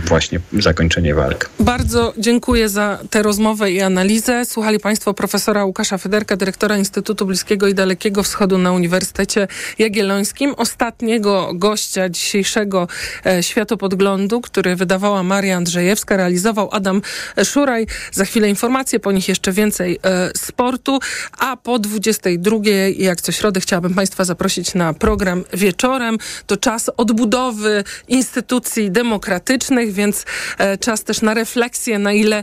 [0.07, 1.51] właśnie zakończenie walk.
[1.61, 4.45] Bardzo dziękuję za tę rozmowę i analizę.
[4.45, 9.49] Słuchali Państwo profesora Łukasza Federka, dyrektora Instytutu Bliskiego i Dalekiego Wschodu na Uniwersytecie
[9.79, 10.55] Jagiellońskim.
[10.83, 12.89] Ostatniego gościa dzisiejszego
[13.27, 17.03] e, Światopodglądu, który wydawała Maria Andrzejewska, realizował Adam
[17.45, 17.87] Szuraj.
[18.13, 20.99] Za chwilę informacje, po nich jeszcze więcej e, sportu,
[21.39, 22.57] a po 22,
[22.97, 26.19] jak co środę, chciałabym Państwa zaprosić na program wieczorem.
[26.47, 30.25] To czas odbudowy instytucji demokratycznych, więc
[30.59, 32.43] e, czas też na refleksję, na ile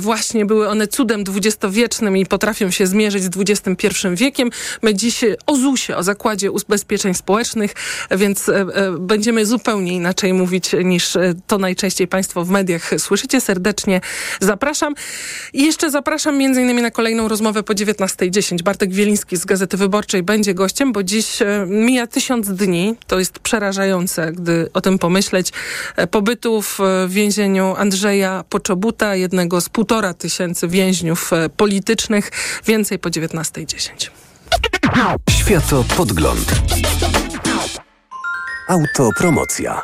[0.00, 4.50] właśnie były one cudem dwudziestowiecznym i potrafią się zmierzyć z XXI wiekiem.
[4.82, 7.74] My dziś o ZUS-ie, o Zakładzie Ubezpieczeń Społecznych,
[8.10, 8.66] więc e,
[8.98, 13.40] będziemy zupełnie inaczej mówić niż to najczęściej Państwo w mediach słyszycie.
[13.40, 14.00] Serdecznie
[14.40, 14.94] zapraszam.
[15.52, 18.62] I jeszcze zapraszam między innymi na kolejną rozmowę po 19.10.
[18.62, 22.94] Bartek Wieliński z Gazety Wyborczej będzie gościem, bo dziś mija tysiąc dni.
[23.06, 25.52] To jest przerażające, gdy o tym pomyśleć.
[26.10, 26.78] Pobytu w
[27.08, 32.30] więzieniu Andrzeja Poczobuta, jednego z półtora tysięcy więźniów politycznych.
[32.66, 34.10] Więcej po 19.10.
[35.30, 36.52] Światopodgląd.
[38.68, 39.82] Autopromocja.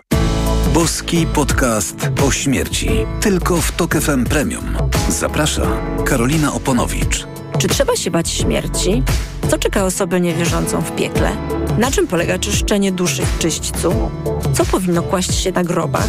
[0.74, 1.96] Boski podcast
[2.26, 2.88] o śmierci.
[3.20, 4.76] Tylko w Tok FM Premium.
[5.08, 5.66] Zaprasza
[6.04, 7.26] Karolina Oponowicz.
[7.58, 9.02] Czy trzeba się bać śmierci?
[9.48, 11.30] Co czeka osobę niewierzącą w piekle?
[11.78, 14.10] Na czym polega czyszczenie duszy w czyśćcu?
[14.52, 16.08] Co powinno kłaść się na grobach?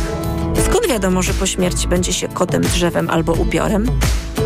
[0.85, 3.85] Skąd wiadomo, że po śmierci będzie się kotem, drzewem albo upiorem?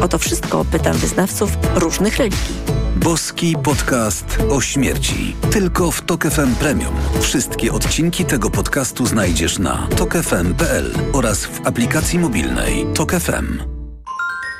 [0.02, 2.56] O to wszystko pytam wyznawców różnych religii.
[2.96, 5.36] Boski podcast o śmierci.
[5.52, 6.96] Tylko w Tok FM Premium.
[7.22, 13.60] Wszystkie odcinki tego podcastu znajdziesz na tokefm.pl oraz w aplikacji mobilnej Tok FM.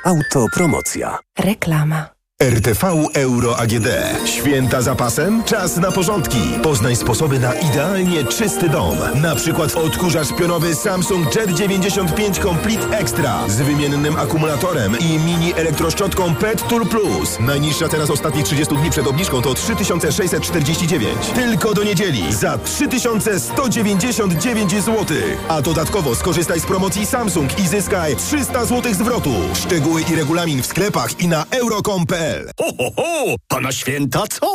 [0.04, 1.18] Autopromocja.
[1.38, 2.19] Reklama.
[2.42, 2.84] RTV
[3.14, 3.86] Euro AGD.
[4.24, 5.44] Święta zapasem?
[5.44, 6.38] Czas na porządki.
[6.62, 8.96] Poznaj sposoby na idealnie czysty dom.
[9.14, 16.34] Na przykład odkurzacz pionowy Samsung Jet 95 Complete Extra z wymiennym akumulatorem i mini elektroszczotką
[16.34, 17.40] Pet Tool Plus.
[17.40, 21.14] Najniższa teraz ostatnich 30 dni przed obniżką to 3649.
[21.34, 25.06] Tylko do niedzieli za 3199 zł.
[25.48, 29.32] A dodatkowo skorzystaj z promocji Samsung i zyskaj 300 zł zwrotu.
[29.54, 32.29] Szczegóły i regulamin w sklepach i na euro.com.pl
[32.60, 33.36] Ho, ho, ho!
[33.48, 34.46] A na święta co?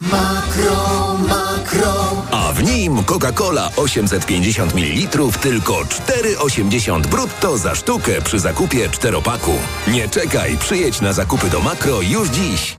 [0.00, 2.22] Makro, makro.
[2.30, 5.08] A w nim Coca-Cola 850 ml
[5.40, 9.52] tylko 4,80 brutto za sztukę przy zakupie czteropaku.
[9.88, 12.76] Nie czekaj, przyjedź na zakupy do Makro już dziś.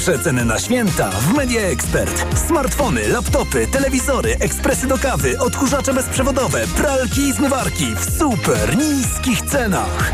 [0.00, 2.38] Przeceny na święta w Media Expert.
[2.46, 10.12] Smartfony, laptopy, telewizory, ekspresy do kawy, odkurzacze bezprzewodowe, pralki i zmywarki w super niskich cenach.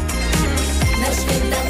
[1.00, 1.69] Na święta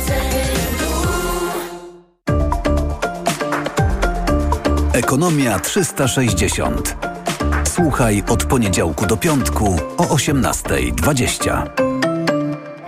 [4.92, 6.96] Ekonomia 360.
[7.64, 11.66] Słuchaj od poniedziałku do piątku o 18.20.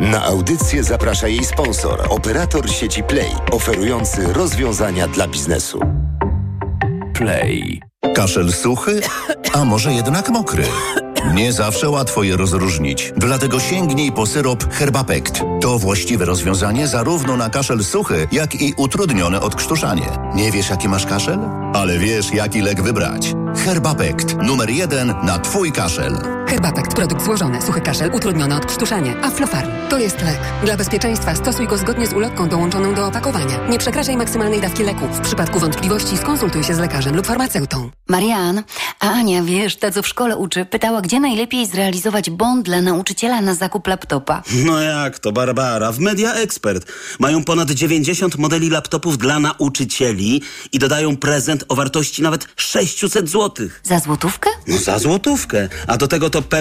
[0.00, 5.80] Na audycję zaprasza jej sponsor, operator sieci Play, oferujący rozwiązania dla biznesu.
[7.14, 7.82] Play.
[8.14, 9.00] Kaszel suchy,
[9.52, 10.64] a może jednak mokry?
[11.30, 15.40] Nie zawsze łatwo je rozróżnić, dlatego sięgnij po syrop Herbapekt.
[15.60, 20.08] To właściwe rozwiązanie zarówno na kaszel suchy, jak i utrudnione odkrztuszanie.
[20.34, 21.38] Nie wiesz, jaki masz kaszel?
[21.74, 23.34] Ale wiesz, jaki lek wybrać.
[23.64, 24.36] Herbapekt.
[24.42, 26.16] Numer jeden na Twój kaszel.
[26.48, 26.94] Herbapekt.
[26.94, 27.62] Produkt złożony.
[27.62, 28.14] Suchy kaszel.
[28.14, 29.16] Utrudnione odkrztuszanie.
[29.22, 29.70] Aflofarm.
[29.90, 30.38] To jest lek.
[30.64, 33.68] Dla bezpieczeństwa stosuj go zgodnie z ulotką dołączoną do opakowania.
[33.68, 35.06] Nie przekraczaj maksymalnej dawki leku.
[35.12, 37.90] W przypadku wątpliwości skonsultuj się z lekarzem lub farmaceutą.
[38.08, 38.62] Marian,
[39.00, 43.40] a Ania, wiesz, ta co w szkole uczy, pytała, gdzie najlepiej zrealizować bond dla nauczyciela
[43.40, 44.42] na zakup laptopa.
[44.64, 45.92] No jak to, Barbara?
[45.92, 52.22] W Media Expert mają ponad 90 modeli laptopów dla nauczycieli i dodają prezent o wartości
[52.22, 53.68] nawet 600 zł.
[53.82, 54.50] Za złotówkę?
[54.66, 55.68] No za złotówkę.
[55.86, 56.42] A do tego to